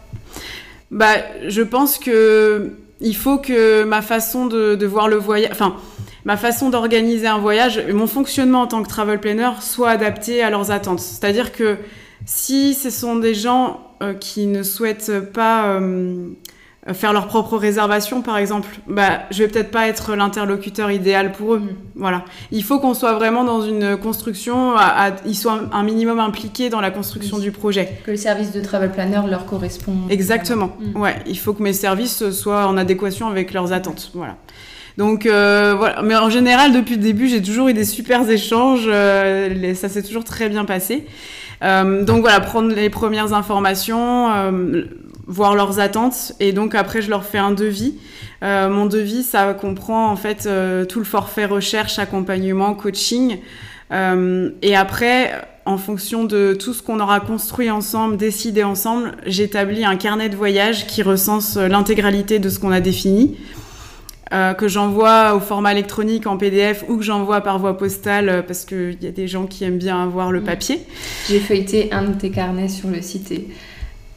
Bah, 0.90 1.14
je 1.49 1.62
pense 1.62 1.99
que 1.99 2.73
il 3.01 3.16
faut 3.16 3.38
que 3.38 3.83
ma 3.85 4.01
façon 4.01 4.47
de, 4.47 4.77
de 4.77 4.87
voir 4.87 5.09
le 5.09 5.16
voyage, 5.16 5.51
enfin 5.53 5.75
ma 6.25 6.37
façon 6.37 6.71
d'organiser 6.71 7.27
un 7.27 7.39
voyage, 7.39 7.83
mon 7.93 8.07
fonctionnement 8.07 8.63
en 8.63 8.67
tant 8.67 8.83
que 8.83 8.89
travel 8.89 9.21
planner 9.21 9.51
soit 9.61 9.91
adapté 9.91 10.43
à 10.43 10.51
leurs 10.51 10.71
attentes. 10.71 11.01
C'est-à-dire 11.01 11.53
que 11.53 11.79
si 12.27 12.75
ce 12.75 12.91
sont 12.91 13.17
des 13.17 13.35
gens 13.35 13.81
euh, 14.03 14.15
qui 14.15 14.47
ne 14.47 14.63
souhaitent 14.63 15.33
pas 15.33 15.67
euh, 15.67 16.29
faire 16.93 17.13
leur 17.13 17.29
propre 17.29 17.57
réservation, 17.57 18.23
par 18.23 18.37
exemple, 18.37 18.69
bah, 18.89 19.23
je 19.31 19.43
vais 19.43 19.49
peut-être 19.49 19.71
pas 19.71 19.87
être 19.87 20.15
l'interlocuteur 20.15 20.91
idéal 20.91 21.33
pour 21.33 21.55
eux. 21.55 21.59
Mm. 21.61 21.69
Voilà. 21.97 22.25
Il 22.51 22.65
faut 22.65 22.81
qu'on 22.81 22.95
soit 22.95 23.13
vraiment 23.15 23.45
dans 23.45 23.63
une 23.63 23.97
construction, 23.97 24.75
ils 25.27 25.37
soient 25.37 25.61
un 25.73 25.83
minimum 25.83 26.19
impliqués 26.19 26.71
dans 26.71 26.81
la 26.81 26.91
construction 26.91 27.39
du 27.39 27.53
projet. 27.53 28.01
Que 28.05 28.13
le 28.13 28.17
service 28.17 28.53
de 28.53 28.61
travel 28.61 28.91
planner 28.91 29.21
leur 29.29 29.47
correspond. 29.47 29.95
Exactement. 30.11 30.77
Mm. 30.81 31.01
Ouais. 31.01 31.17
Il 31.27 31.39
faut 31.39 31.53
que 31.53 31.63
mes 31.63 31.73
services 31.73 32.31
soient 32.31 32.67
en 32.67 32.77
adéquation 32.77 33.29
avec 33.29 33.53
leurs 33.53 33.73
attentes. 33.73 34.11
Voilà. 34.15 34.37
Donc 34.99 35.27
euh, 35.27 35.75
voilà, 35.77 36.03
mais 36.03 36.15
en 36.15 36.29
général 36.29 36.73
depuis 36.73 36.97
le 36.97 37.03
début 37.03 37.29
j'ai 37.29 37.43
toujours 37.43 37.69
eu 37.69 37.75
des 37.75 37.85
super 37.85 38.29
échanges, 38.29 38.85
euh, 38.87 39.75
ça 39.75 39.89
s'est 39.89 40.03
toujours 40.03 40.25
très 40.25 40.49
bien 40.49 40.65
passé. 40.65 41.07
Euh, 41.63 42.05
donc 42.05 42.21
voilà, 42.21 42.41
prendre 42.41 42.75
les 42.75 42.91
premières 42.91 43.33
informations, 43.33 44.31
voir 45.27 45.55
leurs 45.55 45.81
attentes 45.81 46.33
et 46.41 46.53
donc 46.53 46.75
après 46.75 47.01
je 47.01 47.09
leur 47.09 47.25
fais 47.25 47.39
un 47.39 47.53
devis. 47.53 47.95
mon 48.43 48.87
devis 48.87 49.23
ça 49.23 49.55
comprend 49.55 50.11
en 50.11 50.17
fait 50.17 50.49
tout 50.89 50.99
le 50.99 51.05
forfait 51.05 51.47
recherche, 51.47 51.99
accompagnement, 51.99 52.75
coaching 52.75 53.39
et 53.91 54.77
après 54.77 55.31
en 55.65 55.79
fonction 55.79 56.25
de 56.25 56.55
tout 56.59 56.75
ce 56.75 56.83
qu'on 56.83 56.99
aura 56.99 57.21
construit 57.21 57.71
ensemble, 57.71 58.17
décidé 58.17 58.65
ensemble, 58.65 59.13
j'établis 59.27 59.85
un 59.85 59.95
carnet 59.95 60.29
de 60.29 60.35
voyage 60.35 60.89
qui 60.89 61.05
recense 61.05 61.57
l'intégralité 61.57 62.41
de 62.41 62.49
ce 62.49 62.59
qu'on 62.59 62.73
a 62.73 62.81
défini. 62.81 63.37
Euh, 64.33 64.55
que 64.55 64.66
j'envoie 64.66 65.35
au 65.35 65.40
format 65.40 65.73
électronique 65.73 66.27
en 66.27 66.38
PDF 66.38 66.87
ou 66.88 66.97
que 66.97 67.03
j'envoie 67.03 67.42
par 67.42 67.59
voie 67.59 67.77
postale 67.77 68.31
euh, 68.31 68.42
parce 68.42 68.64
qu'il 68.64 68.97
y 69.03 69.07
a 69.07 69.11
des 69.11 69.29
gens 69.29 69.45
qui 69.45 69.62
aiment 69.62 69.77
bien 69.77 70.03
avoir 70.03 70.33
le 70.33 70.40
mm. 70.40 70.45
papier. 70.45 70.81
J'ai 71.29 71.38
feuilleté 71.38 71.92
un 71.92 72.05
de 72.05 72.14
tes 72.14 72.31
carnets 72.31 72.71
sur 72.71 72.88
le 72.88 73.03
site 73.03 73.31
et 73.31 73.49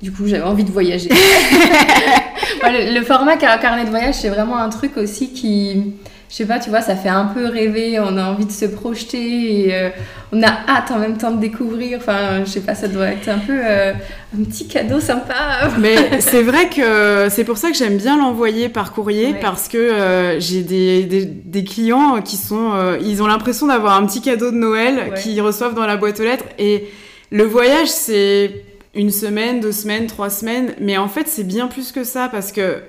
du 0.01 0.13
coup 0.13 0.25
j'avais 0.25 0.43
envie 0.43 0.63
de 0.63 0.71
voyager. 0.71 1.10
le, 2.63 3.01
format 3.01 3.36
carnet 3.36 3.84
de 3.84 3.89
voyage, 3.89 4.15
c'est 4.15 4.30
vraiment 4.30 4.58
un 4.58 4.69
truc 4.69 4.95
aussi 4.95 5.34
qui 5.34 5.95
je 6.30 6.36
sais 6.36 6.46
pas, 6.46 6.60
tu 6.60 6.70
vois, 6.70 6.82
ça 6.82 6.96
fait 6.96 7.10
un 7.10 7.26
peu 7.26 7.46
rêver, 7.46 8.00
on 8.00 8.18
a 8.18 8.26
envie 8.26 8.46
de 8.46 8.52
se 8.52 8.66
projeter 8.66 9.68
et 9.68 9.76
euh, 9.76 9.90
on 10.32 10.42
a 10.42 10.50
hâte 10.68 10.92
en 10.92 10.98
même 10.98 11.18
temps 11.18 11.32
de 11.32 11.40
découvrir. 11.40 12.00
Enfin, 12.00 12.44
je 12.44 12.50
sais 12.50 12.62
pas, 12.62 12.74
ça 12.74 12.88
doit 12.88 13.08
être 13.08 13.30
un 13.30 13.38
peu 13.38 13.54
euh, 13.54 13.94
un 14.38 14.44
petit 14.44 14.68
cadeau 14.68 15.00
sympa. 15.00 15.36
Mais 15.80 16.20
c'est 16.20 16.42
vrai 16.42 16.70
que 16.70 17.30
c'est 17.30 17.44
pour 17.44 17.58
ça 17.58 17.70
que 17.70 17.78
j'aime 17.78 17.98
bien 17.98 18.18
l'envoyer 18.18 18.70
par 18.70 18.92
courrier 18.92 19.36
parce 19.40 19.68
que 19.68 19.78
euh, 19.78 20.40
j'ai 20.40 20.64
des, 20.64 21.04
des, 21.26 21.64
clients 21.64 22.22
qui 22.22 22.38
sont, 22.38 22.74
ils 23.02 23.22
ont 23.22 23.28
l'impression 23.28 23.68
d'avoir 23.68 23.96
un 23.96 24.06
petit 24.06 24.22
cadeau 24.22 24.52
de 24.52 24.58
Noël 24.58 25.14
qu'ils 25.22 25.42
reçoivent 25.42 25.76
dans 25.76 25.86
la 25.86 25.96
boîte 25.96 26.20
aux 26.20 26.24
lettres 26.24 26.46
et 26.58 26.90
le 27.32 27.44
voyage 27.44 27.88
c'est 27.88 28.64
une 28.94 29.12
semaine, 29.12 29.60
deux 29.60 29.72
semaines, 29.72 30.08
trois 30.08 30.30
semaines, 30.30 30.74
mais 30.80 30.98
en 30.98 31.08
fait 31.08 31.28
c'est 31.28 31.44
bien 31.44 31.68
plus 31.68 31.92
que 31.92 32.04
ça 32.04 32.30
parce 32.30 32.52
que 32.52 32.82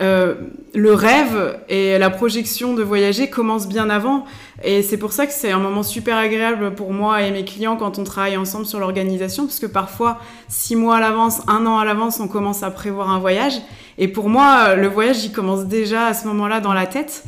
euh, 0.00 0.34
le 0.74 0.92
rêve 0.92 1.60
et 1.68 1.98
la 1.98 2.10
projection 2.10 2.74
de 2.74 2.82
voyager 2.82 3.30
commencent 3.30 3.68
bien 3.68 3.90
avant. 3.90 4.24
Et 4.64 4.82
c'est 4.82 4.96
pour 4.96 5.12
ça 5.12 5.26
que 5.26 5.32
c'est 5.32 5.52
un 5.52 5.58
moment 5.58 5.82
super 5.82 6.16
agréable 6.16 6.74
pour 6.74 6.92
moi 6.92 7.22
et 7.22 7.30
mes 7.30 7.44
clients 7.44 7.76
quand 7.76 7.98
on 7.98 8.04
travaille 8.04 8.36
ensemble 8.36 8.66
sur 8.66 8.80
l'organisation, 8.80 9.46
parce 9.46 9.60
que 9.60 9.66
parfois, 9.66 10.18
six 10.48 10.74
mois 10.74 10.96
à 10.96 11.00
l'avance, 11.00 11.42
un 11.46 11.64
an 11.66 11.78
à 11.78 11.84
l'avance, 11.84 12.18
on 12.18 12.28
commence 12.28 12.62
à 12.62 12.70
prévoir 12.70 13.10
un 13.10 13.18
voyage. 13.20 13.54
Et 13.98 14.08
pour 14.08 14.28
moi, 14.28 14.74
le 14.74 14.88
voyage, 14.88 15.24
il 15.24 15.32
commence 15.32 15.66
déjà 15.66 16.06
à 16.06 16.14
ce 16.14 16.26
moment-là 16.26 16.60
dans 16.60 16.74
la 16.74 16.86
tête. 16.86 17.24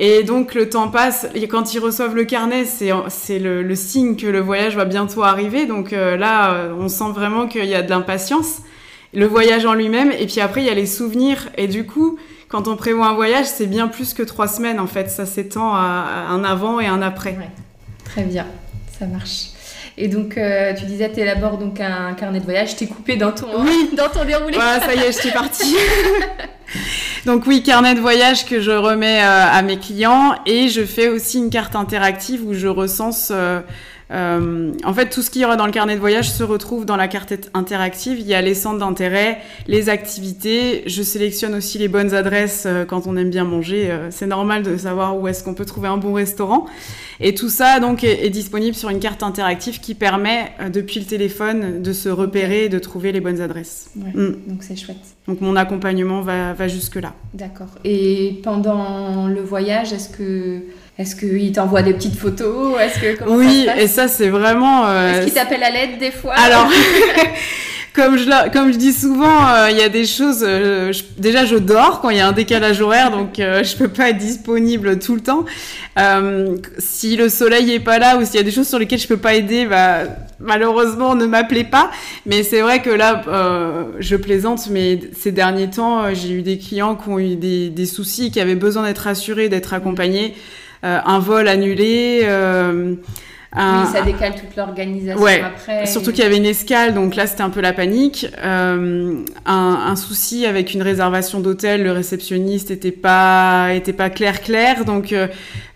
Et 0.00 0.22
donc 0.22 0.54
le 0.54 0.68
temps 0.68 0.88
passe, 0.88 1.26
et 1.34 1.48
quand 1.48 1.74
ils 1.74 1.80
reçoivent 1.80 2.14
le 2.14 2.24
carnet, 2.24 2.64
c'est 2.64 3.38
le, 3.38 3.74
signe 3.74 4.16
que 4.16 4.26
le 4.26 4.40
voyage 4.40 4.76
va 4.76 4.84
bientôt 4.86 5.24
arriver. 5.24 5.66
Donc 5.66 5.92
euh, 5.92 6.16
là, 6.16 6.68
on 6.78 6.88
sent 6.88 7.10
vraiment 7.12 7.48
qu'il 7.48 7.66
y 7.66 7.74
a 7.74 7.82
de 7.82 7.90
l'impatience 7.90 8.60
le 9.14 9.26
voyage 9.26 9.64
en 9.66 9.74
lui-même, 9.74 10.12
et 10.12 10.26
puis 10.26 10.40
après 10.40 10.62
il 10.62 10.66
y 10.66 10.70
a 10.70 10.74
les 10.74 10.86
souvenirs. 10.86 11.48
Et 11.56 11.66
du 11.66 11.86
coup, 11.86 12.18
quand 12.48 12.68
on 12.68 12.76
prévoit 12.76 13.08
un 13.08 13.14
voyage, 13.14 13.46
c'est 13.46 13.66
bien 13.66 13.88
plus 13.88 14.14
que 14.14 14.22
trois 14.22 14.48
semaines 14.48 14.80
en 14.80 14.86
fait. 14.86 15.10
Ça 15.10 15.26
s'étend 15.26 15.74
à, 15.74 16.26
un 16.30 16.44
avant 16.44 16.80
et 16.80 16.86
un 16.86 17.02
après. 17.02 17.36
Très 18.04 18.22
bien, 18.22 18.46
ça 18.98 19.06
marche. 19.06 19.48
Et 20.00 20.06
donc, 20.06 20.38
euh, 20.38 20.74
tu 20.74 20.84
disais, 20.84 21.10
tu 21.12 21.18
élabores 21.18 21.58
donc 21.58 21.80
un 21.80 22.14
carnet 22.14 22.38
de 22.38 22.44
voyage. 22.44 22.70
Je 22.70 22.76
t'ai 22.76 22.86
coupé 22.86 23.16
dans 23.16 23.32
ton, 23.32 23.48
dans 23.96 24.08
ton 24.08 24.24
déroulé. 24.24 24.54
Voilà, 24.54 24.80
ça 24.80 24.94
y 24.94 24.98
est, 24.98 25.12
je 25.12 25.18
suis 25.18 25.32
partie. 25.32 25.74
Donc 27.26 27.46
oui, 27.46 27.62
carnet 27.62 27.94
de 27.94 28.00
voyage 28.00 28.46
que 28.46 28.60
je 28.60 28.70
remets 28.70 29.20
à 29.20 29.60
mes 29.62 29.78
clients 29.78 30.34
et 30.46 30.68
je 30.68 30.84
fais 30.84 31.08
aussi 31.08 31.38
une 31.38 31.50
carte 31.50 31.74
interactive 31.74 32.46
où 32.46 32.54
je 32.54 32.68
recense 32.68 33.30
euh, 33.30 33.60
en 34.10 34.94
fait, 34.94 35.10
tout 35.10 35.22
ce 35.22 35.30
qu'il 35.30 35.42
y 35.42 35.44
aura 35.44 35.56
dans 35.56 35.66
le 35.66 35.72
carnet 35.72 35.94
de 35.94 36.00
voyage 36.00 36.30
se 36.30 36.42
retrouve 36.42 36.86
dans 36.86 36.96
la 36.96 37.08
carte 37.08 37.34
interactive. 37.54 38.18
Il 38.18 38.26
y 38.26 38.34
a 38.34 38.40
les 38.40 38.54
centres 38.54 38.78
d'intérêt, 38.78 39.38
les 39.66 39.88
activités. 39.88 40.82
Je 40.86 41.02
sélectionne 41.02 41.54
aussi 41.54 41.78
les 41.78 41.88
bonnes 41.88 42.14
adresses 42.14 42.64
euh, 42.66 42.84
quand 42.84 43.06
on 43.06 43.16
aime 43.16 43.30
bien 43.30 43.44
manger. 43.44 43.90
Euh, 43.90 44.08
c'est 44.10 44.26
normal 44.26 44.62
de 44.62 44.76
savoir 44.76 45.18
où 45.18 45.28
est-ce 45.28 45.44
qu'on 45.44 45.54
peut 45.54 45.66
trouver 45.66 45.88
un 45.88 45.98
bon 45.98 46.14
restaurant. 46.14 46.66
Et 47.20 47.34
tout 47.34 47.48
ça 47.48 47.80
donc 47.80 48.04
est, 48.04 48.30
disponible 48.30 48.76
sur 48.76 48.90
une 48.90 49.00
carte 49.00 49.22
interactive 49.22 49.80
qui 49.80 49.94
permet 49.94 50.52
depuis 50.72 51.00
le 51.00 51.06
téléphone 51.06 51.82
de 51.82 51.92
se 51.92 52.08
repérer 52.08 52.66
et 52.66 52.68
de 52.68 52.78
trouver 52.78 53.10
les 53.10 53.20
bonnes 53.20 53.40
adresses. 53.40 53.90
Mm. 53.96 54.30
Donc 54.46 54.62
c'est 54.62 54.76
chouette. 54.76 54.96
Donc 55.26 55.40
mon 55.40 55.56
accompagnement 55.56 56.20
va, 56.20 56.52
va 56.52 56.68
jusque 56.68 56.96
là. 56.96 57.14
D'accord. 57.34 57.68
Et 57.84 58.40
pendant 58.44 59.26
le 59.26 59.42
voyage, 59.42 59.92
est-ce 59.92 60.08
que 60.08 60.62
est-ce 60.98 61.14
qu'il 61.14 61.52
t'envoie 61.52 61.82
des 61.82 61.94
petites 61.94 62.18
photos? 62.18 62.76
Est-ce 62.80 62.98
que 62.98 63.28
Oui, 63.28 63.68
et 63.78 63.86
ça 63.86 64.08
c'est 64.08 64.28
vraiment. 64.30 64.88
Euh, 64.88 65.12
Est-ce 65.12 65.26
qu'il 65.26 65.34
t'appelle 65.34 65.62
à 65.62 65.70
l'aide 65.70 65.98
des 66.00 66.10
fois? 66.10 66.34
Alors, 66.34 66.68
comme 67.94 68.18
je 68.18 68.50
comme 68.52 68.72
je 68.72 68.78
dis 68.78 68.92
souvent, 68.92 69.46
euh, 69.46 69.70
il 69.70 69.76
y 69.76 69.82
a 69.82 69.88
des 69.88 70.04
choses. 70.04 70.40
Euh, 70.42 70.92
déjà, 71.16 71.44
je 71.44 71.54
dors 71.54 72.00
quand 72.00 72.10
il 72.10 72.16
y 72.16 72.20
a 72.20 72.26
un 72.26 72.32
décalage 72.32 72.80
horaire, 72.80 73.12
donc 73.12 73.34
je 73.36 73.76
peux 73.76 73.86
pas 73.86 74.10
être 74.10 74.18
disponible 74.18 74.98
tout 74.98 75.14
le 75.14 75.20
temps. 75.20 75.44
si 76.78 77.16
le 77.16 77.28
soleil 77.28 77.74
est 77.74 77.80
pas 77.80 78.00
là 78.00 78.16
ou 78.16 78.24
s'il 78.24 78.34
y 78.34 78.40
a 78.40 78.42
des 78.42 78.50
choses 78.50 78.66
sur 78.66 78.80
lesquelles 78.80 78.98
je 78.98 79.06
peux 79.06 79.16
pas 79.16 79.34
aider, 79.34 79.66
bah 79.66 80.00
malheureusement 80.40 81.14
ne 81.14 81.26
m'appelez 81.26 81.62
pas. 81.62 81.92
Mais 82.26 82.42
c'est 82.42 82.60
vrai 82.60 82.82
que 82.82 82.90
là, 82.90 83.22
je 84.00 84.16
plaisante, 84.16 84.68
mais 84.68 84.98
ces 85.16 85.30
derniers 85.30 85.70
temps, 85.70 86.12
j'ai 86.12 86.30
eu 86.30 86.42
des 86.42 86.58
clients 86.58 86.96
qui 86.96 87.08
ont 87.08 87.20
eu 87.20 87.36
des, 87.36 87.70
des 87.70 87.86
soucis, 87.86 88.32
qui 88.32 88.40
avaient 88.40 88.56
besoin 88.56 88.82
d'être 88.82 89.06
assurés, 89.06 89.48
d'être 89.48 89.74
accompagnés. 89.74 90.34
Euh, 90.34 90.66
un 90.82 91.18
vol 91.18 91.48
annulé. 91.48 92.20
Euh, 92.24 92.94
oui, 93.56 93.92
ça 93.92 94.02
décale 94.02 94.34
toute 94.34 94.54
l'organisation 94.56 95.22
ouais, 95.22 95.40
après. 95.40 95.86
Surtout 95.86 96.10
qu'il 96.12 96.22
y 96.22 96.26
avait 96.26 96.36
une 96.36 96.46
escale, 96.46 96.92
donc 96.92 97.16
là 97.16 97.26
c'était 97.26 97.42
un 97.42 97.50
peu 97.50 97.60
la 97.60 97.72
panique. 97.72 98.26
Euh, 98.44 99.24
un, 99.46 99.96
souci 99.96 100.44
avec 100.44 100.74
une 100.74 100.82
réservation 100.82 101.40
d'hôtel, 101.40 101.82
le 101.82 101.92
réceptionniste 101.92 102.70
était 102.70 102.92
pas 102.92 103.72
était 103.72 103.94
pas 103.94 104.10
clair 104.10 104.42
clair. 104.42 104.84
Donc 104.84 105.14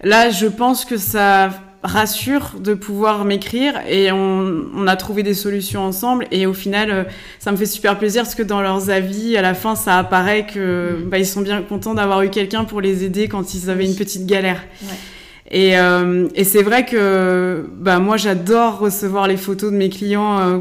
là, 0.05 0.31
je 0.31 0.47
pense 0.47 0.85
que 0.85 0.99
ça 0.99 1.51
rassure 1.83 2.53
de 2.61 2.75
pouvoir 2.75 3.25
m'écrire 3.25 3.75
et 3.89 4.13
on, 4.13 4.87
a 4.87 4.97
trouvé 4.97 5.23
des 5.23 5.35
solutions 5.35 5.83
ensemble 5.83 6.27
et 6.31 6.47
au 6.47 6.55
final 6.55 7.07
ça 7.39 7.51
me 7.51 7.57
fait 7.57 7.67
super 7.67 7.99
plaisir 7.99 8.23
parce 8.23 8.35
que 8.35 8.43
dans 8.43 8.61
leurs 8.61 8.91
avis 8.91 9.37
à 9.37 9.43
la 9.43 9.55
fin 9.55 9.75
ça 9.75 9.99
apparaît 9.99 10.47
que 10.47 10.99
mm. 10.99 11.09
bah, 11.09 11.19
ils 11.19 11.27
sont 11.27 11.41
bien 11.41 11.63
contents 11.63 11.95
d'avoir 11.95 12.23
eu 12.23 12.31
quelqu'un 12.31 12.65
pour 12.65 12.81
les 12.81 13.05
aider 13.05 13.27
quand 13.27 13.55
ils 13.55 13.69
avaient 13.69 13.87
une 13.87 13.97
petite 13.97 14.27
galère. 14.27 14.63
Et, 15.51 15.79
euh, 15.79 16.29
et 16.35 16.45
c'est 16.45 16.63
vrai 16.63 16.87
que 16.87 17.67
bah, 17.77 17.99
moi 17.99 18.17
j'adore 18.17 18.79
recevoir 18.79 19.27
les 19.27 19.37
photos 19.37 19.71
de 19.71 19.77
mes 19.77 19.91
clients 19.91 20.39
euh, 20.39 20.59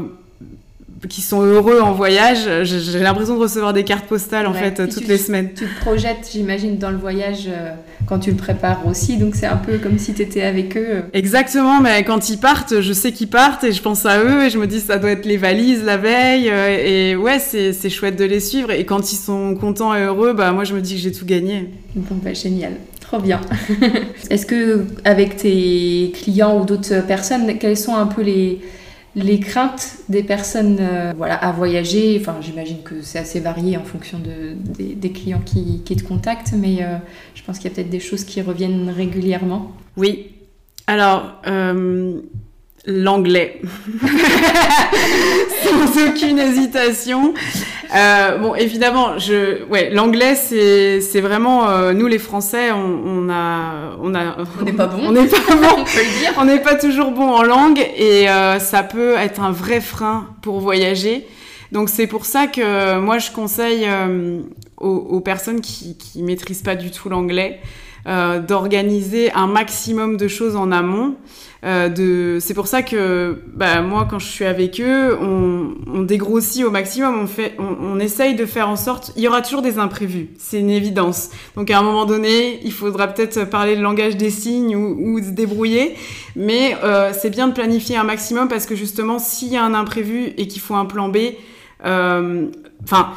qui 1.08 1.20
sont 1.20 1.42
heureux 1.42 1.80
en 1.80 1.92
voyage. 1.92 2.48
J'ai 2.64 3.00
l'impression 3.00 3.34
de 3.34 3.40
recevoir 3.40 3.72
des 3.72 3.84
cartes 3.84 4.06
postales 4.06 4.46
en 4.46 4.54
fait 4.54 4.88
toutes 4.88 5.08
les 5.08 5.18
semaines. 5.18 5.50
Tu 5.54 5.66
te 5.66 5.80
projettes, 5.80 6.28
j'imagine, 6.32 6.78
dans 6.78 6.90
le 6.90 6.96
voyage 6.96 7.46
euh, 7.48 7.72
quand 8.06 8.20
tu 8.20 8.30
le 8.30 8.36
prépares 8.36 8.86
aussi. 8.86 9.16
Donc 9.16 9.34
c'est 9.34 9.46
un 9.46 9.56
peu 9.56 9.78
comme 9.78 9.98
si 9.98 10.14
tu 10.14 10.22
étais 10.22 10.42
avec 10.42 10.76
eux. 10.76 11.04
Exactement, 11.12 11.80
mais 11.80 12.04
quand 12.04 12.28
ils 12.28 12.38
partent, 12.38 12.80
je 12.80 12.92
sais 12.92 13.12
qu'ils 13.12 13.28
partent 13.28 13.64
et 13.64 13.72
je 13.72 13.82
pense 13.82 14.06
à 14.06 14.22
eux 14.22 14.44
et 14.44 14.50
je 14.50 14.58
me 14.58 14.66
dis 14.66 14.80
ça 14.80 14.98
doit 14.98 15.10
être 15.10 15.26
les 15.26 15.36
valises 15.36 15.84
la 15.84 15.96
veille. 15.96 16.48
Euh, 16.50 17.12
et 17.12 17.16
ouais, 17.16 17.38
c'est 17.38 17.90
chouette 17.90 18.16
de 18.16 18.24
les 18.24 18.40
suivre. 18.40 18.70
Et 18.70 18.84
quand 18.84 19.12
ils 19.12 19.16
sont 19.16 19.54
contents 19.54 19.94
et 19.94 20.02
heureux, 20.02 20.32
bah 20.32 20.52
moi 20.52 20.64
je 20.64 20.74
me 20.74 20.80
dis 20.80 20.94
que 20.94 21.00
j'ai 21.00 21.12
tout 21.12 21.26
gagné. 21.26 21.68
Bon, 21.94 22.16
bah 22.22 22.32
génial. 22.32 22.72
Trop 23.00 23.18
bien. 23.18 23.40
Est-ce 24.30 24.46
que 24.46 24.86
avec 25.04 25.36
tes 25.36 26.12
clients 26.14 26.60
ou 26.60 26.64
d'autres 26.64 27.04
personnes, 27.06 27.58
quels 27.58 27.76
sont 27.76 27.94
un 27.94 28.06
peu 28.06 28.22
les 28.22 28.60
les 29.14 29.40
craintes 29.40 29.96
des 30.08 30.22
personnes 30.22 30.78
euh, 30.80 31.12
voilà, 31.16 31.34
à 31.34 31.52
voyager, 31.52 32.18
enfin, 32.20 32.36
j'imagine 32.40 32.82
que 32.82 33.02
c'est 33.02 33.18
assez 33.18 33.40
varié 33.40 33.76
en 33.76 33.84
fonction 33.84 34.18
de, 34.18 34.54
des, 34.54 35.12
clients 35.12 35.42
qui, 35.44 35.82
te 35.82 36.02
contactent, 36.02 36.54
mais 36.56 36.82
euh, 36.82 36.96
je 37.34 37.42
pense 37.42 37.58
qu'il 37.58 37.68
y 37.68 37.72
a 37.72 37.74
peut-être 37.74 37.90
des 37.90 38.00
choses 38.00 38.24
qui 38.24 38.40
reviennent 38.40 38.88
régulièrement. 38.88 39.72
Oui. 39.96 40.32
Alors, 40.86 41.40
euh, 41.46 42.20
l'anglais. 42.86 43.60
Sans 45.62 46.08
aucune 46.08 46.38
hésitation. 46.38 47.34
Euh, 47.94 48.38
bon, 48.38 48.54
évidemment, 48.54 49.18
je, 49.18 49.64
ouais, 49.64 49.90
l'anglais, 49.90 50.34
c'est, 50.34 51.00
c'est 51.00 51.20
vraiment, 51.20 51.68
euh, 51.68 51.92
nous 51.92 52.06
les 52.06 52.18
Français, 52.18 52.72
on, 52.72 52.78
on 52.78 53.28
a, 53.28 53.96
on 54.00 54.14
a, 54.14 54.36
on 54.60 54.64
n'est 54.64 54.72
pas 54.72 54.86
bon. 54.86 54.98
On 55.08 55.12
n'est 55.12 55.26
pas 55.26 55.36
bon. 55.36 55.66
on 55.78 55.84
peut 55.84 55.90
le 55.98 56.20
dire. 56.20 56.32
On 56.38 56.44
n'est 56.44 56.60
pas 56.60 56.76
toujours 56.76 57.10
bon 57.10 57.28
en 57.28 57.42
langue 57.42 57.84
et 57.96 58.30
euh, 58.30 58.58
ça 58.58 58.82
peut 58.82 59.14
être 59.16 59.40
un 59.40 59.50
vrai 59.50 59.80
frein 59.80 60.28
pour 60.40 60.60
voyager. 60.60 61.26
Donc 61.70 61.88
c'est 61.88 62.06
pour 62.06 62.26
ça 62.26 62.46
que 62.46 62.98
moi 62.98 63.18
je 63.18 63.30
conseille 63.30 63.84
euh, 63.86 64.40
aux, 64.78 64.88
aux, 64.88 65.20
personnes 65.20 65.60
qui, 65.60 65.96
qui 65.96 66.22
maîtrisent 66.22 66.62
pas 66.62 66.76
du 66.76 66.90
tout 66.90 67.08
l'anglais 67.08 67.60
euh, 68.06 68.40
d'organiser 68.40 69.32
un 69.32 69.46
maximum 69.46 70.16
de 70.16 70.28
choses 70.28 70.56
en 70.56 70.72
amont. 70.72 71.16
Euh, 71.64 71.88
de... 71.88 72.38
C'est 72.40 72.54
pour 72.54 72.66
ça 72.66 72.82
que 72.82 73.40
bah, 73.54 73.80
moi, 73.82 74.08
quand 74.10 74.18
je 74.18 74.26
suis 74.26 74.44
avec 74.44 74.80
eux, 74.80 75.16
on, 75.20 75.74
on 75.86 76.02
dégrossit 76.02 76.64
au 76.64 76.72
maximum. 76.72 77.20
On, 77.20 77.28
fait, 77.28 77.54
on, 77.60 77.76
on, 77.80 78.00
essaye 78.00 78.34
de 78.34 78.44
faire 78.44 78.68
en 78.68 78.74
sorte. 78.74 79.12
Il 79.16 79.22
y 79.22 79.28
aura 79.28 79.42
toujours 79.42 79.62
des 79.62 79.78
imprévus, 79.78 80.30
c'est 80.38 80.58
une 80.58 80.70
évidence. 80.70 81.30
Donc 81.54 81.70
à 81.70 81.78
un 81.78 81.82
moment 81.82 82.04
donné, 82.04 82.58
il 82.64 82.72
faudra 82.72 83.06
peut-être 83.06 83.44
parler 83.44 83.76
le 83.76 83.82
langage 83.82 84.16
des 84.16 84.30
signes 84.30 84.74
ou, 84.74 84.96
ou 84.98 85.22
se 85.22 85.30
débrouiller. 85.30 85.94
Mais 86.34 86.76
euh, 86.82 87.12
c'est 87.12 87.30
bien 87.30 87.46
de 87.46 87.52
planifier 87.52 87.96
un 87.96 88.04
maximum 88.04 88.48
parce 88.48 88.66
que 88.66 88.74
justement, 88.74 89.20
s'il 89.20 89.52
y 89.52 89.56
a 89.56 89.64
un 89.64 89.74
imprévu 89.74 90.32
et 90.36 90.48
qu'il 90.48 90.60
faut 90.60 90.74
un 90.74 90.86
plan 90.86 91.08
B, 91.08 91.18
euh, 91.84 92.46
enfin. 92.82 93.12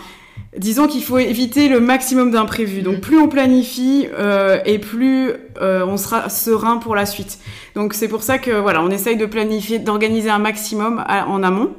Disons 0.58 0.88
qu'il 0.88 1.04
faut 1.04 1.18
éviter 1.18 1.68
le 1.68 1.80
maximum 1.80 2.32
d'imprévus. 2.32 2.82
Donc 2.82 2.98
mm. 2.98 3.02
plus 3.02 3.18
on 3.18 3.28
planifie 3.28 4.08
euh, 4.18 4.60
et 4.66 4.80
plus 4.80 5.32
euh, 5.62 5.86
on 5.86 5.98
sera 5.98 6.30
serein 6.30 6.78
pour 6.78 6.96
la 6.96 7.06
suite. 7.06 7.40
Donc 7.76 7.94
c'est 7.94 8.08
pour 8.08 8.24
ça 8.24 8.38
que 8.38 8.52
voilà, 8.52 8.82
on 8.82 8.90
essaye 8.90 9.18
de 9.18 9.26
planifier, 9.26 9.80
d'organiser 9.80 10.30
un 10.30 10.40
maximum 10.40 11.04
en 11.08 11.44
amont. 11.44 11.72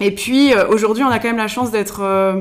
Et 0.00 0.10
puis 0.10 0.52
euh, 0.52 0.66
aujourd'hui, 0.68 1.04
on 1.04 1.08
a 1.08 1.18
quand 1.18 1.28
même 1.28 1.36
la 1.36 1.48
chance 1.48 1.70
d'être 1.70 2.00
euh, 2.02 2.40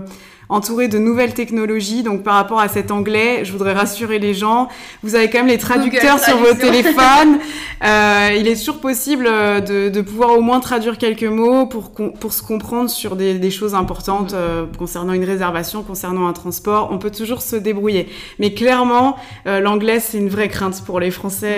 entouré 0.50 0.88
de 0.88 0.98
nouvelles 0.98 1.34
technologies. 1.34 2.04
Donc 2.04 2.24
par 2.24 2.36
rapport 2.36 2.60
à 2.60 2.68
cet 2.68 2.92
anglais, 2.92 3.46
je 3.46 3.52
voudrais 3.52 3.74
rassurer 3.74 4.20
les 4.20 4.34
gens. 4.34 4.68
Vous 5.04 5.16
avez 5.16 5.30
quand 5.30 5.40
même 5.40 5.48
les 5.48 5.58
traducteurs 5.58 6.20
sur 6.20 6.38
vos 6.38 6.54
téléphones. 6.54 7.40
Euh, 7.84 8.30
il 8.40 8.48
est 8.48 8.56
toujours 8.58 8.80
possible 8.80 9.26
euh, 9.28 9.60
de, 9.60 9.90
de, 9.90 10.02
pouvoir 10.02 10.38
au 10.38 10.42
moins 10.42 10.62
traduire 10.62 10.98
quelques 10.98 11.24
mots 11.24 11.66
pour, 11.66 11.92
pour 11.92 12.32
se 12.32 12.42
comprendre 12.42 12.90
sur 12.90 13.18
des, 13.18 13.34
des 13.40 13.52
choses 13.52 13.76
importantes 13.76 14.34
euh, 14.34 14.66
concernant 14.78 15.12
une 15.12 15.26
réservation, 15.26 15.84
concernant 15.84 16.28
un 16.28 16.32
transport. 16.32 16.90
On 16.94 16.98
peut 16.98 17.12
toujours 17.12 17.42
se 17.42 17.58
débrouiller. 17.58 18.08
Mais 18.40 18.54
clairement, 18.54 19.18
euh, 19.48 19.60
l'anglais, 19.60 20.00
c'est 20.00 20.18
une 20.18 20.30
vraie 20.30 20.48
crainte 20.48 20.82
pour 20.86 21.02
les 21.02 21.12
Français 21.12 21.58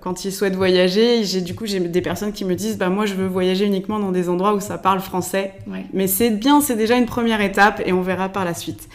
quand 0.00 0.24
ils 0.24 0.30
souhaitent 0.30 0.54
voyager. 0.54 1.24
J'ai 1.24 1.40
du 1.40 1.56
coup 1.56 1.66
j'ai 1.66 1.80
des 1.80 2.00
personnes 2.00 2.32
qui 2.32 2.44
me 2.44 2.54
disent 2.54 2.78
bah 2.78 2.88
moi 2.88 3.06
je 3.06 3.14
veux 3.14 3.26
voyager 3.26 3.64
uniquement 3.64 3.98
dans 3.98 4.12
des 4.12 4.28
endroits 4.28 4.54
où 4.54 4.60
ça 4.60 4.78
parle 4.78 5.00
français. 5.00 5.54
Ouais. 5.66 5.84
Mais 5.92 6.06
c'est 6.06 6.30
bien, 6.30 6.60
c'est 6.60 6.76
déjà 6.76 6.96
une 6.96 7.06
première 7.06 7.40
étape 7.40 7.82
et 7.84 7.92
on 7.92 8.02
verra 8.02 8.15
par 8.32 8.44
la 8.44 8.54
suite. 8.54 8.88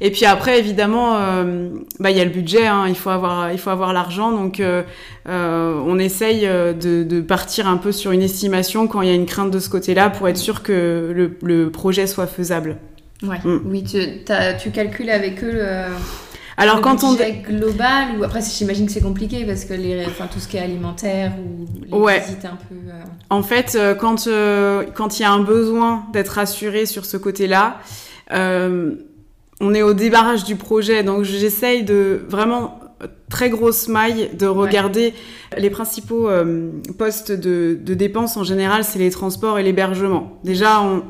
Et 0.00 0.10
puis 0.10 0.24
après, 0.24 0.58
évidemment, 0.58 1.16
euh, 1.16 1.68
bah, 1.98 2.10
il 2.10 2.16
y 2.16 2.20
a 2.20 2.24
le 2.24 2.30
budget, 2.30 2.66
hein, 2.66 2.84
il 2.88 2.94
faut 2.94 3.10
avoir, 3.10 3.52
il 3.52 3.58
faut 3.58 3.70
avoir 3.70 3.92
l'argent, 3.92 4.30
donc 4.30 4.60
euh, 4.60 4.82
euh, 5.28 5.80
on 5.86 5.98
essaye 5.98 6.46
de, 6.46 7.02
de, 7.02 7.20
partir 7.20 7.66
un 7.66 7.76
peu 7.76 7.92
sur 7.92 8.12
une 8.12 8.22
estimation 8.22 8.86
quand 8.86 9.02
il 9.02 9.08
y 9.08 9.10
a 9.10 9.14
une 9.14 9.26
crainte 9.26 9.50
de 9.50 9.58
ce 9.58 9.68
côté-là 9.68 10.10
pour 10.10 10.28
être 10.28 10.36
sûr 10.36 10.62
que 10.62 11.12
le, 11.14 11.36
le 11.42 11.70
projet 11.70 12.06
soit 12.06 12.26
faisable. 12.26 12.76
Ouais. 13.22 13.38
Mm. 13.42 13.60
Oui, 13.64 13.82
tu, 13.82 13.98
tu, 14.60 14.70
calcules 14.70 15.10
avec 15.10 15.42
eux 15.42 15.52
le, 15.52 15.84
alors 16.58 16.80
quand 16.80 17.04
on 17.04 17.14
global 17.14 18.18
ou 18.18 18.24
après 18.24 18.40
j'imagine 18.40 18.86
que 18.86 18.92
c'est 18.92 19.02
compliqué 19.02 19.44
parce 19.44 19.66
que 19.66 19.74
les 19.74 20.06
enfin 20.06 20.26
tout 20.26 20.40
ce 20.40 20.48
qui 20.48 20.56
est 20.56 20.60
alimentaire 20.60 21.32
ou 21.38 21.66
les 21.84 21.92
ouais. 21.92 22.20
visites 22.20 22.46
un 22.46 22.56
peu 22.68 22.74
euh... 22.74 23.02
En 23.28 23.42
fait 23.42 23.78
quand 23.98 24.28
quand 24.94 25.18
il 25.18 25.22
y 25.22 25.24
a 25.24 25.30
un 25.30 25.42
besoin 25.42 26.06
d'être 26.12 26.38
assuré 26.38 26.86
sur 26.86 27.04
ce 27.04 27.16
côté-là, 27.16 27.78
euh, 28.32 28.94
on 29.60 29.74
est 29.74 29.82
au 29.82 29.94
débarrage 29.94 30.44
du 30.44 30.56
projet, 30.56 31.02
donc 31.02 31.24
j'essaye 31.24 31.82
de 31.82 32.20
vraiment 32.28 32.80
très 33.28 33.50
grosse 33.50 33.88
maille 33.88 34.30
de 34.38 34.46
regarder 34.46 35.12
les 35.56 35.70
principaux 35.70 36.28
euh, 36.28 36.70
postes 36.98 37.32
de, 37.32 37.78
de, 37.80 37.94
dépenses 37.94 38.36
en 38.36 38.44
général, 38.44 38.84
c'est 38.84 38.98
les 38.98 39.10
transports 39.10 39.58
et 39.58 39.62
l'hébergement. 39.62 40.38
Déjà, 40.44 40.80
on, 40.80 41.02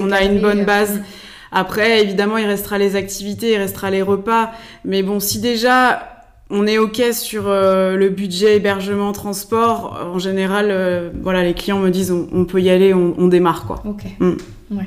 on, 0.00 0.10
a 0.12 0.22
une 0.22 0.40
bonne 0.40 0.64
base. 0.64 0.96
Euh, 0.96 1.02
Après, 1.50 2.02
évidemment, 2.02 2.36
il 2.36 2.46
restera 2.46 2.78
les 2.78 2.94
activités, 2.96 3.52
il 3.52 3.56
restera 3.56 3.90
les 3.90 4.02
repas. 4.02 4.52
Mais 4.84 5.02
bon, 5.02 5.20
si 5.20 5.40
déjà 5.40 6.14
on 6.50 6.66
est 6.66 6.78
ok 6.78 7.02
sur 7.12 7.44
euh, 7.46 7.96
le 7.96 8.08
budget 8.08 8.56
hébergement 8.56 9.12
transport, 9.12 10.10
en 10.14 10.18
général, 10.18 11.12
voilà, 11.22 11.42
les 11.42 11.54
clients 11.54 11.80
me 11.80 11.90
disent 11.90 12.12
on, 12.12 12.44
peut 12.44 12.60
y 12.60 12.70
aller, 12.70 12.94
on, 12.94 13.28
démarre 13.28 13.66
quoi. 13.66 13.82
Ok. 13.84 14.04
Mm. 14.20 14.32
Ouais. 14.70 14.86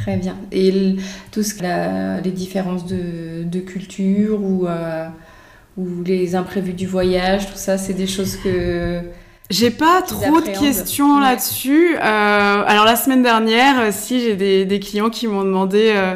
Très 0.00 0.16
bien. 0.16 0.36
Et 0.52 0.96
tout 1.30 1.42
ce, 1.42 1.62
la, 1.62 2.20
les 2.20 2.30
différences 2.30 2.86
de, 2.86 3.44
de 3.44 3.60
culture 3.60 4.42
ou, 4.42 4.66
ou 5.76 6.02
les 6.04 6.34
imprévus 6.34 6.72
du 6.72 6.86
voyage, 6.86 7.46
tout 7.46 7.56
ça, 7.58 7.78
c'est 7.78 7.94
des 7.94 8.06
choses 8.06 8.36
que 8.36 9.02
j'ai 9.50 9.70
pas 9.72 10.00
trop 10.02 10.40
de 10.40 10.46
questions 10.46 11.18
là-dessus. 11.18 11.96
Euh, 11.96 11.98
alors 12.00 12.84
la 12.84 12.94
semaine 12.94 13.24
dernière, 13.24 13.92
si 13.92 14.20
j'ai 14.20 14.36
des, 14.36 14.64
des, 14.64 14.78
clients 14.78 15.10
qui 15.10 15.26
m'ont 15.26 15.42
demandé, 15.42 15.90
euh, 15.92 16.14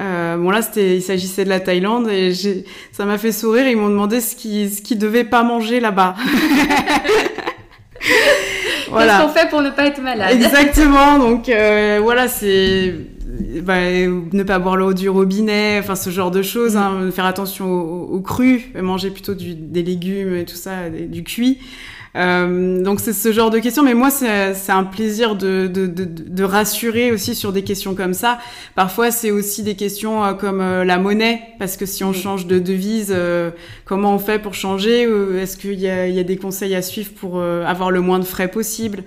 euh, 0.00 0.36
bon 0.36 0.50
là 0.50 0.62
c'était, 0.62 0.96
il 0.96 1.02
s'agissait 1.02 1.42
de 1.42 1.48
la 1.48 1.58
Thaïlande 1.58 2.08
et 2.08 2.32
ça 2.92 3.04
m'a 3.06 3.18
fait 3.18 3.32
sourire. 3.32 3.66
Ils 3.66 3.76
m'ont 3.76 3.88
demandé 3.88 4.20
ce 4.20 4.36
qu'ils, 4.36 4.70
ce 4.70 4.82
qu'ils 4.82 4.98
devaient 4.98 5.24
pas 5.24 5.42
manger 5.42 5.80
là-bas. 5.80 6.14
voilà. 8.90 9.12
Qu'est-ce 9.12 9.22
qu'on 9.26 9.32
fait 9.32 9.48
pour 9.48 9.62
ne 9.62 9.70
pas 9.70 9.86
être 9.86 10.00
malade? 10.00 10.32
Exactement. 10.32 11.18
Donc 11.18 11.48
euh, 11.48 12.00
voilà, 12.02 12.28
c'est 12.28 12.94
bah, 13.62 13.80
ne 13.80 14.42
pas 14.42 14.58
boire 14.58 14.76
l'eau 14.76 14.92
du 14.92 15.08
robinet, 15.08 15.78
enfin 15.78 15.94
ce 15.94 16.10
genre 16.10 16.30
de 16.30 16.42
choses, 16.42 16.76
hein, 16.76 17.10
faire 17.12 17.26
attention 17.26 17.66
au, 17.66 18.16
au, 18.16 18.20
cru, 18.20 18.72
manger 18.80 19.10
plutôt 19.10 19.34
du, 19.34 19.54
des 19.54 19.82
légumes 19.82 20.34
et 20.36 20.44
tout 20.44 20.56
ça, 20.56 20.90
du 20.90 21.24
cuit. 21.24 21.58
Euh, 22.16 22.82
donc 22.82 23.00
c'est 23.00 23.12
ce 23.12 23.32
genre 23.32 23.50
de 23.50 23.58
questions, 23.58 23.84
mais 23.84 23.94
moi 23.94 24.10
c'est 24.10 24.72
un 24.72 24.84
plaisir 24.84 25.36
de, 25.36 25.68
de, 25.68 25.86
de, 25.86 26.04
de, 26.04 26.44
rassurer 26.44 27.12
aussi 27.12 27.34
sur 27.34 27.52
des 27.52 27.62
questions 27.62 27.94
comme 27.94 28.14
ça. 28.14 28.38
Parfois 28.74 29.10
c'est 29.10 29.30
aussi 29.30 29.62
des 29.62 29.76
questions 29.76 30.24
euh, 30.24 30.32
comme 30.32 30.60
euh, 30.60 30.84
la 30.84 30.98
monnaie, 30.98 31.40
parce 31.58 31.76
que 31.76 31.86
si 31.86 32.02
on 32.02 32.12
change 32.12 32.46
de 32.46 32.58
devise, 32.58 33.14
comment 33.84 34.14
on 34.14 34.18
fait 34.18 34.40
pour 34.40 34.54
changer 34.54 35.02
Est-ce 35.40 35.56
qu'il 35.56 35.78
y 35.78 35.88
a, 35.88 36.08
y 36.08 36.18
a, 36.18 36.24
des 36.24 36.36
conseils 36.36 36.74
à 36.74 36.82
suivre 36.82 37.12
pour 37.12 37.42
avoir 37.42 37.90
le 37.90 38.00
moins 38.00 38.18
de 38.18 38.24
frais 38.24 38.48
possible? 38.48 39.02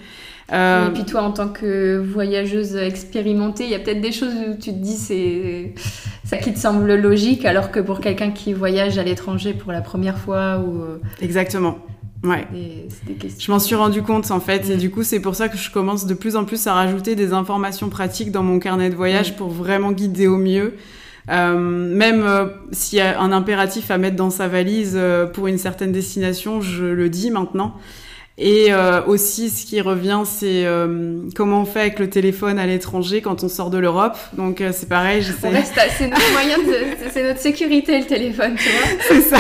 Et 0.52 0.92
puis 0.94 1.06
toi, 1.06 1.22
en 1.22 1.32
tant 1.32 1.48
que 1.48 1.98
voyageuse 1.98 2.76
expérimentée, 2.76 3.64
il 3.64 3.72
y 3.72 3.76
a 3.76 3.80
peut-être 3.80 4.02
des 4.02 4.12
choses 4.12 4.34
où 4.34 4.54
tu 4.54 4.72
te 4.72 4.78
dis 4.78 4.98
c'est 4.98 5.74
ça 6.26 6.38
qui 6.38 6.54
te 6.54 6.60
semble 6.60 6.94
logique, 6.96 7.46
alors 7.46 7.72
que 7.72 7.80
pour 7.80 8.00
quelqu'un 8.00 8.32
qui 8.32 8.54
voyage 8.54 8.98
à 8.98 9.04
l'étranger 9.04 9.54
pour 9.54 9.72
la 9.72 9.82
première 9.82 10.18
fois 10.18 10.60
ou 10.60 10.84
exactement. 11.22 11.78
Ouais. 12.24 12.48
Je 13.38 13.52
m'en 13.52 13.60
suis 13.60 13.76
rendu 13.76 14.02
compte 14.02 14.32
en 14.32 14.40
fait, 14.40 14.70
et 14.70 14.76
mm. 14.76 14.80
du 14.80 14.90
coup 14.90 15.04
c'est 15.04 15.20
pour 15.20 15.36
ça 15.36 15.50
que 15.50 15.58
je 15.58 15.70
commence 15.70 16.06
de 16.06 16.14
plus 16.14 16.36
en 16.36 16.46
plus 16.46 16.68
à 16.68 16.74
rajouter 16.74 17.16
des 17.16 17.34
informations 17.34 17.90
pratiques 17.90 18.32
dans 18.32 18.44
mon 18.44 18.60
carnet 18.60 18.90
de 18.90 18.96
voyage 18.96 19.34
mm. 19.34 19.36
pour 19.36 19.50
vraiment 19.50 19.92
guider 19.92 20.28
au 20.28 20.38
mieux. 20.38 20.76
Euh, 21.30 21.58
même 21.58 22.24
euh, 22.24 22.48
s'il 22.72 22.98
y 22.98 23.02
a 23.02 23.20
un 23.22 23.32
impératif 23.32 23.92
à 23.92 23.98
mettre 23.98 24.18
dans 24.18 24.30
sa 24.30 24.48
valise 24.48 24.94
euh, 24.96 25.26
pour 25.26 25.48
une 25.48 25.58
certaine 25.58 25.92
destination, 25.92 26.62
je 26.62 26.86
le 26.86 27.10
dis 27.10 27.32
maintenant. 27.32 27.76
Et 28.40 28.74
euh, 28.74 29.04
aussi, 29.06 29.52
ce 29.52 29.64
qui 29.64 29.80
revient, 29.80 30.24
c'est 30.26 30.66
euh, 30.66 31.20
comment 31.36 31.62
on 31.62 31.66
fait 31.66 31.82
avec 31.82 32.00
le 32.00 32.10
téléphone 32.10 32.58
à 32.58 32.66
l'étranger 32.66 33.22
quand 33.22 33.44
on 33.44 33.48
sort 33.48 33.70
de 33.70 33.78
l'Europe. 33.78 34.18
Donc 34.34 34.60
euh, 34.60 34.72
c'est 34.74 34.90
pareil, 34.90 35.22
j'essaie. 35.22 35.64
C'est 35.96 36.08
notre 36.08 36.32
moyen 36.32 36.58
de, 36.58 37.10
c'est 37.12 37.24
notre 37.24 37.40
sécurité 37.40 38.00
le 38.00 38.06
téléphone, 38.06 38.56
tu 38.58 38.70
vois. 38.70 38.88
c'est 39.08 39.22
ça. 39.22 39.38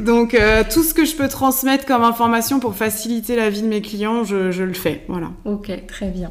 Donc 0.00 0.36
tout 0.70 0.82
ce 0.82 0.92
que 0.92 1.06
je 1.06 1.16
peux 1.16 1.28
transmettre 1.28 1.86
comme 1.86 2.02
information 2.02 2.60
pour 2.60 2.76
faciliter 2.76 3.36
la 3.36 3.48
vie 3.48 3.62
de 3.62 3.68
mes 3.68 3.80
clients, 3.80 4.24
je, 4.24 4.50
je 4.50 4.62
le 4.62 4.74
fais. 4.74 5.04
Voilà. 5.08 5.30
Ok, 5.46 5.70
très 5.86 6.08
bien. 6.08 6.30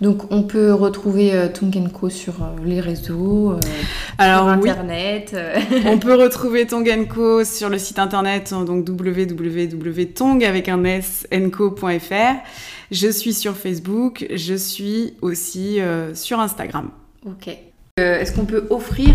Donc 0.00 0.32
on 0.32 0.42
peut 0.44 0.72
retrouver 0.72 1.34
euh, 1.34 1.48
Tongenko 1.48 2.08
sur 2.08 2.42
euh, 2.42 2.46
les 2.64 2.80
réseaux, 2.80 3.52
euh, 3.52 3.60
Alors, 4.16 4.44
sur 4.44 4.48
internet. 4.48 5.36
on 5.86 5.98
peut 5.98 6.14
retrouver 6.14 6.66
Tongenko 6.66 7.44
sur 7.44 7.68
le 7.68 7.78
site 7.78 7.98
internet 7.98 8.52
hein, 8.52 8.64
donc 8.64 8.88
www.tong 8.88 10.44
avec 10.44 10.68
un 10.68 10.84
s 10.84 11.26
Je 12.90 13.08
suis 13.08 13.34
sur 13.34 13.56
Facebook, 13.56 14.26
je 14.34 14.54
suis 14.54 15.14
aussi 15.20 15.78
sur 16.14 16.40
Instagram. 16.40 16.90
Ok. 17.26 17.54
est-ce 17.98 18.32
qu'on 18.32 18.46
peut 18.46 18.66
offrir 18.70 19.14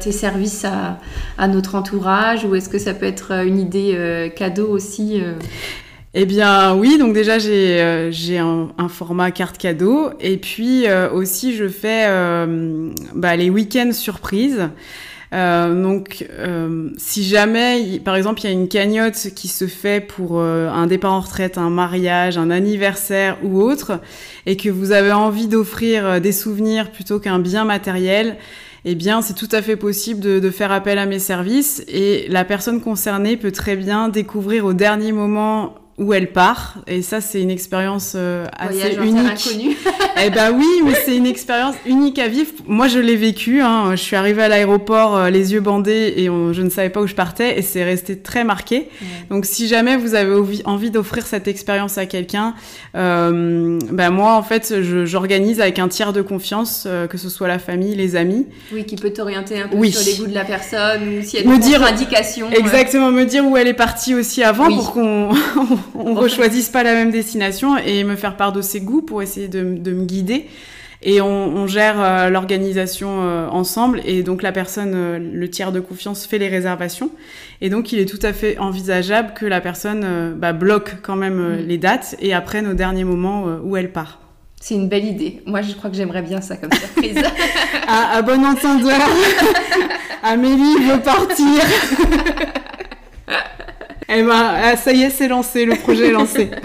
tes 0.00 0.12
services 0.12 0.64
à, 0.64 0.98
à, 1.38 1.46
notre 1.46 1.76
entourage 1.76 2.44
ou 2.44 2.56
est-ce 2.56 2.68
que 2.68 2.78
ça 2.78 2.94
peut 2.94 3.06
être 3.06 3.46
une 3.46 3.60
idée 3.60 4.32
cadeau 4.34 4.68
aussi 4.68 5.22
eh 6.18 6.24
bien 6.24 6.74
oui, 6.74 6.96
donc 6.96 7.12
déjà 7.12 7.38
j'ai 7.38 7.78
euh, 7.78 8.10
j'ai 8.10 8.38
un, 8.38 8.88
format 8.88 9.30
carte 9.30 9.58
cadeau 9.58 10.12
et 10.18 10.38
puis 10.38 10.86
euh, 10.86 11.10
aussi 11.10 11.54
je 11.54 11.68
fais 11.68 12.06
euh, 12.06 12.88
bah, 13.14 13.36
les 13.36 13.50
week-ends 13.50 13.92
surprises. 13.92 14.70
donc, 15.30 16.26
si 16.96 17.22
jamais, 17.22 18.00
par 18.02 18.16
exemple, 18.16 18.40
il 18.40 18.44
y 18.44 18.46
a 18.46 18.52
une 18.52 18.68
cagnotte 18.68 19.28
qui 19.34 19.48
se 19.48 19.66
fait 19.66 20.00
pour 20.00 20.40
un 20.40 20.86
départ 20.86 21.12
en 21.12 21.20
retraite, 21.20 21.58
un 21.58 21.68
mariage, 21.68 22.38
un 22.38 22.50
anniversaire 22.50 23.36
ou 23.42 23.60
autre, 23.60 24.00
et 24.46 24.56
que 24.56 24.70
vous 24.70 24.92
avez 24.92 25.12
envie 25.12 25.48
d'offrir 25.48 26.22
des 26.22 26.32
souvenirs 26.32 26.90
plutôt 26.90 27.20
qu'un 27.20 27.38
bien 27.38 27.66
matériel, 27.66 28.38
eh 28.86 28.94
bien, 28.94 29.20
c'est 29.20 29.34
tout 29.34 29.48
à 29.52 29.60
fait 29.60 29.76
possible 29.76 30.20
de, 30.20 30.38
de, 30.38 30.50
faire 30.50 30.72
appel 30.72 30.98
à 30.98 31.04
mes 31.04 31.18
services 31.18 31.84
et 31.86 32.26
la 32.30 32.44
personne 32.46 32.80
concernée 32.80 33.36
peut 33.36 33.52
très 33.52 33.76
bien 33.76 34.08
découvrir 34.08 34.64
au 34.64 34.72
dernier 34.72 35.12
moment 35.12 35.74
où 35.98 36.12
elle 36.12 36.32
part. 36.32 36.76
Et 36.86 37.02
ça, 37.02 37.20
c'est 37.20 37.40
une 37.40 37.50
expérience 37.50 38.12
euh, 38.16 38.46
assez 38.56 38.96
unique. 38.96 39.48
eh 40.24 40.30
ben 40.30 40.52
oui, 40.52 40.66
mais 40.84 40.94
c'est 40.94 41.16
une 41.16 41.26
expérience 41.26 41.74
unique 41.86 42.18
à 42.18 42.28
vivre. 42.28 42.50
Moi, 42.66 42.88
je 42.88 42.98
l'ai 42.98 43.16
vécu. 43.16 43.62
Hein. 43.62 43.92
Je 43.92 44.02
suis 44.02 44.16
arrivée 44.16 44.42
à 44.42 44.48
l'aéroport, 44.48 45.16
euh, 45.16 45.30
les 45.30 45.54
yeux 45.54 45.60
bandés, 45.60 46.14
et 46.16 46.26
je 46.26 46.62
ne 46.62 46.70
savais 46.70 46.90
pas 46.90 47.00
où 47.00 47.06
je 47.06 47.14
partais, 47.14 47.58
et 47.58 47.62
c'est 47.62 47.84
resté 47.84 48.18
très 48.18 48.44
marqué. 48.44 48.88
Donc, 49.30 49.46
si 49.46 49.68
jamais 49.68 49.96
vous 49.96 50.14
avez 50.14 50.34
envie 50.64 50.90
d'offrir 50.90 51.26
cette 51.26 51.48
expérience 51.48 51.98
à 51.98 52.06
quelqu'un, 52.06 52.54
euh, 52.94 53.78
ben 53.90 54.10
moi, 54.10 54.34
en 54.34 54.42
fait, 54.42 54.74
j'organise 55.04 55.60
avec 55.60 55.78
un 55.78 55.88
tiers 55.88 56.12
de 56.12 56.22
confiance, 56.22 56.84
euh, 56.86 57.06
que 57.06 57.18
ce 57.18 57.28
soit 57.28 57.48
la 57.48 57.58
famille, 57.58 57.94
les 57.94 58.16
amis. 58.16 58.46
Oui, 58.72 58.84
qui 58.84 58.96
peut 58.96 59.10
t'orienter 59.10 59.60
un 59.60 59.68
peu 59.68 59.84
sur 59.90 60.02
les 60.04 60.14
goûts 60.16 60.26
de 60.26 60.34
la 60.34 60.44
personne, 60.44 61.18
ou 61.18 61.22
si 61.22 61.38
elle 61.38 61.50
a 61.50 61.56
des 61.56 61.74
indications. 61.74 62.50
Exactement, 62.50 63.10
me 63.10 63.24
dire 63.24 63.46
où 63.46 63.56
elle 63.56 63.68
est 63.68 63.74
partie 63.74 64.14
aussi 64.14 64.42
avant 64.42 64.68
pour 64.68 64.92
qu'on 64.92 65.30
on 65.94 66.14
rechoisisse 66.14 66.68
pas 66.68 66.82
la 66.82 66.92
même 66.92 67.10
destination 67.10 67.76
et 67.78 68.04
me 68.04 68.16
faire 68.16 68.36
part 68.36 68.52
de 68.52 68.62
ses 68.62 68.80
goûts 68.80 69.02
pour 69.02 69.22
essayer 69.22 69.48
de, 69.48 69.62
me 69.62 70.04
guider. 70.04 70.46
Et 71.02 71.20
on, 71.20 71.66
gère 71.66 72.00
euh, 72.00 72.30
l'organisation 72.30 73.22
euh, 73.22 73.46
ensemble 73.48 74.00
et 74.04 74.22
donc 74.22 74.42
la 74.42 74.50
personne, 74.50 74.92
euh, 74.94 75.18
le 75.18 75.48
tiers 75.50 75.70
de 75.70 75.78
confiance, 75.78 76.26
fait 76.26 76.38
les 76.38 76.48
réservations. 76.48 77.10
Et 77.60 77.68
donc 77.68 77.92
il 77.92 77.98
est 77.98 78.06
tout 78.06 78.18
à 78.22 78.32
fait 78.32 78.58
envisageable 78.58 79.34
que 79.34 79.46
la 79.46 79.60
personne 79.60 80.34
bah, 80.36 80.52
bloque 80.52 80.96
quand 81.02 81.16
même 81.16 81.38
mm. 81.38 81.66
les 81.66 81.78
dates 81.78 82.16
et 82.20 82.34
apprenne 82.34 82.66
au 82.66 82.74
dernier 82.74 83.04
moment 83.04 83.44
où 83.62 83.76
elle 83.76 83.92
part. 83.92 84.20
C'est 84.60 84.74
une 84.74 84.88
belle 84.88 85.04
idée. 85.04 85.42
Moi, 85.46 85.62
je 85.62 85.74
crois 85.74 85.90
que 85.90 85.96
j'aimerais 85.96 86.22
bien 86.22 86.40
ça 86.40 86.56
comme 86.56 86.72
surprise. 86.72 87.18
à, 87.86 88.16
à 88.16 88.22
bon 88.22 88.44
entendeur, 88.44 89.00
Amélie 90.22 90.82
veut 90.82 91.00
partir. 91.00 91.62
Eh 94.08 94.22
ben, 94.22 94.76
ça 94.76 94.92
y 94.92 95.02
est, 95.02 95.10
c'est 95.10 95.28
lancé, 95.28 95.64
le 95.64 95.74
projet 95.74 96.08
est 96.08 96.12
lancé. 96.12 96.50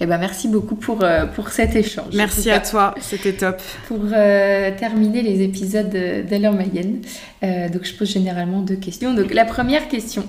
Eh 0.00 0.06
ben, 0.06 0.18
merci 0.18 0.48
beaucoup 0.48 0.74
pour, 0.74 1.04
euh, 1.04 1.26
pour 1.26 1.50
cet 1.50 1.76
échange. 1.76 2.12
Merci 2.14 2.50
à 2.50 2.58
toi, 2.58 2.92
c'était 3.00 3.34
top. 3.34 3.62
Pour 3.86 4.00
euh, 4.12 4.72
terminer 4.76 5.22
les 5.22 5.42
épisodes 5.42 5.90
d'Aller 5.90 6.50
Mayenne, 6.50 7.02
euh, 7.44 7.68
donc 7.68 7.84
je 7.84 7.94
pose 7.94 8.10
généralement 8.10 8.62
deux 8.62 8.74
questions. 8.74 9.14
Donc 9.14 9.32
la 9.32 9.44
première 9.44 9.86
question, 9.86 10.24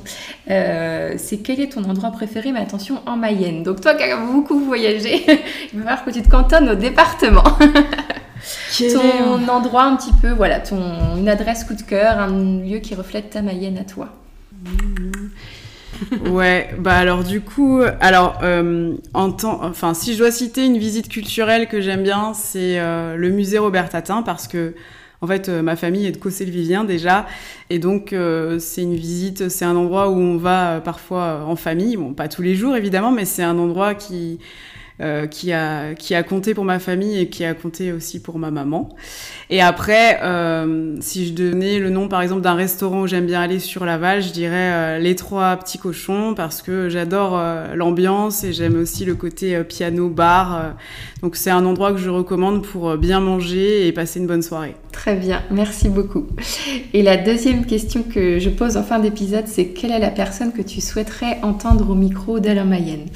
c'est 0.45 1.39
quel 1.43 1.59
est 1.59 1.71
ton 1.71 1.85
endroit 1.85 2.11
préféré, 2.11 2.51
mais 2.51 2.59
attention, 2.59 3.01
en 3.07 3.17
Mayenne 3.17 3.63
Donc 3.63 3.81
toi 3.81 3.95
qui 3.95 4.03
as 4.03 4.15
beaucoup 4.15 4.59
voyagé, 4.59 5.23
il 5.73 5.79
va 5.79 5.85
falloir 5.85 6.05
que 6.05 6.11
tu 6.11 6.21
te 6.21 6.29
cantonnes 6.29 6.69
au 6.69 6.75
département. 6.75 7.43
ton 8.77 9.47
endroit 9.49 9.85
un 9.85 9.95
petit 9.95 10.13
peu, 10.21 10.29
voilà, 10.33 10.59
ton, 10.59 11.17
une 11.17 11.29
adresse 11.29 11.63
coup 11.63 11.73
de 11.73 11.81
cœur, 11.81 12.19
un 12.19 12.59
lieu 12.59 12.77
qui 12.77 12.93
reflète 12.93 13.31
ta 13.31 13.41
Mayenne 13.41 13.79
à 13.79 13.85
toi 13.85 14.09
ouais, 16.29 16.69
bah 16.79 16.95
alors 16.95 17.23
du 17.23 17.41
coup, 17.41 17.81
alors 17.99 18.39
euh, 18.43 18.95
en 19.13 19.31
temps, 19.31 19.59
enfin 19.63 19.93
si 19.93 20.13
je 20.13 20.19
dois 20.19 20.31
citer 20.31 20.65
une 20.65 20.77
visite 20.77 21.09
culturelle 21.09 21.67
que 21.67 21.81
j'aime 21.81 22.03
bien, 22.03 22.33
c'est 22.33 22.79
euh, 22.79 23.15
le 23.15 23.29
musée 23.29 23.57
Robert 23.57 23.89
Tatin 23.89 24.21
parce 24.21 24.47
que 24.47 24.73
en 25.21 25.27
fait 25.27 25.49
euh, 25.49 25.61
ma 25.61 25.75
famille 25.75 26.05
est 26.05 26.11
de 26.11 26.17
Cossé-le-Vivien 26.17 26.83
déjà. 26.83 27.25
Et 27.69 27.79
donc 27.79 28.15
c'est 28.59 28.81
une 28.81 28.95
visite, 28.95 29.49
c'est 29.49 29.65
un 29.65 29.75
endroit 29.75 30.09
où 30.09 30.17
on 30.17 30.37
va 30.37 30.81
parfois 30.81 31.43
en 31.47 31.55
famille, 31.55 31.97
bon 31.97 32.13
pas 32.13 32.27
tous 32.27 32.41
les 32.41 32.55
jours 32.55 32.75
évidemment, 32.75 33.11
mais 33.11 33.25
c'est 33.25 33.43
un 33.43 33.57
endroit 33.57 33.95
qui 33.95 34.39
euh, 35.01 35.25
qui, 35.25 35.51
a, 35.51 35.95
qui 35.95 36.13
a 36.13 36.21
compté 36.21 36.53
pour 36.53 36.65
ma 36.65 36.77
famille 36.77 37.19
et 37.19 37.27
qui 37.27 37.43
a 37.43 37.55
compté 37.55 37.91
aussi 37.91 38.21
pour 38.21 38.37
ma 38.37 38.51
maman. 38.51 38.89
Et 39.49 39.59
après, 39.59 40.19
euh, 40.21 40.95
si 41.01 41.25
je 41.25 41.33
donnais 41.33 41.79
le 41.79 41.89
nom 41.89 42.07
par 42.07 42.21
exemple 42.21 42.41
d'un 42.41 42.53
restaurant 42.53 43.01
où 43.01 43.07
j'aime 43.07 43.25
bien 43.25 43.41
aller 43.41 43.57
sur 43.57 43.85
Laval, 43.85 44.21
je 44.21 44.31
dirais 44.31 44.71
euh, 44.71 44.99
Les 44.99 45.15
Trois 45.15 45.57
Petits 45.57 45.79
Cochons 45.79 46.35
parce 46.35 46.61
que 46.61 46.89
j'adore 46.89 47.41
l'ambiance 47.73 48.43
et 48.43 48.53
j'aime 48.53 48.79
aussi 48.79 49.03
le 49.03 49.15
côté 49.15 49.63
piano, 49.63 50.09
bar. 50.09 50.75
donc 51.23 51.37
c'est 51.37 51.49
un 51.49 51.65
endroit 51.65 51.91
que 51.91 51.97
je 51.97 52.11
recommande 52.11 52.63
pour 52.63 52.95
bien 52.95 53.19
manger 53.19 53.87
et 53.87 53.91
passer 53.93 54.19
une 54.19 54.27
bonne 54.27 54.43
soirée. 54.43 54.75
Très 54.91 55.15
bien, 55.15 55.41
merci 55.49 55.89
beaucoup. 55.89 56.27
Et 56.93 57.01
la 57.01 57.17
deuxième 57.17 57.65
question 57.65 58.03
que 58.03 58.37
je 58.37 58.49
pose 58.49 58.77
en 58.77 58.83
fin 58.83 58.99
d'épisode, 58.99 59.47
c'est 59.47 59.69
quelle 59.69 59.91
est 59.91 59.99
la 59.99 60.11
personne 60.11 60.53
que 60.53 60.61
tu 60.61 60.81
souhaiterais 60.81 61.39
entendre 61.41 61.89
au 61.89 61.95
micro 61.95 62.39
d'Alain 62.39 62.65
Mayenne? 62.65 63.07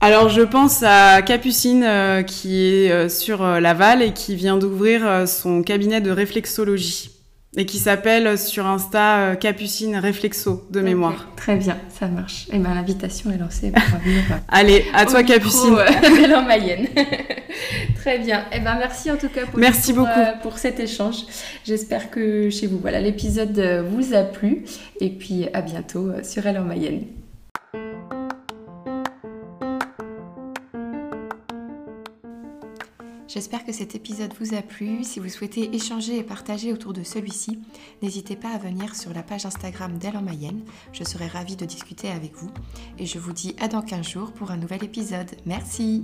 Alors 0.00 0.28
je 0.28 0.42
pense 0.42 0.82
à 0.82 1.22
Capucine 1.22 1.84
euh, 1.84 2.22
qui 2.22 2.64
est 2.64 2.90
euh, 2.90 3.08
sur 3.08 3.42
euh, 3.42 3.60
Laval 3.60 4.02
et 4.02 4.12
qui 4.12 4.36
vient 4.36 4.56
d'ouvrir 4.56 5.26
son 5.26 5.62
cabinet 5.62 6.00
de 6.00 6.10
réflexologie. 6.10 7.10
et 7.56 7.64
qui 7.64 7.78
s'appelle 7.78 8.38
sur 8.38 8.66
Insta 8.66 9.36
Capucine 9.36 9.96
Réflexo 9.96 10.66
de 10.70 10.80
mémoire. 10.80 11.28
très 11.36 11.56
bien, 11.56 11.78
ça 11.88 12.06
marche. 12.06 12.46
Et 12.52 12.56
eh 12.56 12.58
ben 12.58 12.74
l'invitation 12.74 13.30
est 13.30 13.38
lancée 13.38 13.72
pour 13.72 13.98
venir. 14.04 14.22
Allez, 14.48 14.84
à 14.94 15.06
toi 15.06 15.22
Capucine. 15.22 15.74
en 16.34 16.42
Mayenne. 16.42 16.86
très 17.96 18.18
bien. 18.18 18.40
Et 18.52 18.56
eh 18.56 18.60
ben 18.60 18.76
merci 18.78 19.10
en 19.10 19.16
tout 19.16 19.28
cas 19.28 19.46
pour, 19.46 19.58
merci 19.58 19.92
beaucoup. 19.92 20.10
pour 20.42 20.58
cet 20.58 20.80
échange. 20.80 21.24
J'espère 21.64 22.10
que 22.10 22.50
chez 22.50 22.66
vous, 22.66 22.78
voilà, 22.78 23.00
l'épisode 23.00 23.86
vous 23.90 24.14
a 24.14 24.22
plu. 24.22 24.64
Et 25.00 25.10
puis 25.10 25.46
à 25.54 25.62
bientôt 25.62 26.10
sur 26.22 26.46
Elle 26.46 26.58
en 26.58 26.64
Mayenne. 26.64 27.04
J'espère 33.28 33.64
que 33.64 33.72
cet 33.72 33.94
épisode 33.94 34.32
vous 34.40 34.54
a 34.54 34.62
plu. 34.62 35.02
Si 35.02 35.18
vous 35.18 35.28
souhaitez 35.28 35.74
échanger 35.74 36.18
et 36.18 36.22
partager 36.22 36.72
autour 36.72 36.92
de 36.92 37.02
celui-ci, 37.02 37.58
n'hésitez 38.02 38.36
pas 38.36 38.50
à 38.50 38.58
venir 38.58 38.94
sur 38.94 39.12
la 39.12 39.22
page 39.22 39.46
Instagram 39.46 39.98
d'Elle 39.98 40.16
en 40.16 40.22
Mayenne. 40.22 40.62
Je 40.92 41.04
serai 41.04 41.26
ravie 41.26 41.56
de 41.56 41.64
discuter 41.64 42.08
avec 42.08 42.34
vous. 42.34 42.50
Et 42.98 43.06
je 43.06 43.18
vous 43.18 43.32
dis 43.32 43.56
à 43.60 43.68
dans 43.68 43.82
15 43.82 44.06
jours 44.06 44.32
pour 44.32 44.50
un 44.50 44.56
nouvel 44.56 44.84
épisode. 44.84 45.30
Merci 45.44 46.02